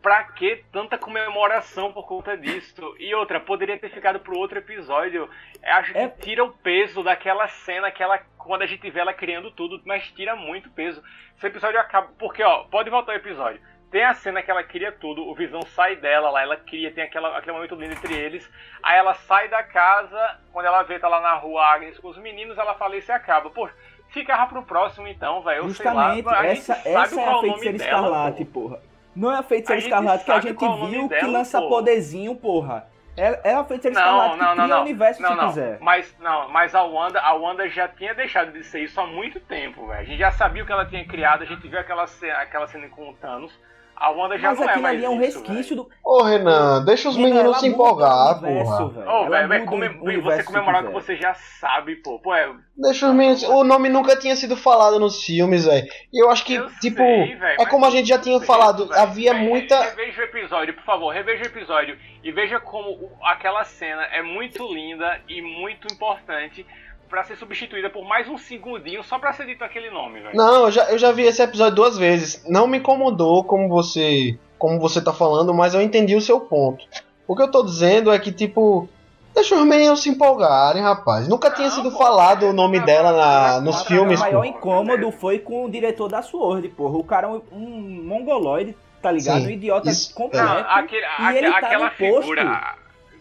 [0.00, 2.94] pra que tanta comemoração por conta disso?
[2.98, 5.28] E outra, poderia ter ficado pro outro episódio.
[5.62, 6.08] Acho que é...
[6.08, 10.10] tira o peso daquela cena que ela, quando a gente vê ela criando tudo, mas
[10.12, 11.02] tira muito peso.
[11.36, 12.08] Esse episódio acaba.
[12.18, 13.60] Porque, ó, pode voltar o episódio.
[13.90, 17.04] Tem a cena que ela cria tudo, o Visão sai dela lá, ela cria, tem
[17.04, 18.48] aquela, aquele momento lindo entre eles.
[18.82, 22.18] Aí ela sai da casa, quando ela vê, tá lá na rua Agnes com os
[22.18, 23.48] meninos, ela fala isso e acaba.
[23.48, 23.68] Pô,
[24.08, 25.68] ficava pro próximo então, velho.
[25.68, 28.80] Justamente, sei lá, essa, essa é a feiticeira escarlate, porra.
[29.14, 31.70] Não é a feiticeira escarlate que a gente viu que lança porra.
[31.70, 32.86] poderzinho, porra.
[33.16, 34.78] É, é a feiticeira escarlate não, que cria não.
[34.78, 35.48] o universo não, não.
[35.48, 35.78] quiser.
[35.80, 39.40] Mas, não, mas a Wanda, a Wanda já tinha deixado de ser isso há muito
[39.40, 40.00] tempo, velho.
[40.00, 42.66] A gente já sabia o que ela tinha criado, a gente viu aquela cena, aquela
[42.66, 43.58] cena com o Thanos.
[43.96, 45.88] A Wanda já Mas não é mais ali é um resquício do.
[46.04, 48.84] Ô, Renan, deixa os meninos se empolgar, porra.
[48.84, 50.20] Ô, velho, comem...
[50.20, 52.18] você comemorar o que você já sabe, pô.
[52.18, 52.52] pô é...
[52.76, 53.42] Deixa os meninos.
[53.44, 55.86] O nome nunca tinha sido falado nos filmes, velho.
[56.12, 56.98] E eu acho que, eu tipo.
[56.98, 59.80] Sei, véio, é como a gente já tinha falado, véio, havia véio, muita.
[59.80, 61.98] Reveja o episódio, por favor, reveja o episódio.
[62.22, 66.66] E veja como aquela cena é muito linda e muito importante
[67.08, 70.36] pra ser substituída por mais um segundinho só pra ser dito aquele nome, velho.
[70.36, 72.44] Não, eu já, eu já vi esse episódio duas vezes.
[72.48, 76.84] Não me incomodou como você, como você tá falando, mas eu entendi o seu ponto.
[77.26, 78.88] O que eu tô dizendo é que, tipo,
[79.34, 81.26] deixa os meninos se empolgarem, rapaz.
[81.28, 84.20] Nunca tinha sido falado o nome dela na, nos Cara, filmes.
[84.20, 84.44] O maior pô.
[84.44, 86.96] incômodo foi com o diretor da Sword, porra.
[86.96, 89.40] O cara é um, um mongoloide, tá ligado?
[89.40, 90.46] Sim, um idiota isso- completo.
[90.46, 92.20] Não, aquele, e aque- ele tá aquela no posto.
[92.22, 92.74] figura.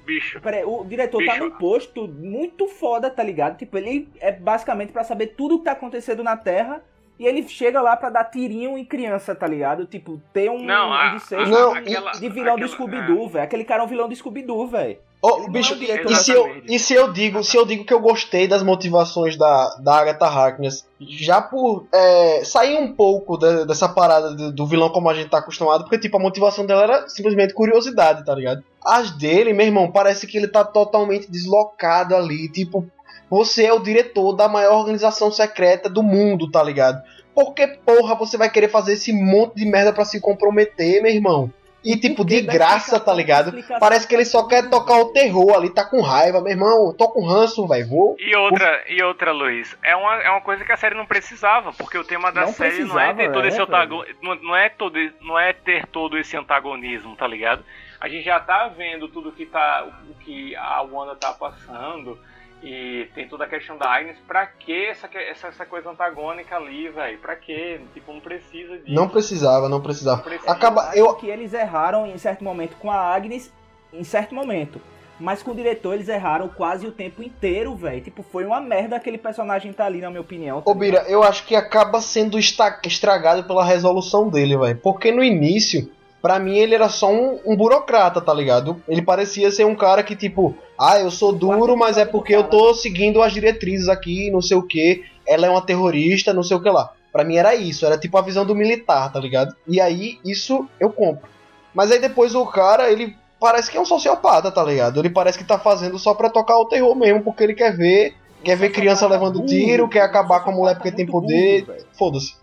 [0.06, 0.40] Bicho.
[0.40, 1.44] Peraí, o diretor tá Bicho.
[1.45, 3.57] num posto muito foda, tá ligado?
[3.57, 6.84] Tipo, ele é basicamente pra saber tudo o que tá acontecendo na Terra.
[7.18, 9.86] E ele chega lá pra dar tirinho em criança, tá ligado?
[9.86, 13.44] Tipo, ter um, Não, um a, desfecho Não, aquela, de vilão do aquela- Scooby-Doo, velho.
[13.46, 14.98] Aquele cara é um vilão do Scooby-Doo, velho.
[15.24, 18.00] Não bicho, é e se, eu, e se eu digo, se eu digo que eu
[18.00, 23.90] gostei das motivações da, da Agatha Harkness, já por é, sair um pouco da- dessa
[23.90, 27.10] parada do, do vilão como a gente tá acostumado, porque tipo, a motivação dela era
[27.10, 28.64] simplesmente curiosidade, tá ligado?
[28.86, 32.86] As dele, meu irmão, parece que ele tá totalmente deslocado ali, tipo,
[33.30, 37.02] você é o diretor da maior organização secreta do mundo, tá ligado?
[37.34, 41.12] Por que porra você vai querer fazer esse monte de merda pra se comprometer, meu
[41.12, 41.52] irmão?
[41.86, 43.54] E tipo, de graça, tá ligado?
[43.80, 46.92] Parece que ele só quer tocar o terror ali, tá com raiva, meu irmão.
[46.98, 47.88] Tô com ranço, velho.
[47.88, 48.16] Vou.
[48.18, 51.72] E outra, e outra, Luiz, é uma, é uma coisa que a série não precisava,
[51.74, 54.56] porque o tema da Não série não é ter todo esse é, antagonismo, não, não
[54.56, 57.64] é todo, não é ter todo esse antagonismo, tá ligado?
[58.02, 62.18] A gente já tá vendo tudo que tá, o que a Wanda tá passando
[62.66, 66.90] e tem toda a questão da Agnes, pra que essa, essa, essa coisa antagônica ali,
[66.90, 67.20] velho?
[67.20, 67.80] Pra que?
[67.94, 68.92] Tipo, não precisa disso.
[68.92, 70.18] Não precisava, não precisava.
[70.18, 70.52] Não precisa.
[70.52, 70.82] Acaba.
[70.90, 71.14] Acho Eu.
[71.14, 73.54] que eles erraram em certo momento com a Agnes,
[73.94, 74.82] em certo momento.
[75.20, 78.02] Mas com o diretor eles erraram quase o tempo inteiro, velho.
[78.02, 80.60] Tipo, foi uma merda aquele personagem tá ali, na minha opinião.
[80.60, 84.78] tá Ô, Bira, eu acho que acaba sendo estragado pela resolução dele, velho.
[84.78, 85.88] Porque no início,
[86.26, 88.81] pra mim, ele era só um, um burocrata, tá ligado?
[88.89, 92.45] Ele parecia ser um cara que, tipo, ah, eu sou duro, mas é porque eu
[92.45, 95.03] tô seguindo as diretrizes aqui, não sei o que.
[95.27, 96.93] Ela é uma terrorista, não sei o que lá.
[97.14, 99.56] Pra mim era isso, era tipo a visão do militar, tá ligado?
[99.68, 101.30] E aí, isso eu compro.
[101.76, 104.99] Mas aí depois o cara, ele parece que é um sociopata, tá ligado?
[104.99, 108.15] Ele parece que tá fazendo só pra tocar o terror mesmo, porque ele quer ver,
[108.43, 111.85] quer ver criança levando tiro, quer acabar com a mulher porque tem poder.
[111.95, 112.34] Foda-se.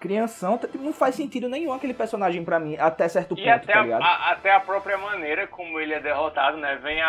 [0.00, 3.80] Crianção, não faz sentido nenhum aquele personagem pra mim, até certo ponto, E até tá
[3.80, 4.02] a, ligado?
[4.02, 6.78] a- até a própria maneira como ele é derrotado, né?
[6.82, 7.06] Vem a,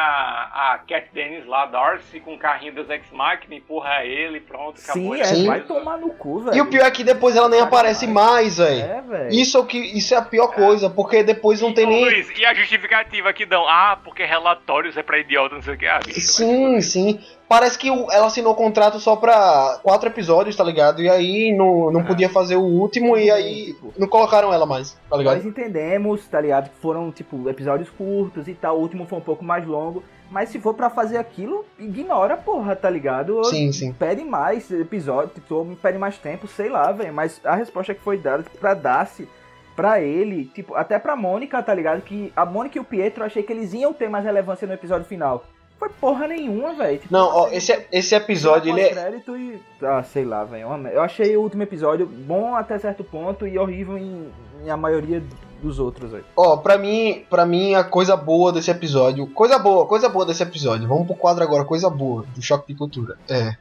[0.73, 5.15] a Cat Dennis lá, Darcy, com o carrinho dos Ex-Machina, empurra ele, pronto, Sim, acabou.
[5.15, 5.47] é, Sim.
[5.47, 6.57] vai tomar no cu, velho.
[6.57, 8.81] E o pior é que depois ela nem aparece mais, velho.
[8.81, 9.29] É, velho.
[9.31, 12.03] Isso é o que isso é a pior coisa, porque depois não tem Ô, nem
[12.03, 13.65] Luiz, e a justificativa que dão?
[13.69, 15.87] Ah, porque relatórios é pra idiota, não sei o que.
[15.87, 17.19] Ah, bicho, Sim, sim.
[17.51, 21.01] Parece que o- ela assinou contrato só pra quatro episódios, tá ligado?
[21.01, 24.99] E aí não, não podia fazer o último e aí não colocaram ela mais, tá
[25.11, 25.45] Nós ligado?
[25.49, 26.69] entendemos, tá ligado?
[26.69, 28.77] Que foram, tipo, episódios curtos e tal.
[28.77, 30.01] O último foi um pouco mais longo.
[30.29, 33.43] Mas se for pra fazer aquilo, ignora, porra, tá ligado?
[33.43, 33.91] Sim, sim.
[33.91, 37.13] Pede mais episódio, tipo, pede mais tempo, sei lá, velho.
[37.13, 39.27] Mas a resposta que foi dada pra Darcy,
[39.75, 42.01] pra ele, tipo, até pra Mônica, tá ligado?
[42.01, 44.73] Que a Mônica e o Pietro, eu achei que eles iam ter mais relevância no
[44.73, 45.43] episódio final.
[45.81, 46.99] Foi porra nenhuma, velho.
[46.99, 48.89] Tipo, Não, ó, esse, esse episódio, ele é.
[48.89, 49.59] crédito e.
[49.81, 50.67] Ah, sei lá, velho.
[50.93, 54.31] Eu achei o último episódio bom até certo ponto e horrível em,
[54.63, 55.23] em a maioria
[55.59, 56.23] dos outros, velho.
[56.37, 59.25] Ó, pra mim, pra mim, a coisa boa desse episódio.
[59.31, 60.87] Coisa boa, coisa boa desse episódio.
[60.87, 63.17] Vamos pro quadro agora, coisa boa, do Choque de Cultura.
[63.27, 63.55] É.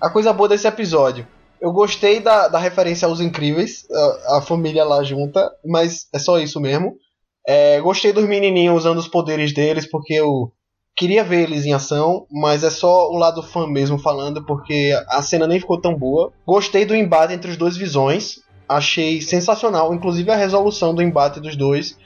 [0.00, 1.26] A coisa boa desse episódio.
[1.60, 6.38] Eu gostei da, da referência aos incríveis, a, a família lá junta, mas é só
[6.38, 6.96] isso mesmo.
[7.46, 10.50] É, gostei dos menininhos usando os poderes deles, porque eu
[10.96, 15.20] queria ver eles em ação, mas é só o lado fã mesmo falando, porque a
[15.22, 16.32] cena nem ficou tão boa.
[16.46, 21.54] Gostei do embate entre os dois visões, achei sensacional, inclusive a resolução do embate dos
[21.54, 21.98] dois,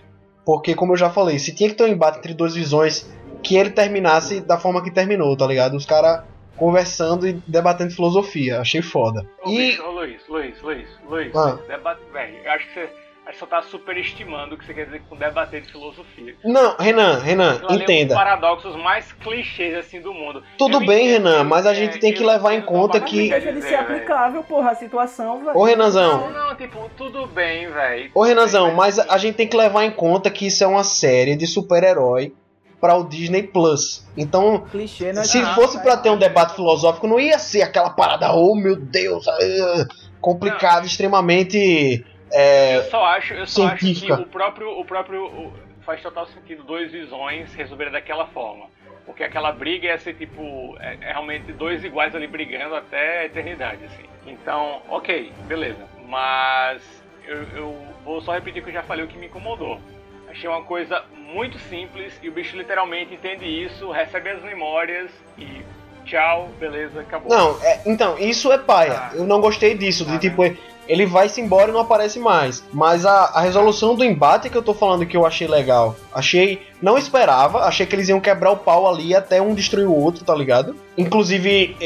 [0.44, 3.08] porque como eu já falei, se tinha que ter um embate entre duas visões,
[3.42, 5.76] que ele terminasse da forma que terminou, tá ligado?
[5.76, 6.24] Os caras
[6.56, 9.26] conversando e debatendo filosofia, achei foda.
[9.42, 11.58] Ô, E ô, Luiz, Luiz, Luiz, Luiz, Ah.
[11.66, 12.90] debate, velho, eu acho que você,
[13.32, 16.34] que você tá superestimando o que você quer dizer com debater de filosofia.
[16.44, 18.14] não, Renan, Renan, ali É um entenda.
[18.14, 20.42] dos paradoxos mais clichês assim do mundo.
[20.58, 23.22] Tudo Eu bem, entendo, Renan, mas a é, gente tem que levar em conta que-
[23.22, 25.56] não deixa de Quer ser aplicável, porra, a situação, velho.
[25.56, 28.10] Ô Renanzão, Não, não, tipo, tudo bem, velho.
[28.14, 31.36] Ô Renanzão, mas a gente tem que levar em conta que isso é uma série
[31.36, 32.32] de super-herói
[32.80, 34.06] para o Disney Plus.
[34.16, 37.60] Então, Clichê, não é se nada, fosse para ter um debate filosófico, não ia ser
[37.62, 39.86] aquela parada, oh meu Deus, ah,
[40.20, 42.04] complicado, extremamente.
[42.32, 44.20] É, Eu só acho, eu só acho que Científica.
[44.20, 45.52] o próprio, o próprio o-
[45.82, 48.66] faz total sentido dois visões resolverem daquela forma.
[49.06, 53.24] Porque aquela briga ia ser tipo, é, é realmente dois iguais ali brigando até a
[53.24, 54.04] eternidade, assim.
[54.26, 55.84] Então, ok, beleza.
[56.06, 56.82] Mas
[57.26, 59.80] eu, eu vou só repetir o que eu já falei, o que me incomodou.
[60.28, 65.62] Achei uma coisa muito simples e o bicho literalmente entende isso, recebe as memórias e
[66.04, 67.28] tchau, beleza, acabou.
[67.36, 68.92] Não, é, então, isso é paia.
[68.92, 69.10] Ah.
[69.14, 70.56] Eu não gostei disso, de ah, tipo, né?
[70.90, 72.64] Ele vai se embora e não aparece mais.
[72.72, 75.94] Mas a, a resolução do embate que eu tô falando que eu achei legal.
[76.12, 76.60] Achei.
[76.82, 80.24] Não esperava, achei que eles iam quebrar o pau ali até um destruir o outro,
[80.24, 80.74] tá ligado?
[80.98, 81.76] Inclusive,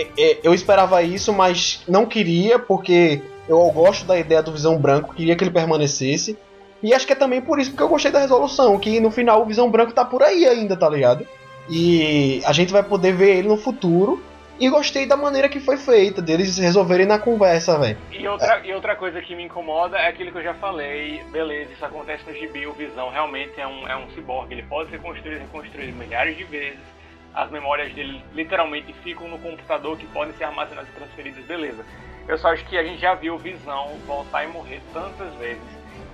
[0.42, 5.36] eu esperava isso, mas não queria, porque eu gosto da ideia do Visão Branco, queria
[5.36, 6.38] que ele permanecesse.
[6.82, 9.42] E acho que é também por isso que eu gostei da resolução, que no final
[9.42, 11.26] o Visão Branco tá por aí ainda, tá ligado?
[11.68, 14.22] E a gente vai poder ver ele no futuro
[14.58, 17.98] e gostei da maneira que foi feita, deles resolverem na conversa, velho.
[18.12, 18.66] E outra, é.
[18.66, 21.22] e outra coisa que me incomoda é aquilo que eu já falei.
[21.32, 24.54] Beleza, isso acontece no gibi, o Visão realmente é um, é um ciborgue.
[24.54, 26.78] Ele pode ser construído e reconstruído milhares de vezes.
[27.34, 31.84] As memórias dele literalmente ficam no computador que podem ser armazenadas e transferidas, beleza.
[32.28, 35.62] Eu só acho que a gente já viu o Visão voltar e morrer tantas vezes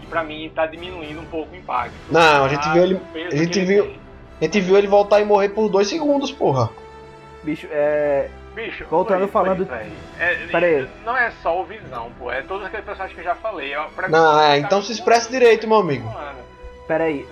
[0.01, 1.95] que pra mim tá diminuindo um pouco o impacto.
[2.11, 3.01] Não, a gente viu ele.
[3.31, 3.95] A gente viu.
[4.41, 6.71] A gente viu ele voltar e morrer por dois segundos, porra.
[7.43, 8.29] Bicho, é.
[8.55, 9.67] Bicho, voltando foi, falando.
[9.67, 9.87] Foi,
[10.19, 10.89] é, Pera aí.
[11.05, 12.31] Não é só o Visão, pô.
[12.31, 13.73] É todos aqueles personagens que eu já falei.
[13.95, 16.13] Pra não, é, então se expressa direito, meu amigo.
[16.87, 17.27] Pera aí.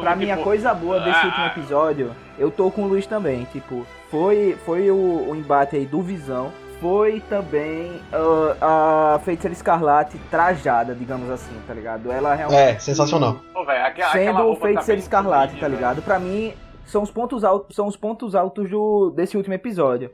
[0.00, 3.44] Pra mim, a coisa boa desse ah, último episódio, eu tô com o Luiz também.
[3.52, 6.52] Tipo, foi, foi o, o embate aí do Visão.
[6.80, 12.12] Foi também uh, a Feiticeira Escarlate trajada, digamos assim, tá ligado?
[12.12, 12.60] Ela realmente.
[12.60, 13.40] É, sensacional.
[13.54, 16.02] Pô, véio, aquela, sendo o Feiticeira tá Escarlate, tá ligado?
[16.02, 16.52] Pra mim,
[16.86, 20.10] são os pontos altos, são os pontos altos do, desse último episódio.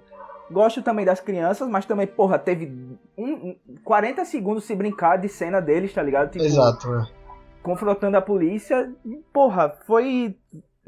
[0.50, 5.60] Gosto também das crianças, mas também, porra, teve um, 40 segundos se brincar de cena
[5.60, 6.30] deles, tá ligado?
[6.30, 7.06] Tipo, Exato, é.
[7.62, 8.92] Confrontando a polícia.
[9.32, 10.36] Porra, foi.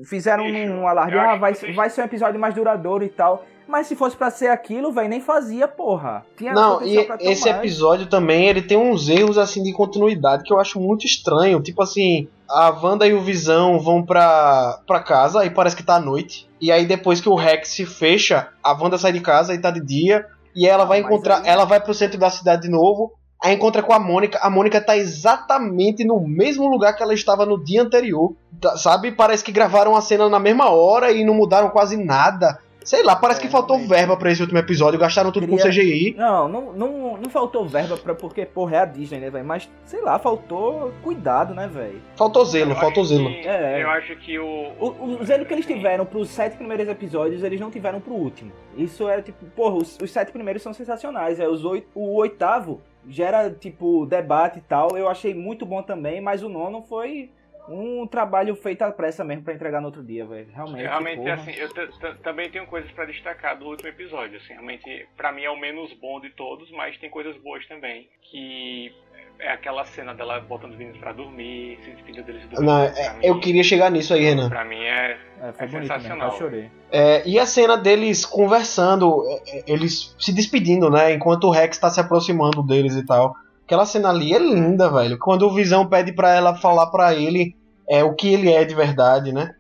[0.03, 3.45] Fizeram um alarde, ah, vai, vai ser um episódio mais duradouro e tal.
[3.67, 6.25] Mas se fosse para ser aquilo, velho, nem fazia, porra.
[6.37, 10.61] Tinha não, e esse episódio também, ele tem uns erros assim de continuidade que eu
[10.61, 11.63] acho muito estranho.
[11.63, 15.95] Tipo assim, a Wanda e o Visão vão pra, pra casa e parece que tá
[15.97, 16.49] à noite.
[16.61, 19.71] E aí depois que o Rex se fecha, a Wanda sai de casa e tá
[19.71, 20.27] de dia.
[20.55, 21.39] E ela vai encontrar.
[21.39, 21.49] Aí...
[21.49, 23.13] Ela vai pro centro da cidade de novo.
[23.45, 24.39] Aí encontra com a Mônica.
[24.41, 28.35] A Mônica tá exatamente no mesmo lugar que ela estava no dia anterior.
[28.59, 29.13] Tá, sabe?
[29.13, 32.59] Parece que gravaram a cena na mesma hora e não mudaram quase nada.
[32.83, 35.63] Sei lá, parece é, que faltou verba para esse último episódio, gastaram tudo Queria...
[35.63, 36.15] com CGI.
[36.17, 39.45] Não, não, não, não faltou verba pra, porque, porra, é a Disney, né, velho?
[39.45, 42.01] Mas, sei lá, faltou cuidado, né, velho?
[42.17, 43.29] Faltou zelo, eu faltou zelo.
[43.29, 43.83] Que, é.
[43.83, 44.73] Eu acho que o...
[44.79, 45.19] o...
[45.21, 48.53] O zelo que eles tiveram pros sete primeiros episódios, eles não tiveram pro último.
[48.77, 51.41] Isso é, tipo, porra, os, os sete primeiros são sensacionais.
[51.41, 54.97] É, os oito, o oitavo gera, tipo, debate e tal.
[54.97, 57.31] Eu achei muito bom também, mas o nono foi
[57.69, 60.49] um trabalho feito à pressa mesmo para entregar no outro dia, velho.
[60.53, 60.83] Realmente.
[60.83, 61.35] Realmente, porra.
[61.35, 64.37] assim, eu também tenho coisas para destacar do último episódio.
[64.37, 68.09] Assim, realmente, para mim é o menos bom de todos, mas tem coisas boas também.
[68.23, 68.95] Que
[69.39, 72.67] é aquela cena dela botando os meninos pra dormir, se despedindo deles dormir.
[72.67, 74.49] Não, é, eu queria chegar nisso aí, Renan.
[74.49, 76.29] Pra mim é, é, é sensacional.
[76.29, 76.71] Mesmo, chorei.
[76.91, 81.13] É, e a cena deles conversando, é, é, eles se despedindo, né?
[81.13, 83.35] Enquanto o Rex tá se aproximando deles e tal.
[83.65, 85.19] Aquela cena ali é linda, velho.
[85.19, 87.57] Quando o Visão pede para ela falar para ele
[87.89, 89.55] é o que ele é de verdade, né?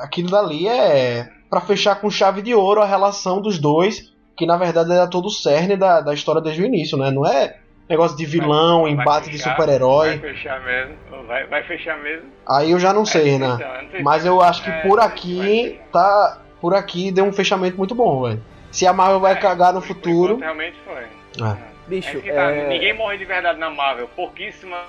[0.00, 4.56] Aquilo dali é para fechar com chave de ouro a relação dos dois, que na
[4.56, 7.10] verdade era todo o cerne da, da história desde o início, né?
[7.10, 7.56] Não é
[7.88, 10.18] negócio de vilão, vai, embate fechar, de super-herói.
[10.18, 10.96] Vai fechar mesmo,
[11.26, 12.28] vai, vai, fechar mesmo.
[12.46, 13.54] Aí eu já não sei, Renan.
[13.54, 16.42] Então, Mas eu acho que é, por aqui tá.
[16.60, 18.42] Por aqui deu um fechamento muito bom, velho.
[18.72, 20.38] Se a Marvel vai é, cagar no futuro.
[20.38, 21.04] Realmente foi.
[21.46, 21.56] É.
[21.86, 22.68] Bicho, é tá, é...
[22.68, 24.08] ninguém morre de verdade na Marvel.
[24.08, 24.82] Pouquíssimas,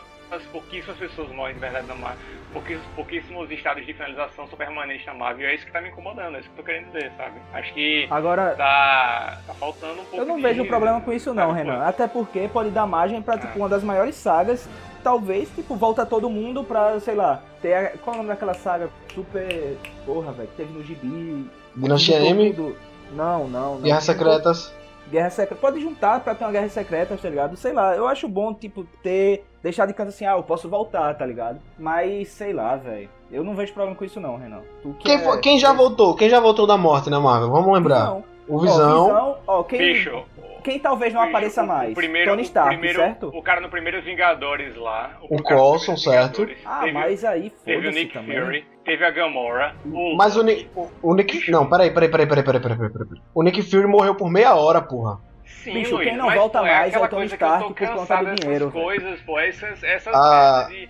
[0.52, 2.20] pouquíssimas pessoas morrem de verdade na Marvel.
[2.54, 5.48] Pouquíssimos, pouquíssimos estados de finalização são permanentes na Marvel.
[5.48, 7.40] E é isso que tá me incomodando, é isso que eu tô querendo dizer, sabe?
[7.54, 11.34] Acho que Agora, tá, tá faltando um pouco Eu não de, vejo problema com isso
[11.34, 11.84] não, Renan.
[11.84, 13.56] Até porque pode dar margem pra, tipo, é.
[13.58, 14.68] uma das maiores sagas.
[15.04, 17.74] Talvez, tipo, volta todo mundo pra, sei lá, ter...
[17.74, 17.90] A...
[17.98, 19.78] Qual é o nome daquela saga super...
[20.06, 21.50] Porra, velho, que teve no gibi...
[21.76, 22.76] Dinastia M?
[23.12, 23.82] Não, não, não.
[23.82, 24.79] Guerras Secretas.
[25.10, 25.60] Guerra Secreta.
[25.60, 27.56] Pode juntar pra ter uma Guerra Secreta, tá ligado?
[27.58, 29.46] Sei lá, eu acho bom, tipo, ter.
[29.62, 31.60] Deixar de canto assim, ah, eu posso voltar, tá ligado?
[31.78, 33.10] Mas, sei lá, velho.
[33.30, 34.62] Eu não vejo problema com isso, não, Renan.
[35.00, 35.38] quem, é...
[35.38, 36.16] quem já voltou?
[36.16, 37.52] Quem já voltou da morte, né, Marvel?
[37.52, 38.00] Vamos lembrar.
[38.00, 38.24] Visão.
[38.48, 39.02] O Visão.
[39.02, 40.24] Ó, Visão, ó, quem, Bicho,
[40.64, 41.94] quem talvez não apareça mais?
[41.94, 43.28] Primeiro, Tony Stark, primeiro, certo?
[43.34, 45.18] O cara no primeiro Vingadores lá.
[45.30, 46.48] O, o Coulson, certo?
[46.66, 48.40] Ah, teve, mas aí Teve o Nick também.
[48.40, 49.76] Fury, teve a Gamora.
[49.86, 50.16] O...
[50.16, 50.70] Mas o Nick.
[50.76, 51.50] O, o Nick.
[51.52, 53.22] Não, peraí, peraí, peraí, peraí, peraí, peraí, peraí.
[53.34, 55.20] O Nick Fury morreu por meia hora, porra.
[55.46, 58.36] Sim, Bicho, Luiz, quem não volta é mais é o Tony Stark por conta do
[58.36, 58.72] dinheiro.
[58.72, 60.68] coisas, pô, essas, essas ah.
[60.70, 60.88] de,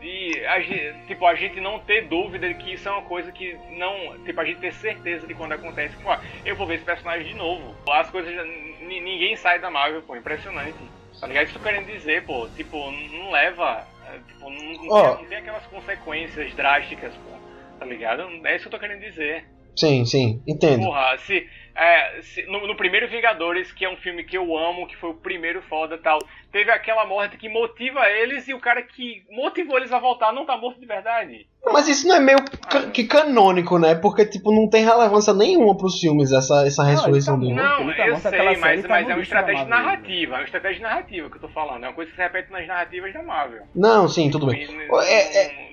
[0.00, 0.60] de a,
[1.06, 4.18] tipo, a gente não ter dúvida de que isso é uma coisa que não.
[4.24, 6.10] Tipo, a gente ter certeza de quando acontece, pô,
[6.44, 7.74] eu vou ver esse personagem de novo.
[7.88, 8.34] As coisas.
[8.80, 10.78] Ninguém sai da Marvel, pô, impressionante.
[11.20, 11.44] Tá ligado?
[11.44, 13.86] Isso que eu tô querendo dizer, pô, tipo, não leva.
[14.06, 15.02] É, tipo, não, não, oh.
[15.02, 17.30] tem, não tem aquelas consequências drásticas, pô.
[17.78, 18.22] Tá ligado?
[18.44, 19.44] É isso que eu tô querendo dizer.
[19.76, 20.84] Sim, sim, entendo.
[20.84, 24.96] Porra, se, é, no, no, primeiro Vingadores, que é um filme que eu amo, que
[24.96, 26.18] foi o primeiro foda tal,
[26.50, 30.44] teve aquela morte que motiva eles e o cara que motivou eles a voltar não
[30.44, 31.46] tá morto de verdade.
[31.64, 33.94] Mas isso não é meio ah, que canônico, né?
[33.94, 37.54] Porque, tipo, não tem relevância nenhuma pros filmes, essa, essa ressurreição dele.
[37.54, 40.34] Não, tá eu sei, mas, tá mas é uma estratégia narrativa.
[40.34, 41.84] É uma estratégia narrativa que eu tô falando.
[41.84, 43.62] É uma coisa que se repete nas narrativas da Marvel.
[43.74, 44.66] Não, sim, tudo bem.
[45.04, 45.70] É, é,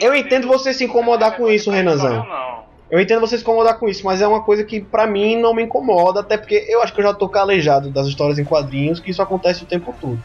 [0.00, 2.24] eu entendo você se incomodar com isso, Renanzão.
[2.24, 2.67] Não.
[2.90, 5.54] Eu entendo você se incomodar com isso, mas é uma coisa que para mim não
[5.54, 8.98] me incomoda, até porque eu acho que eu já tô calejado das histórias em quadrinhos,
[8.98, 10.18] que isso acontece o tempo todo.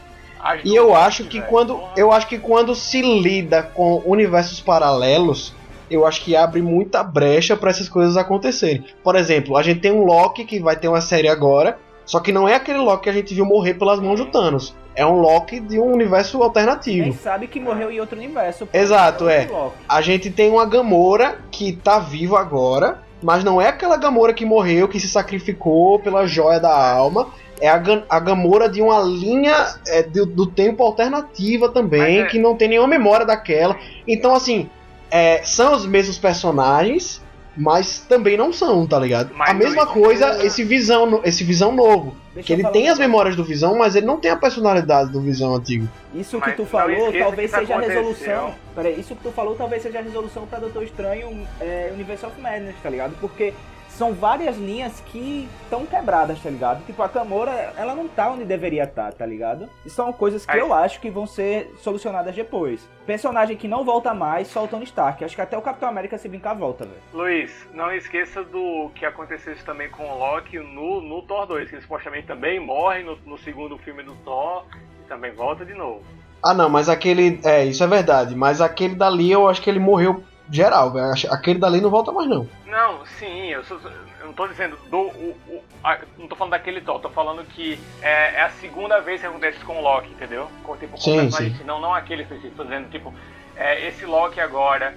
[0.62, 5.54] E eu acho que quando eu acho que quando se lida com universos paralelos,
[5.90, 8.84] eu acho que abre muita brecha para essas coisas acontecerem.
[9.02, 12.32] Por exemplo, a gente tem um Loki que vai ter uma série agora, só que
[12.32, 15.18] não é aquele Loki que a gente viu morrer pelas mãos do Thanos é um
[15.18, 17.02] Loki de um universo alternativo.
[17.02, 18.68] Nem sabe que morreu em outro universo.
[18.72, 19.48] Exato, é.
[19.88, 24.44] A gente tem uma Gamora que tá viva agora, mas não é aquela Gamora que
[24.44, 27.28] morreu, que se sacrificou pela joia da alma.
[27.60, 32.26] É a, a Gamora de uma linha é, do, do, tempo alternativa também, é...
[32.26, 33.76] que não tem nenhuma memória daquela.
[34.06, 34.68] Então, assim,
[35.10, 37.22] é, são os mesmos personagens,
[37.56, 39.30] mas também não são, tá ligado?
[39.34, 42.16] Mas a mesma coisa, esse visão, esse visão novo.
[42.34, 45.20] Deixa que ele tem as memórias do Visão, mas ele não tem a personalidade do
[45.20, 45.88] Visão antigo.
[46.12, 48.54] Isso que tu falou talvez que seja a resolução.
[48.74, 51.92] Peraí, isso que tu falou talvez seja a resolução pra Doutor Estranho é,
[52.26, 53.14] of Madness, tá ligado?
[53.20, 53.54] Porque
[53.94, 56.84] são várias linhas que estão quebradas, tá ligado?
[56.84, 59.68] Tipo, a Gamora, ela não tá onde deveria estar, tá, tá ligado?
[59.86, 60.58] E são coisas que Aí.
[60.58, 62.88] eu acho que vão ser solucionadas depois.
[63.06, 65.24] Personagem que não volta mais, só o Tony Stark.
[65.24, 66.98] Acho que até o Capitão América se brincar volta, velho.
[67.12, 71.68] Luiz, não esqueça do que aconteceu isso também com o Loki no, no Thor 2,
[71.68, 74.64] que ele supostamente também morre no, no segundo filme do Thor
[75.04, 76.02] e também volta de novo.
[76.42, 77.40] Ah, não, mas aquele.
[77.42, 78.36] É, isso é verdade.
[78.36, 80.92] Mas aquele dali eu acho que ele morreu geral.
[81.30, 82.48] Aquele dali não volta mais, não.
[82.66, 83.78] Não, sim, eu, sou,
[84.20, 84.98] eu não tô dizendo do.
[84.98, 89.00] O, o, a, não tô falando daquele Thor, tô falando que é, é, a segunda
[89.00, 90.48] vez que acontece com o Loki, entendeu?
[90.62, 91.64] Com, tipo, com sim, sim.
[91.64, 93.14] Não, não aquele específico, tô dizendo, tipo,
[93.56, 94.94] é, esse Loki agora.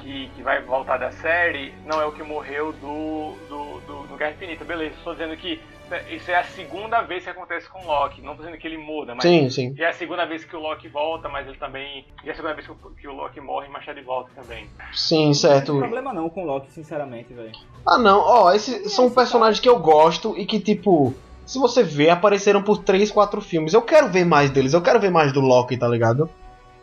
[0.00, 4.16] Que, que, vai voltar da série não é o que morreu do, do, do, do
[4.16, 4.96] Guerra Infinita, beleza.
[4.96, 5.62] Estou dizendo que
[6.10, 8.22] isso é a segunda vez que acontece com o Loki.
[8.22, 9.74] Não tô dizendo que ele muda, mas sim, sim.
[9.78, 12.04] é a segunda vez que o Loki volta, mas ele também.
[12.24, 14.66] E é a segunda vez que o, que o Loki morre, mas de volta também.
[14.92, 15.72] Sim, certo.
[15.72, 17.52] Não tem problema não com o Loki, sinceramente, velho.
[17.86, 21.14] Ah não, ó, oh, esses são personagens que eu gosto e que, tipo,
[21.44, 23.74] se você vê, apareceram por 3, 4 filmes.
[23.74, 26.30] Eu quero ver mais deles, eu quero ver mais do Loki, tá ligado?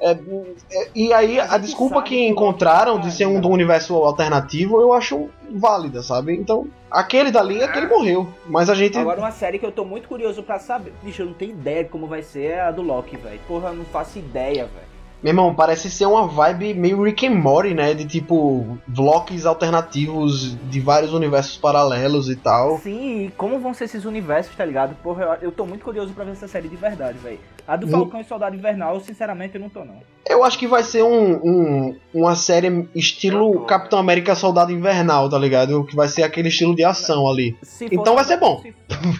[0.01, 4.93] É, é, e aí a desculpa que encontraram de ser um do universo alternativo eu
[4.93, 6.35] acho válida, sabe?
[6.35, 8.27] Então, aquele dali, aquele morreu.
[8.45, 8.97] Mas a gente.
[8.97, 10.93] Agora, uma série que eu tô muito curioso para saber.
[11.03, 13.39] Bicho, eu não tenho ideia de como vai ser é a do Loki, velho.
[13.47, 14.89] Porra, eu não faço ideia, velho.
[15.21, 17.93] Meu irmão, parece ser uma vibe meio Rick and Morty, né?
[17.93, 22.77] De tipo, vlogs alternativos de vários universos paralelos e tal.
[22.77, 24.95] Sim, e como vão ser esses universos, tá ligado?
[25.03, 27.39] Porra, eu, eu tô muito curioso pra ver essa série de verdade, velho.
[27.69, 30.01] A do Falcão e Soldado Invernal, sinceramente, eu não tô, não.
[30.27, 35.37] Eu acho que vai ser um, um uma série estilo Capitão América Soldado Invernal, tá
[35.37, 35.83] ligado?
[35.83, 37.55] Que vai ser aquele estilo de ação ali.
[37.91, 38.59] então vai ser bom.
[38.59, 38.73] Se,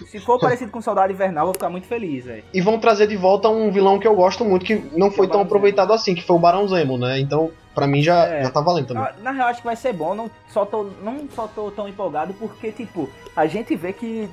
[0.08, 2.42] se, for parecido com Soldado Invernal, eu vou ficar muito feliz, velho.
[2.52, 5.42] E vão trazer de volta um vilão que eu gosto muito, que não foi tão
[5.42, 7.20] aproveitado assim, que foi o Barão Zemo, né?
[7.20, 8.42] Então, pra mim já, é.
[8.42, 9.04] já tá valendo também.
[9.04, 10.12] Na, na real, acho que vai ser bom.
[10.12, 14.28] Não só, tô, não só tô tão empolgado, porque, tipo, a gente vê que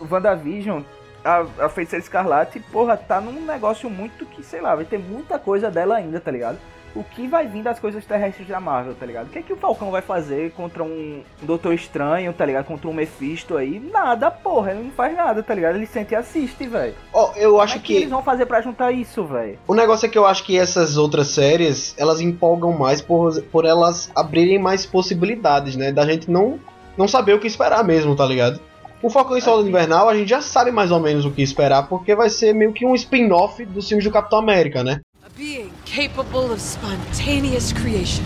[0.00, 0.80] o WandaVision
[1.28, 5.38] a, a Feiticeira Escarlate, porra, tá num negócio muito que, sei lá, vai ter muita
[5.38, 6.58] coisa dela ainda, tá ligado?
[6.94, 9.26] O que vai vir das coisas terrestres da Marvel, tá ligado?
[9.26, 12.64] O que é que o Falcão vai fazer contra um Doutor Estranho, tá ligado?
[12.64, 13.78] Contra um Mephisto aí?
[13.78, 15.76] Nada, porra, ele não faz nada, tá ligado?
[15.76, 16.94] Ele sente e assiste, velho.
[17.12, 19.58] Ó, oh, eu acho Como é que, que eles vão fazer para juntar isso, velho.
[19.68, 23.66] O negócio é que eu acho que essas outras séries, elas empolgam mais por, por
[23.66, 25.92] elas abrirem mais possibilidades, né?
[25.92, 26.58] Da gente não
[26.96, 28.60] não saber o que esperar mesmo, tá ligado?
[29.00, 31.84] O Falcão e Soldado Invernal a gente já sabe mais ou menos o que esperar,
[31.88, 35.00] porque vai ser meio que um spin-off dos filmes do Capitão América, né?
[35.24, 38.24] A being capable of spontaneous creation.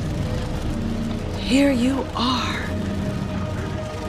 [1.39, 2.63] Here you are.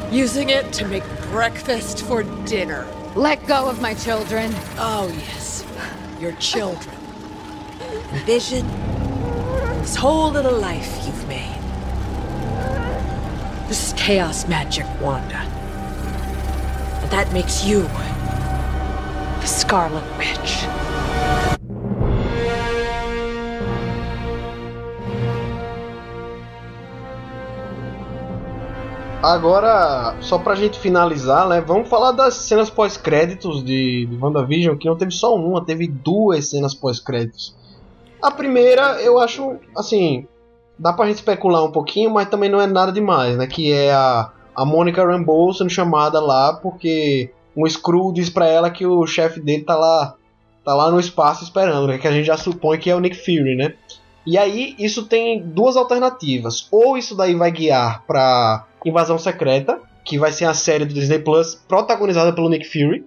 [0.09, 2.85] Using it to make breakfast for dinner.
[3.13, 4.53] Let go of my children.
[4.77, 5.65] Oh, yes.
[6.21, 6.95] Your children.
[8.25, 8.65] Vision.
[9.81, 11.59] This whole little life you've made.
[13.67, 15.45] This is chaos magic, Wanda.
[17.13, 17.83] That makes you
[19.39, 20.65] the Scarlet Witch.
[29.21, 31.61] Agora, só pra gente finalizar, né?
[31.61, 36.49] Vamos falar das cenas pós-créditos de, de WandaVision, que não teve só uma, teve duas
[36.49, 37.55] cenas pós-créditos.
[38.23, 40.27] A primeira, eu acho, assim,
[40.79, 43.45] dá pra gente especular um pouquinho, mas também não é nada demais, né?
[43.45, 48.69] Que é a a Monica Rambeau sendo chamada lá porque um Skrull diz pra ela
[48.69, 50.15] que o chefe dele tá lá,
[50.63, 51.97] tá lá no espaço esperando, né?
[51.97, 53.73] Que a gente já supõe que é o Nick Fury, né?
[54.25, 56.67] E aí isso tem duas alternativas.
[56.71, 61.19] Ou isso daí vai guiar pra Invasão Secreta, que vai ser a série do Disney
[61.19, 63.05] Plus protagonizada pelo Nick Fury,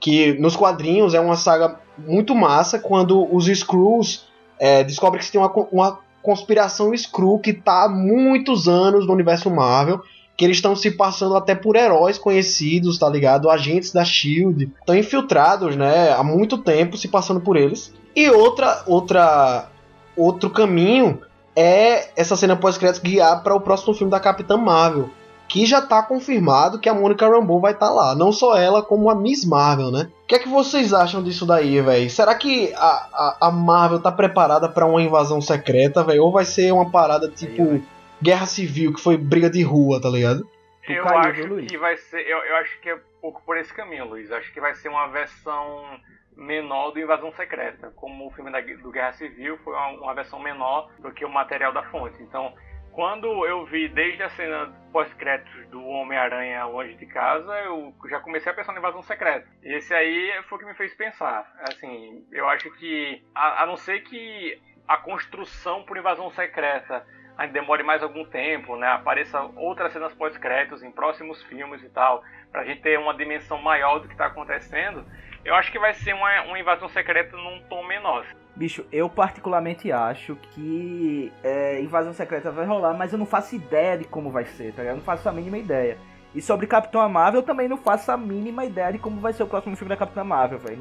[0.00, 4.26] que nos quadrinhos é uma saga muito massa quando os Skrulls
[4.58, 9.50] é, descobrem que tem uma, uma conspiração Skrull que tá há muitos anos no universo
[9.50, 10.00] Marvel
[10.36, 13.48] que eles estão se passando até por heróis conhecidos, tá ligado?
[13.48, 17.92] Agentes da Shield, estão infiltrados, né, há muito tempo se passando por eles.
[18.14, 19.68] E outra outra
[20.16, 21.20] outro caminho
[21.54, 25.10] é essa cena pós-créditos guiar para o próximo filme da Capitã Marvel,
[25.48, 28.82] que já tá confirmado que a Monica Rambeau vai estar tá lá, não só ela
[28.82, 30.08] como a Miss Marvel, né?
[30.24, 32.10] O que é que vocês acham disso daí, velho?
[32.10, 36.24] Será que a, a, a, Marvel tá preparada para uma invasão secreta, velho?
[36.24, 37.80] Ou vai ser uma parada tipo
[38.22, 40.48] guerra civil, que foi briga de rua, tá ligado?
[40.88, 42.20] Eu caiu, acho viu, que vai ser.
[42.20, 44.30] Eu, eu acho que é pouco por esse caminho, Luiz.
[44.30, 46.00] Acho que vai ser uma versão
[46.36, 47.92] menor do Invasão Secreta.
[47.96, 51.28] Como o filme da, do Guerra Civil foi uma, uma versão menor do que o
[51.28, 52.22] material da fonte.
[52.22, 52.54] Então,
[52.92, 58.50] quando eu vi desde a cena pós-créditos do Homem-Aranha longe de casa, eu já comecei
[58.50, 59.46] a pensar na invasão secreta.
[59.62, 61.52] E esse aí foi o que me fez pensar.
[61.68, 67.04] Assim, eu acho que, a, a não ser que a construção por invasão secreta
[67.52, 68.86] demore mais algum tempo, né?
[68.88, 73.98] Apareça outras cenas pós-créditos em próximos filmes e tal, pra gente ter uma dimensão maior
[73.98, 75.04] do que tá acontecendo.
[75.44, 78.24] Eu acho que vai ser uma, uma invasão secreta num tom menor.
[78.56, 83.98] Bicho, eu particularmente acho que é, invasão secreta vai rolar, mas eu não faço ideia
[83.98, 84.94] de como vai ser, tá ligado?
[84.94, 85.98] Eu não faço a mínima ideia.
[86.36, 89.42] E sobre Capitão Marvel, eu também não faço a mínima ideia de como vai ser
[89.42, 90.78] o próximo filme da Capitã Marvel, velho.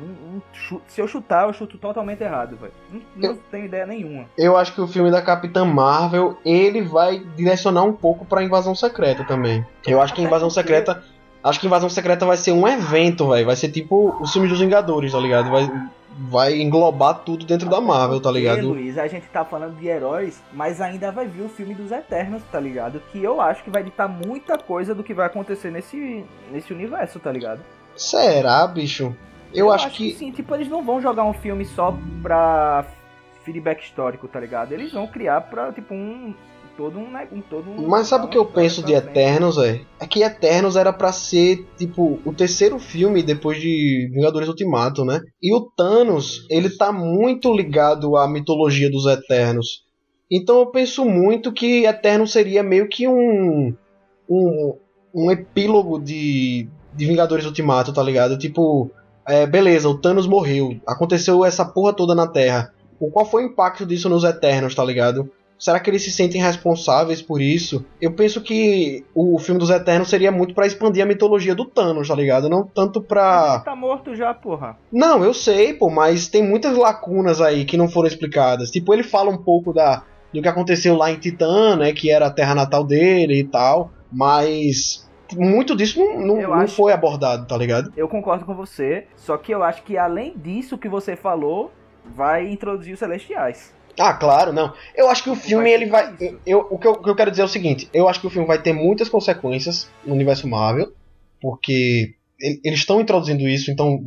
[0.85, 2.73] Se eu chutar, eu chuto totalmente errado, velho.
[2.91, 4.25] Não, não eu, tenho ideia nenhuma.
[4.37, 8.75] Eu acho que o filme da Capitã Marvel, ele vai direcionar um pouco pra Invasão
[8.75, 9.65] Secreta também.
[9.87, 11.01] Eu acho que a Invasão Secreta...
[11.41, 13.45] Acho que Invasão Secreta vai ser um evento, velho.
[13.45, 15.51] Vai ser tipo o filme dos Vingadores, tá ligado?
[15.51, 15.69] Vai
[16.17, 18.69] vai englobar tudo dentro da Marvel, tá ligado?
[18.69, 22.41] Luiz, a gente tá falando de heróis, mas ainda vai vir o filme dos Eternos,
[22.51, 23.01] tá ligado?
[23.11, 27.19] Que eu acho que vai ditar muita coisa do que vai acontecer nesse, nesse universo,
[27.19, 27.61] tá ligado?
[27.95, 29.15] Será, bicho?
[29.53, 30.11] Eu, eu acho, acho que...
[30.11, 30.17] que...
[30.17, 32.85] sim, tipo, eles não vão jogar um filme só pra
[33.43, 34.71] feedback histórico, tá ligado?
[34.71, 36.33] Eles vão criar pra, tipo, um,
[36.77, 39.81] todo um, um todo um, Mas sabe o que eu penso de Eternos, é?
[39.99, 45.21] É que Eternos era para ser tipo o terceiro filme depois de Vingadores Ultimato, né?
[45.41, 49.83] E o Thanos, ele tá muito ligado à mitologia dos Eternos.
[50.29, 53.75] Então eu penso muito que Eterno seria meio que um
[54.29, 54.77] um,
[55.13, 58.37] um epílogo de, de Vingadores Ultimato, tá ligado?
[58.37, 58.91] Tipo,
[59.27, 62.73] é, beleza, o Thanos morreu, aconteceu essa porra toda na Terra.
[62.99, 65.29] O qual foi o impacto disso nos Eternos, tá ligado?
[65.57, 67.85] Será que eles se sentem responsáveis por isso?
[68.01, 72.09] Eu penso que o filme dos Eternos seria muito para expandir a mitologia do Thanos,
[72.09, 72.49] tá ligado?
[72.49, 73.55] Não tanto pra.
[73.55, 74.77] Ele tá morto já, porra.
[74.91, 78.69] Não, eu sei, pô, mas tem muitas lacunas aí que não foram explicadas.
[78.69, 80.03] Tipo, ele fala um pouco da
[80.33, 81.93] do que aconteceu lá em Titã, né?
[81.93, 83.91] Que era a terra natal dele e tal.
[84.11, 86.75] Mas muito disso não, não, não acho...
[86.75, 87.91] foi abordado, tá ligado?
[87.95, 89.07] Eu concordo com você.
[89.15, 91.71] Só que eu acho que além disso que você falou,
[92.05, 93.73] vai introduzir os Celestiais.
[93.99, 94.73] Ah, claro, não.
[94.95, 96.15] Eu acho que o filme ele vai.
[96.45, 98.27] Eu, o, que eu, o que eu quero dizer é o seguinte: eu acho que
[98.27, 100.91] o filme vai ter muitas consequências no universo Marvel,
[101.41, 102.15] porque
[102.63, 103.99] eles estão introduzindo isso, então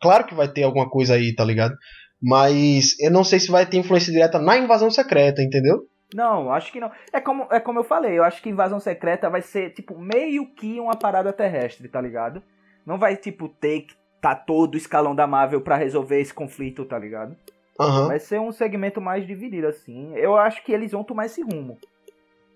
[0.00, 1.74] claro que vai ter alguma coisa aí, tá ligado?
[2.22, 5.86] Mas eu não sei se vai ter influência direta na invasão secreta, entendeu?
[6.14, 6.90] Não, acho que não.
[7.12, 10.46] É como, é como eu falei, eu acho que invasão secreta vai ser, tipo, meio
[10.54, 12.42] que uma parada terrestre, tá ligado?
[12.86, 16.84] Não vai, tipo, ter que tá todo o escalão da Marvel para resolver esse conflito,
[16.86, 17.36] tá ligado?
[17.78, 18.06] Uhum.
[18.06, 20.14] Vai ser um segmento mais dividido, assim.
[20.14, 21.78] Eu acho que eles vão tomar esse rumo.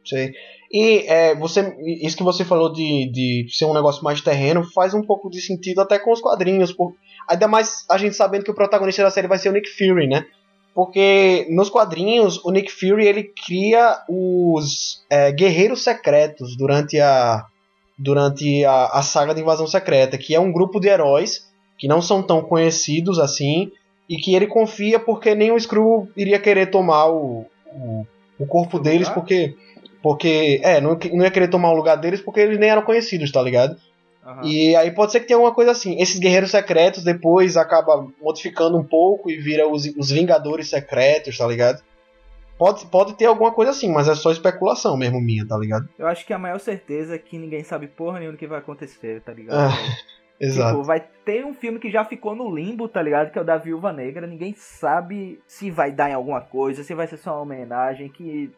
[0.05, 0.33] Sei.
[0.73, 4.95] E é, você, isso que você falou de, de ser um negócio mais terreno faz
[4.95, 6.73] um pouco de sentido até com os quadrinhos.
[6.73, 6.95] Por,
[7.29, 10.07] ainda mais a gente sabendo que o protagonista da série vai ser o Nick Fury,
[10.07, 10.25] né?
[10.75, 17.45] Porque nos quadrinhos o Nick Fury ele cria os é, guerreiros secretos durante a
[17.99, 22.01] durante a, a saga de invasão secreta, que é um grupo de heróis que não
[22.01, 23.73] são tão conhecidos assim,
[24.09, 28.07] e que ele confia porque nem o Skrull iria querer tomar o, o,
[28.39, 29.55] o corpo deles porque
[30.03, 33.31] porque é não, não ia querer tomar o lugar deles porque eles nem eram conhecidos
[33.31, 33.77] tá ligado
[34.25, 34.45] uhum.
[34.45, 38.79] e aí pode ser que tenha alguma coisa assim esses guerreiros secretos depois acaba modificando
[38.79, 41.83] um pouco e vira os, os Vingadores secretos tá ligado
[42.59, 45.89] Pode, pode ter alguma coisa assim, mas é só especulação mesmo minha, tá ligado?
[45.97, 48.59] Eu acho que a maior certeza é que ninguém sabe porra nenhuma do que vai
[48.59, 49.57] acontecer, tá ligado?
[49.57, 49.97] Ah.
[50.41, 50.71] Exato.
[50.73, 53.31] Tipo, vai ter um filme que já ficou no limbo, tá ligado?
[53.33, 54.27] Que é o da Viúva Negra.
[54.27, 58.51] Ninguém sabe se vai dar em alguma coisa, se vai ser só uma homenagem, que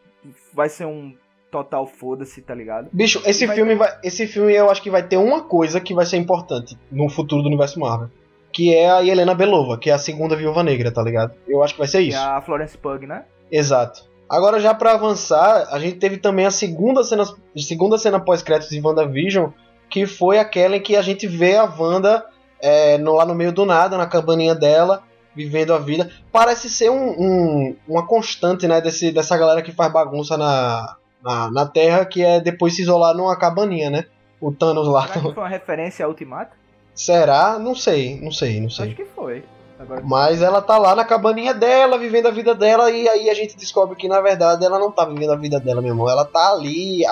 [0.53, 1.13] vai ser um
[1.49, 2.87] total foda-se, tá ligado?
[2.93, 5.93] Bicho, esse vai filme vai, esse filme eu acho que vai ter uma coisa que
[5.93, 8.09] vai ser importante no futuro do universo Marvel,
[8.53, 11.33] que é a Helena Belova, que é a segunda Viúva Negra, tá ligado?
[11.47, 12.17] Eu acho que vai ser Que isso.
[12.17, 13.25] é a Florence Pug, né?
[13.51, 14.09] Exato.
[14.29, 17.23] Agora já pra avançar, a gente teve também a segunda cena,
[17.57, 19.49] segunda cena pós-créditos de WandaVision,
[19.91, 22.25] que foi aquela em que a gente vê a Wanda
[22.61, 25.03] é, no- lá no meio do nada, na cabaninha dela,
[25.35, 26.09] vivendo a vida.
[26.31, 31.51] Parece ser um, um- uma constante, né, desse, dessa galera que faz bagunça na, na,
[31.51, 34.05] na Terra, que é depois se isolar numa cabaninha, né?
[34.39, 35.07] O Thanos lá.
[35.07, 36.55] Será que foi uma referência a Ultimato?
[36.95, 37.57] Será?
[37.59, 38.87] Não sei, não sei, não sei.
[38.87, 39.43] Acho que foi.
[39.79, 43.33] Agora, Mas ela tá lá na cabaninha dela, vivendo a vida dela, e aí a
[43.33, 46.07] gente descobre que na verdade ela não tá vivendo a vida dela, meu irmão.
[46.09, 47.03] Ela tá ali,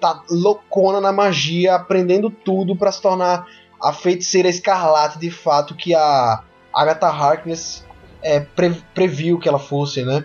[0.00, 3.46] tá loucona na magia, aprendendo tudo pra se tornar
[3.82, 6.42] a feiticeira escarlate de fato que a
[6.74, 7.84] Agatha Harkness
[8.22, 10.24] é, pre- previu que ela fosse, né?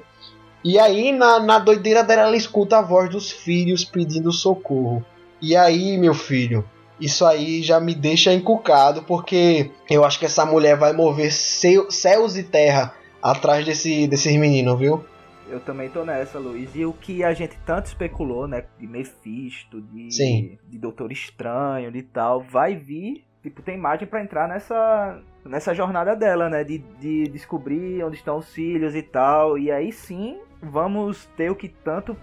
[0.63, 5.05] E aí, na, na doideira dela, ela escuta a voz dos filhos pedindo socorro.
[5.41, 6.63] E aí, meu filho,
[6.99, 11.91] isso aí já me deixa encucado, porque eu acho que essa mulher vai mover céu-
[11.91, 15.03] céus e terra atrás desse, desses meninos, viu?
[15.49, 16.75] Eu também tô nessa, Luiz.
[16.75, 18.63] E o que a gente tanto especulou, né?
[18.79, 20.57] De Mephisto, de, Sim.
[20.67, 23.23] de Doutor Estranho, de tal, vai vir.
[23.41, 26.63] Tipo, tem imagem pra entrar nessa, nessa jornada dela, né?
[26.63, 29.57] De, de descobrir onde estão os filhos e tal.
[29.57, 32.15] E aí sim, vamos ter o que tanto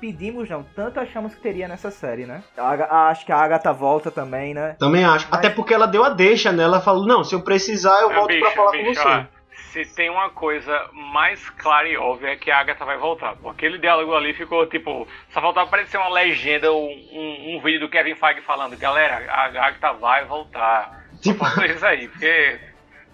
[0.00, 0.62] pedimos, não.
[0.74, 2.42] Tanto achamos que teria nessa série, né?
[2.58, 4.74] A acho que a Agatha volta também, né?
[4.78, 5.26] Também acho.
[5.30, 6.64] Mas- Até porque ela deu a deixa, né?
[6.64, 9.08] Ela falou, não, se eu precisar, eu É, volto pra falar com bicho, você.
[9.08, 9.24] ó,
[9.84, 13.34] se tem uma coisa mais clara e óbvia é que a Agatha vai voltar.
[13.36, 15.06] Porque aquele diálogo ali ficou tipo.
[15.30, 16.76] Só faltava aparecer uma legenda, um,
[17.12, 21.04] um, um vídeo do Kevin Feige falando: Galera, a Agatha vai voltar.
[21.14, 22.58] Só Tipo- faltou isso aí, porque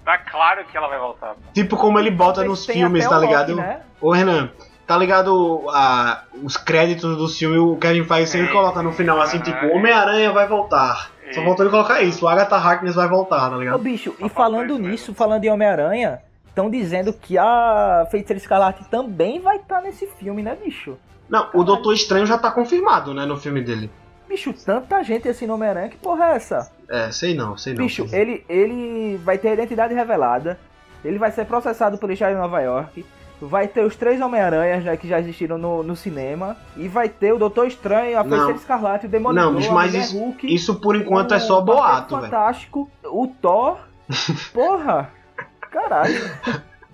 [0.04, 1.34] tá claro que ela vai voltar.
[1.54, 3.56] Tipo como ele bota nos filmes, tá Loki, ligado?
[3.56, 3.80] né?
[4.00, 4.50] Ô Renan,
[4.86, 9.38] tá ligado a, os créditos do filme, o Kevin Feige sempre coloca no final assim,
[9.40, 9.66] tipo.
[9.68, 11.10] Homem-Aranha vai voltar.
[11.32, 13.78] Só faltou ele colocar isso, o Agatha Harkness vai voltar, tá Ô ligado?
[13.78, 14.88] bicho, Só e falando mesmo.
[14.88, 16.20] nisso, falando em Homem-Aranha,
[16.50, 20.96] estão dizendo que a Feiticeira Escarlate também vai estar nesse filme, né, bicho?
[21.28, 23.90] Não, o Doutor Estranho já tá confirmado, né, no filme dele.
[24.28, 26.70] Bicho, tanta gente assim no Homem-Aranha, que porra é essa?
[26.88, 27.84] É, sei não, sei não.
[27.84, 28.20] bicho, sei.
[28.20, 30.58] ele, ele vai ter a identidade revelada,
[31.04, 33.04] ele vai ser processado pelo Estado de Nova York,
[33.40, 37.32] vai ter os três Homem-Aranhas né, que já existiram no, no cinema, e vai ter
[37.32, 38.28] o Doutor Estranho, a Não.
[38.30, 42.30] Feiticeira Escarlate, o Demolidor, Não, mas isso- Hulk, Isso por enquanto é só boato, velho.
[42.30, 43.78] Fantástico, o Thor,
[44.52, 45.10] porra,
[45.70, 46.30] caralho.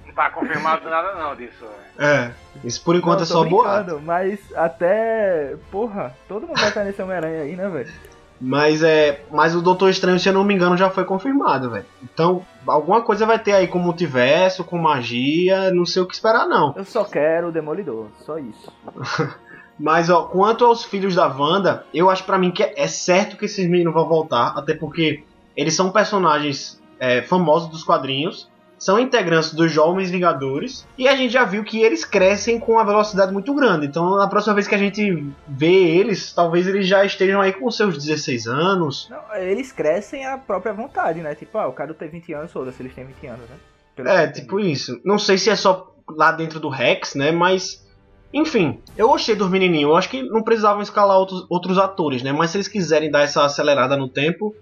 [0.06, 1.60] Não tá confirmado nada não disso.
[1.60, 2.10] velho.
[2.10, 2.30] É,
[2.64, 4.00] isso por enquanto Não, é só boato.
[4.04, 5.56] Mas até.
[5.70, 7.92] Porra, todo mundo vai estar nesse Homem-Aranha aí, né, velho?
[8.40, 11.86] Mas é, mas o Doutor Estranho, se eu não me engano, já foi confirmado, velho.
[12.02, 16.46] Então, alguma coisa vai ter aí com multiverso, com magia, não sei o que esperar
[16.46, 16.74] não.
[16.76, 18.70] Eu só quero o Demolidor, só isso.
[19.78, 23.36] Mas ó, quanto aos filhos da Wanda, eu acho pra mim que é, é certo
[23.36, 25.22] que esses meninos vão voltar, até porque
[25.56, 31.32] eles são personagens é, famosos dos quadrinhos, são integrantes dos Jovens Vingadores, e a gente
[31.32, 33.86] já viu que eles crescem com uma velocidade muito grande.
[33.86, 37.70] Então, na próxima vez que a gente vê eles, talvez eles já estejam aí com
[37.70, 39.08] seus 16 anos.
[39.10, 41.34] Não, eles crescem à própria vontade, né?
[41.34, 43.56] Tipo, ah, o cara tem 20 anos, foda-se, eles têm 20 anos, né?
[43.94, 44.40] Pelo É, entendi.
[44.42, 45.00] tipo isso.
[45.04, 47.32] Não sei se é só lá dentro do Rex, né?
[47.32, 47.84] Mas.
[48.32, 49.88] Enfim, eu gostei dos menininhos.
[49.90, 52.32] Eu acho que não precisavam escalar outros, outros atores, né?
[52.32, 54.54] Mas se eles quiserem dar essa acelerada no tempo,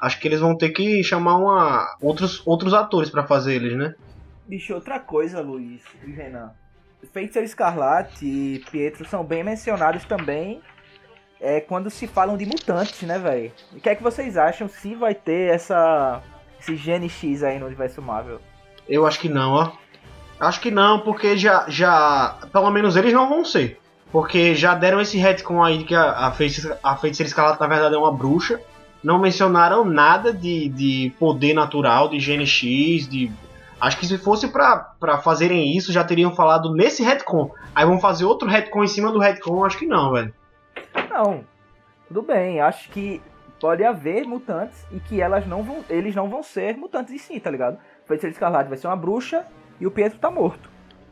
[0.00, 3.94] acho que eles vão ter que chamar uma, outros, outros atores pra fazer eles, né?
[4.46, 6.52] Bicho, outra coisa, Luiz e Renan.
[7.12, 10.60] Feiticeiro Escarlate e Pietro são bem mencionados também
[11.40, 13.52] é, quando se falam de mutantes, né, velho?
[13.72, 16.22] O que é que vocês acham se vai ter essa
[16.60, 18.40] esse gene X aí no universo Marvel?
[18.86, 19.72] Eu acho que não, ó.
[20.38, 21.64] Acho que não, porque já.
[21.68, 23.80] já pelo menos eles não vão ser.
[24.12, 27.66] Porque já deram esse retcon aí de que a, a, feiticeira, a feiticeira escarlate na
[27.66, 28.60] verdade é uma bruxa.
[29.02, 33.30] Não mencionaram nada de, de poder natural, de GNX, de.
[33.80, 37.50] Acho que se fosse pra, pra fazerem isso, já teriam falado nesse retcon.
[37.74, 40.34] Aí vão fazer outro retcon em cima do retcon, acho que não, velho.
[41.10, 41.44] Não,
[42.08, 42.60] tudo bem.
[42.60, 43.22] Acho que
[43.58, 47.40] pode haver mutantes e que elas não vão, eles não vão ser mutantes em si,
[47.40, 47.78] tá ligado?
[48.06, 49.46] Feiticeiro Escarlate vai ser uma bruxa
[49.80, 50.68] e o Pietro tá morto,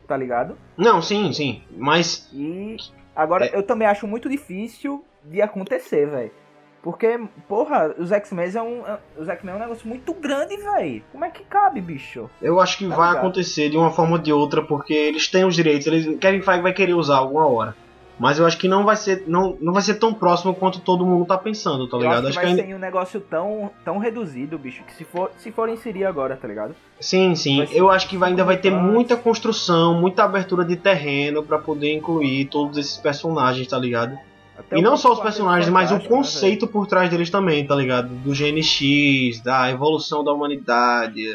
[0.07, 0.55] tá ligado?
[0.77, 1.63] Não, sim, sim.
[1.75, 2.29] Mas.
[2.31, 2.77] E
[3.15, 3.55] agora É.
[3.57, 6.31] eu também acho muito difícil de acontecer, velho.
[6.81, 8.83] Porque, porra, os X-Men é um.
[9.17, 11.03] Os X-Men é um negócio muito grande, velho.
[11.11, 12.29] Como é que cabe, bicho?
[12.41, 13.23] Eu acho que Tá vai ligado.
[13.25, 15.87] acontecer de uma forma ou de outra, porque eles têm os direitos.
[15.87, 17.75] Eles, Kevin Feige vai querer usar alguma hora.
[18.17, 21.05] Mas eu acho que não vai ser, não, não vai ser tão próximo quanto todo
[21.05, 22.15] mundo tá pensando, tá Eu ligado?
[22.15, 22.63] acho que Acho vai ainda...
[22.63, 26.45] ser um negócio tão, tão reduzido, bicho, que se for, se for inserir agora, tá
[26.45, 26.75] ligado?
[26.99, 27.65] Sim, sim.
[27.65, 31.57] ser Eu acho que vai, ainda vai ter muita construção, muita abertura de terreno pra
[31.59, 34.17] poder incluir todos esses personagens, tá ligado?
[34.59, 37.65] Até e não só os personagens, mas o né, conceito né, por trás deles também,
[37.65, 38.09] tá ligado?
[38.09, 41.25] Do GNX, da evolução da humanidade.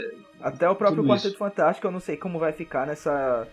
[0.43, 3.49] Até o próprio Quarteto Fantástico, eu não sei como vai ficar nessa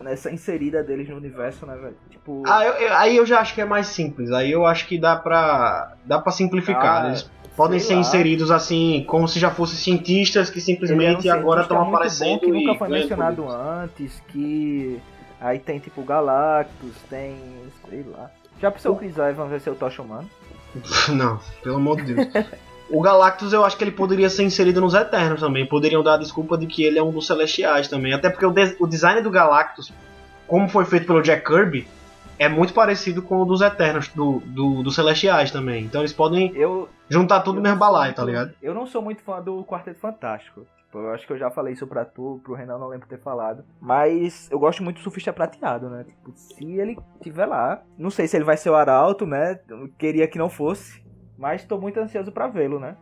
[0.00, 1.96] nessa inserida deles no universo, né, velho?
[2.10, 2.42] Tipo...
[2.46, 4.30] Ah, eu, eu, aí eu já acho que é mais simples.
[4.30, 7.04] Aí eu acho que dá pra, dá pra simplificar.
[7.04, 8.00] Ah, Eles podem ser lá.
[8.00, 12.34] inseridos assim, como se já fossem cientistas que simplesmente é um agora estão aparecendo.
[12.34, 15.00] Bom, que nunca foi mencionado antes, que
[15.40, 17.36] aí tem tipo Galactus, tem.
[17.88, 18.30] sei lá.
[18.60, 20.28] Já pensou o Chris Evans vai ser o Tocha Humano?
[21.14, 22.28] Não, pelo amor de Deus.
[22.90, 25.66] o Galactus eu acho que ele poderia ser inserido nos Eternos também.
[25.66, 28.12] Poderiam dar a desculpa de que ele é um dos Celestiais também.
[28.12, 29.92] Até porque o, de o design do Galactus,
[30.46, 31.86] como foi feito pelo Jack Kirby,
[32.38, 35.84] é muito parecido com o dos Eternos, do, do, do Celestiais também.
[35.84, 38.52] Então eles podem eu, juntar tudo no mesmo balaio, tá ligado?
[38.62, 40.66] Eu não sou muito fã do Quarteto Fantástico.
[40.92, 43.64] Eu acho que eu já falei isso pra tu, pro Renan, não lembro ter falado.
[43.80, 46.04] Mas eu gosto muito do surfista prateado, né?
[46.04, 47.82] Tipo, se ele tiver lá.
[47.96, 49.60] Não sei se ele vai ser o Arauto, né?
[49.68, 51.02] Eu queria que não fosse.
[51.36, 52.96] Mas tô muito ansioso para vê-lo, né?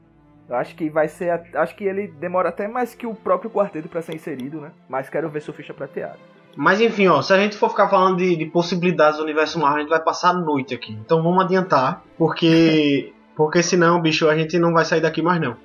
[0.48, 1.30] Eu acho que vai ser.
[1.54, 4.72] Acho que ele demora até mais que o próprio quarteto para ser inserido, né?
[4.88, 6.18] Mas quero ver surfista prateado.
[6.56, 9.76] Mas enfim, ó, se a gente for ficar falando de, de possibilidades do universo Marvel,
[9.76, 10.92] a gente vai passar a noite aqui.
[10.92, 15.56] Então vamos adiantar, porque porque senão, bicho, a gente não vai sair daqui mais não.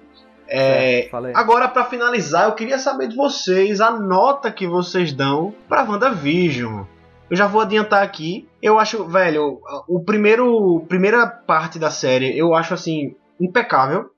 [0.53, 5.83] É, agora, para finalizar, eu queria saber de vocês a nota que vocês dão pra
[5.83, 6.83] WandaVision.
[7.29, 8.49] Eu já vou adiantar aqui.
[8.61, 14.09] Eu acho, velho, o primeiro primeira parte da série eu acho assim impecável.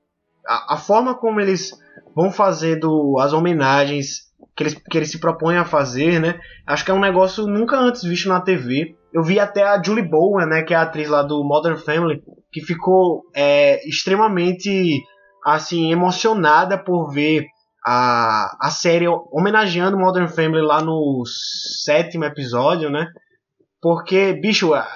[0.47, 1.72] A, a forma como eles
[2.15, 6.39] vão fazendo as homenagens que eles, que eles se propõem a fazer, né?
[6.65, 8.95] Acho que é um negócio nunca antes visto na TV.
[9.14, 12.23] Eu vi até a Julie Bowen, né, que é a atriz lá do Modern Family,
[12.51, 15.03] que ficou é, extremamente
[15.44, 17.45] assim emocionada por ver
[17.86, 21.24] a, a série homenageando Modern Family lá no
[21.84, 23.07] sétimo episódio, né?
[23.82, 24.88] Porque, bicho, a,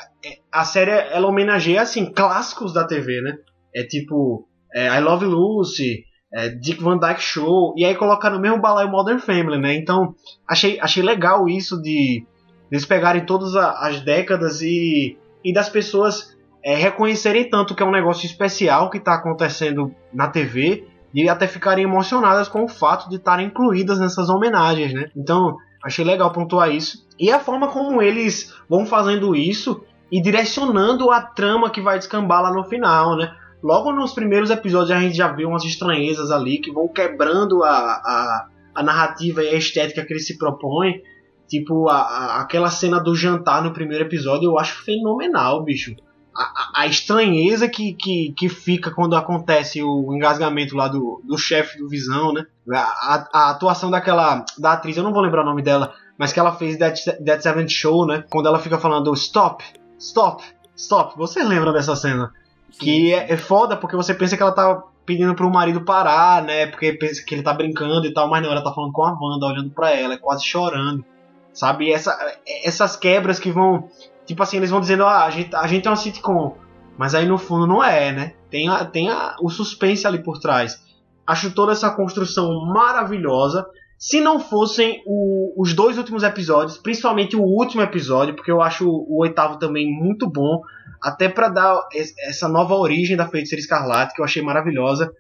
[0.52, 3.36] a série ela homenageia assim clássicos da TV, né?
[3.76, 6.04] É tipo é, I Love Lucy,
[6.34, 9.76] é, Dick Van Dyke Show, e aí colocar no mesmo balaio Modern Family, né?
[9.76, 10.16] Então,
[10.48, 12.26] achei, achei legal isso de
[12.72, 16.37] eles pegarem todas as décadas e, e das pessoas
[16.68, 21.48] é, reconhecerem tanto que é um negócio especial que está acontecendo na TV e até
[21.48, 25.10] ficarem emocionadas com o fato de estarem incluídas nessas homenagens, né?
[25.16, 27.08] Então, achei legal pontuar isso.
[27.18, 29.82] E a forma como eles vão fazendo isso
[30.12, 33.34] e direcionando a trama que vai descambar lá no final, né?
[33.64, 37.70] Logo nos primeiros episódios a gente já viu umas estranhezas ali que vão quebrando a,
[37.70, 41.02] a, a narrativa e a estética que eles se propõem.
[41.48, 45.96] Tipo, a, a, aquela cena do jantar no primeiro episódio eu acho fenomenal, bicho
[46.38, 51.80] a, a, estranheza que, que, que fica quando acontece o engasgamento lá do, do chefe
[51.80, 52.46] do Visão, né?
[52.72, 56.40] A, a, atuação daquela da atriz, eu não vou lembrar o nome dela, mas que
[56.40, 58.24] ela fez That, That Seventh Show, né?
[58.30, 59.64] Quando ela fica falando stop,
[59.98, 60.44] stop,
[60.76, 61.18] stop.
[61.18, 62.32] Você lembra dessa cena?
[62.70, 62.80] Sim.
[62.80, 66.68] Que é, é foda porque você pensa que ela tá pedindo pro marido parar, né?
[66.68, 69.18] Porque pensa que ele tá brincando e tal, mas não, ela tá falando com a
[69.20, 71.04] Wanda, olhando para ela, quase chorando.
[71.52, 71.92] Sabe?
[71.92, 72.16] Essa,
[72.64, 73.90] essas quebras que vão
[74.28, 76.58] Tipo assim, eles vão dizendo, ah, a gente, a gente é uma sitcom.
[76.98, 78.34] Mas aí no fundo não é, né?
[78.52, 80.84] Tem, a, tem a, o suspense ali por trás.
[81.26, 83.66] Acho toda essa construção maravilhosa.
[83.98, 88.88] Se não fossem o, os dois últimos episódios, principalmente o último episódio, porque eu acho
[88.88, 90.62] o, o oitavo também muito bom,
[91.02, 91.88] até para dar
[92.28, 95.12] essa nova origem da Feiticeira Escarlate, que eu achei maravilhosa.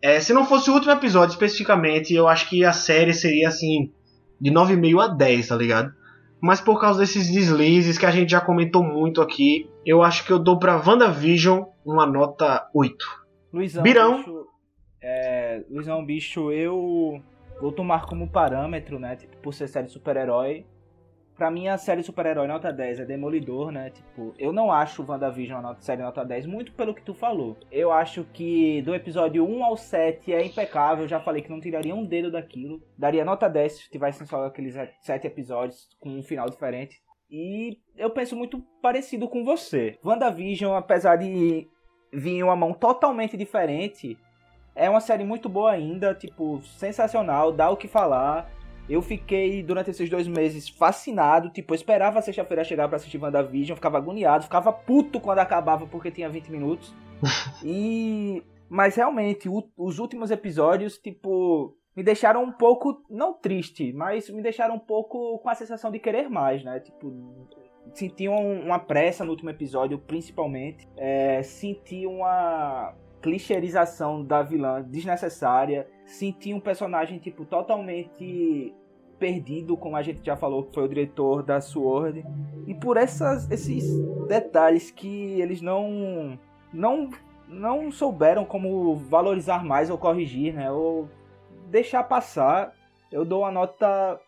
[0.00, 3.92] É, se não fosse o último episódio especificamente, eu acho que a série seria assim,
[4.40, 5.92] de 9,5 a 10, tá ligado?
[6.40, 10.32] Mas por causa desses deslizes que a gente já comentou muito aqui, eu acho que
[10.32, 13.26] eu dou pra WandaVision uma nota 8.
[13.52, 14.18] Luizão, Birão.
[14.18, 14.46] Bicho,
[15.02, 17.22] é, Luizão, bicho, eu
[17.60, 19.16] vou tomar como parâmetro, né?
[19.16, 20.66] Tipo, por ser série super-herói,
[21.36, 23.90] Pra mim, a série super-herói nota 10 é Demolidor, né?
[23.90, 27.58] Tipo, eu não acho WandaVision uma série nota 10, muito pelo que tu falou.
[27.70, 31.06] Eu acho que do episódio 1 ao 7 é impecável.
[31.06, 32.80] Já falei que não tiraria um dedo daquilo.
[32.96, 37.02] Daria nota 10 se tivessem só aqueles 7 episódios com um final diferente.
[37.30, 39.98] E eu penso muito parecido com você.
[40.02, 41.68] WandaVision, apesar de
[42.10, 44.16] vir uma mão totalmente diferente,
[44.74, 48.50] é uma série muito boa ainda, tipo, sensacional, dá o que falar.
[48.88, 51.50] Eu fiquei, durante esses dois meses, fascinado.
[51.50, 55.86] Tipo, eu esperava a sexta-feira chegar para assistir WandaVision, ficava agoniado, ficava puto quando acabava
[55.86, 56.94] porque tinha 20 minutos.
[57.64, 58.42] e.
[58.68, 64.42] Mas realmente, o, os últimos episódios, tipo, me deixaram um pouco, não triste, mas me
[64.42, 66.80] deixaram um pouco com a sensação de querer mais, né?
[66.80, 67.48] Tipo,
[67.94, 70.86] senti uma pressa no último episódio, principalmente.
[70.96, 75.86] É, senti uma clichêrização da vilã desnecessária.
[76.04, 78.74] Senti um personagem, tipo, totalmente
[79.18, 82.24] perdido, como a gente já falou, que foi o diretor da Sword.
[82.66, 83.84] E por essas, esses
[84.28, 86.38] detalhes que eles não,
[86.72, 87.10] não,
[87.48, 90.70] não souberam como valorizar mais ou corrigir, né?
[90.70, 91.08] Ou
[91.68, 92.72] deixar passar,
[93.10, 94.20] eu dou a nota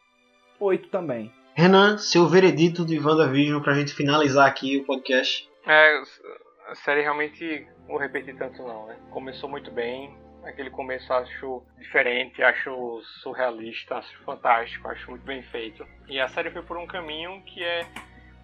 [0.58, 1.30] 8 também.
[1.54, 5.48] Renan, seu veredito de WandaVision pra gente finalizar aqui o podcast.
[5.66, 6.02] É,
[6.68, 8.96] a série realmente vou repetir tanto não, né?
[9.10, 15.84] Começou muito bem, aquele começo acho diferente, acho surrealista, acho fantástico, acho muito bem feito.
[16.06, 17.84] E a série foi por um caminho que é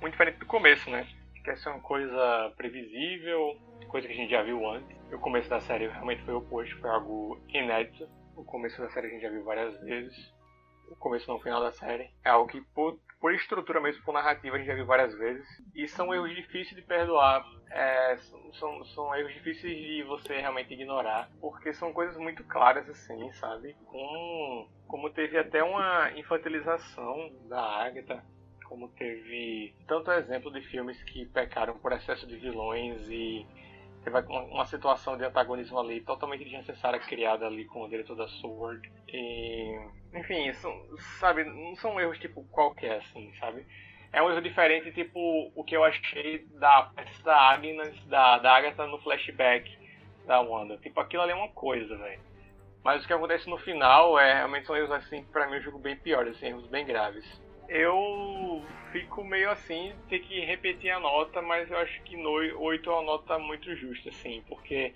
[0.00, 1.06] muito diferente do começo, né?
[1.44, 3.56] Que é uma coisa previsível,
[3.86, 4.96] coisa que a gente já viu antes.
[5.12, 8.08] O começo da série realmente foi o oposto, foi algo inédito.
[8.34, 10.34] O começo da série a gente já viu várias vezes
[10.90, 12.10] o começo no final da série.
[12.24, 15.46] É algo que, por, por estrutura mesmo, por narrativa, a gente já viu várias vezes.
[15.74, 17.44] E são erros difíceis de perdoar.
[17.70, 18.16] É,
[18.52, 21.30] são, são erros difíceis de você realmente ignorar.
[21.40, 23.74] Porque são coisas muito claras, assim, sabe?
[23.86, 28.22] Como, como teve até uma infantilização da Agatha.
[28.66, 33.46] Como teve tanto exemplo de filmes que pecaram por excesso de vilões e
[34.04, 38.92] teve uma, situação de antagonismo ali totalmente desnecessária criada ali com o diretor da Sword.
[39.08, 39.78] E,
[40.12, 40.52] enfim,
[41.18, 43.66] sabe, não são erros tipo qualquer, assim, sabe?
[44.12, 45.18] É um erro diferente, tipo
[45.56, 46.92] o que eu achei da
[47.24, 49.76] da Agnes, da, da Agatha no flashback
[50.26, 50.76] da Wanda.
[50.78, 52.20] Tipo, aquilo ali é uma coisa, velho.
[52.84, 55.78] Mas o que acontece no final é realmente são erros assim, pra mim, um jogo
[55.78, 57.24] bem piores, assim, erros bem graves.
[57.68, 58.62] Eu
[58.92, 62.92] fico meio assim, ter que repetir a nota, mas eu acho que no 8 é
[62.92, 64.94] uma nota muito justa, assim, porque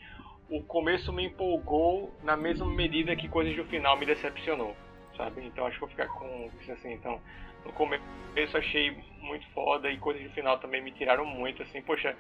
[0.49, 4.77] o começo me empolgou na mesma medida que coisas do final me decepcionou,
[5.16, 5.45] sabe?
[5.45, 7.20] Então acho que vou ficar com isso assim, então
[7.64, 8.05] no começo
[8.56, 12.16] achei muito foda e coisas do final também me tiraram muito, assim, poxa,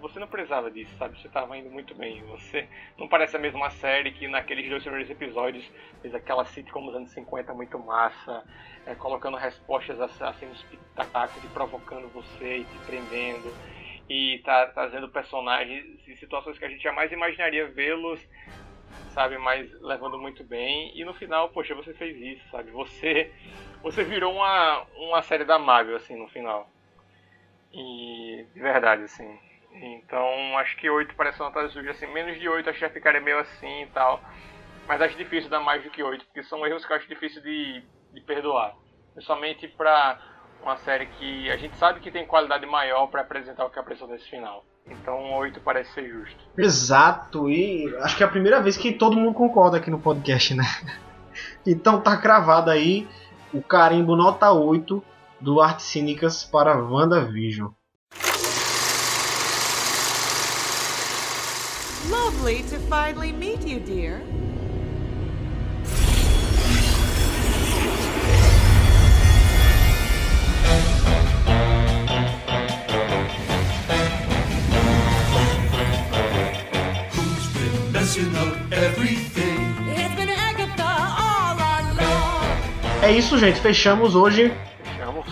[0.00, 1.20] você não precisava disso, sabe?
[1.20, 2.22] Você estava indo muito bem.
[2.26, 2.68] Você
[2.98, 5.64] não parece a mesma série que naqueles dois primeiros episódios
[6.00, 8.44] fez aquela sitcom dos anos 50 muito massa,
[8.86, 13.54] é, colocando respostas assim nos pitacos e provocando você e te prendendo.
[14.08, 18.20] E tá trazendo personagens e situações que a gente jamais imaginaria vê-los,
[19.10, 19.38] sabe?
[19.38, 20.92] Mas levando muito bem.
[20.98, 22.70] E no final, poxa, você fez isso, sabe?
[22.70, 23.32] Você,
[23.82, 26.68] você virou uma, uma série da Marvel, assim, no final.
[27.72, 29.38] E de verdade, assim.
[29.72, 32.06] Então acho que 8 parece uma nota suja assim.
[32.06, 34.20] Menos de 8 acho que já ficaria meio assim e tal.
[34.86, 37.42] Mas acho difícil dar mais do que 8, porque são erros que eu acho difícil
[37.42, 37.82] de,
[38.12, 38.74] de perdoar.
[39.12, 40.18] Principalmente pra
[40.62, 44.08] uma série que a gente sabe que tem qualidade maior para apresentar o que apresentou
[44.08, 44.64] nesse final.
[44.88, 46.36] Então 8 parece ser justo.
[46.56, 50.54] Exato, e acho que é a primeira vez que todo mundo concorda aqui no podcast,
[50.54, 50.64] né?
[51.66, 53.06] Então tá cravado aí
[53.52, 55.02] o carimbo nota 8
[55.40, 57.70] do Arte Cínicas para WandaVision.
[62.08, 64.22] Lovely to finally meet you, dear.
[78.16, 79.60] Been messing up everything?
[79.90, 83.02] It's been Agatha all along.
[83.02, 83.60] É isso, gente.
[83.60, 84.52] Fechamos hoje.
[84.82, 85.26] Fechamos.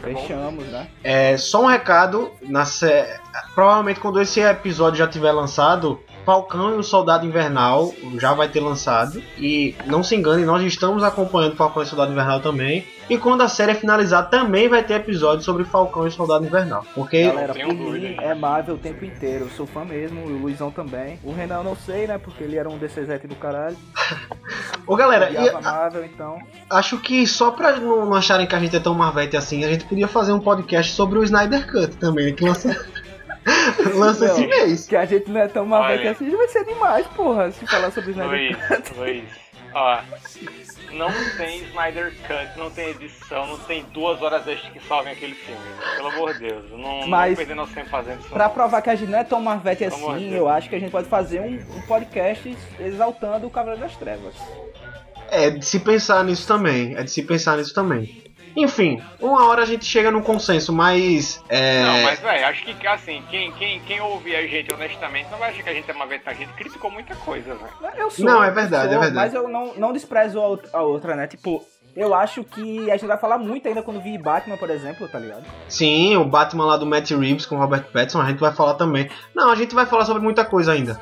[0.00, 0.88] Fechamos, né?
[1.02, 2.30] É, só um recado.
[2.42, 3.18] Na sé...
[3.54, 8.60] Provavelmente quando esse episódio já tiver lançado, Falcão e o Soldado Invernal já vai ter
[8.60, 9.22] lançado.
[9.38, 12.84] E não se engane, nós estamos acompanhando Falcão e o Soldado Invernal também.
[13.08, 16.44] E quando a série é finalizar, também vai ter episódio sobre Falcão e o Soldado
[16.44, 16.84] Invernal.
[16.94, 17.22] Porque.
[17.22, 19.46] Galera, por mim é Marvel o tempo inteiro.
[19.46, 21.18] Eu sou fã mesmo, o Luizão também.
[21.24, 22.18] O Renan eu não sei, né?
[22.18, 23.78] Porque ele era um DCZ do caralho.
[24.86, 26.38] Ô galera, e, Marvel, então.
[26.68, 29.86] acho que só pra não acharem que a gente é tão marvete assim, a gente
[29.86, 32.32] podia fazer um podcast sobre o Snyder Cut também, né?
[32.32, 32.86] Que lança.
[33.94, 34.86] Lança esse mês.
[34.86, 38.10] Que a gente não é tão malvado assim, vai ser demais, porra, se falar sobre
[38.10, 38.94] Snyder Cut.
[38.98, 39.24] Luiz,
[39.74, 40.00] ó,
[40.92, 45.34] não tem Snyder Cut, não tem edição, não tem duas horas extras que salvem aquele
[45.34, 45.60] filme.
[45.96, 48.28] Pelo amor de Deus, não, Mas, não perder nosso tempo fazendo isso.
[48.28, 48.54] Pra não.
[48.54, 51.08] provar que a gente não é tão marvete assim, eu acho que a gente pode
[51.08, 54.34] fazer um, um podcast exaltando o Cavaleiro das Trevas.
[55.30, 56.96] É de se pensar nisso também.
[56.96, 58.27] É de se pensar nisso também.
[58.58, 61.40] Enfim, uma hora a gente chega num consenso, mas.
[61.48, 61.80] É...
[61.84, 65.50] Não, mas velho, acho que assim, quem, quem, quem ouve a gente honestamente não vai
[65.50, 68.10] achar que a gente é uma vez, a gente criticou muita coisa, velho.
[68.18, 69.14] Não, é verdade, sou, é verdade.
[69.14, 70.40] Mas eu não, não desprezo
[70.72, 71.28] a outra, né?
[71.28, 71.64] Tipo,
[71.94, 75.20] eu acho que a gente vai falar muito ainda quando vir Batman, por exemplo, tá
[75.20, 75.44] ligado?
[75.68, 78.74] Sim, o Batman lá do Matt Reeves com o Robert Pattinson, a gente vai falar
[78.74, 79.08] também.
[79.32, 81.00] Não, a gente vai falar sobre muita coisa ainda.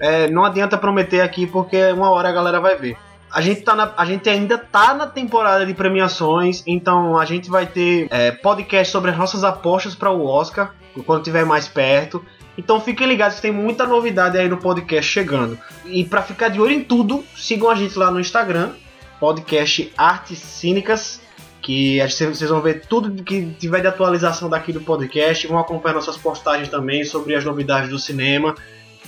[0.00, 2.96] É, não adianta prometer aqui porque uma hora a galera vai ver.
[3.32, 7.48] A gente, tá na, a gente ainda tá na temporada de premiações, então a gente
[7.48, 10.74] vai ter é, podcast sobre as nossas apostas para o Oscar,
[11.06, 12.24] quando tiver mais perto.
[12.56, 15.58] Então fiquem ligados tem muita novidade aí no podcast chegando.
[15.86, 18.72] E para ficar de olho em tudo, sigam a gente lá no Instagram,
[19.18, 21.22] podcast Artes Cínicas
[21.62, 26.16] que vocês vão ver tudo que tiver de atualização daqui do podcast, vão acompanhar nossas
[26.16, 28.56] postagens também sobre as novidades do cinema.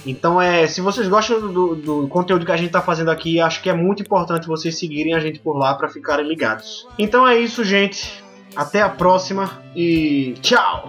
[0.06, 3.62] Então é, se vocês gostam do, do conteúdo que a gente está fazendo aqui, acho
[3.62, 6.86] que é muito importante vocês seguirem a gente por lá para ficarem ligados.
[6.98, 8.22] Então é isso, gente.
[8.54, 10.88] Até a próxima e tchau.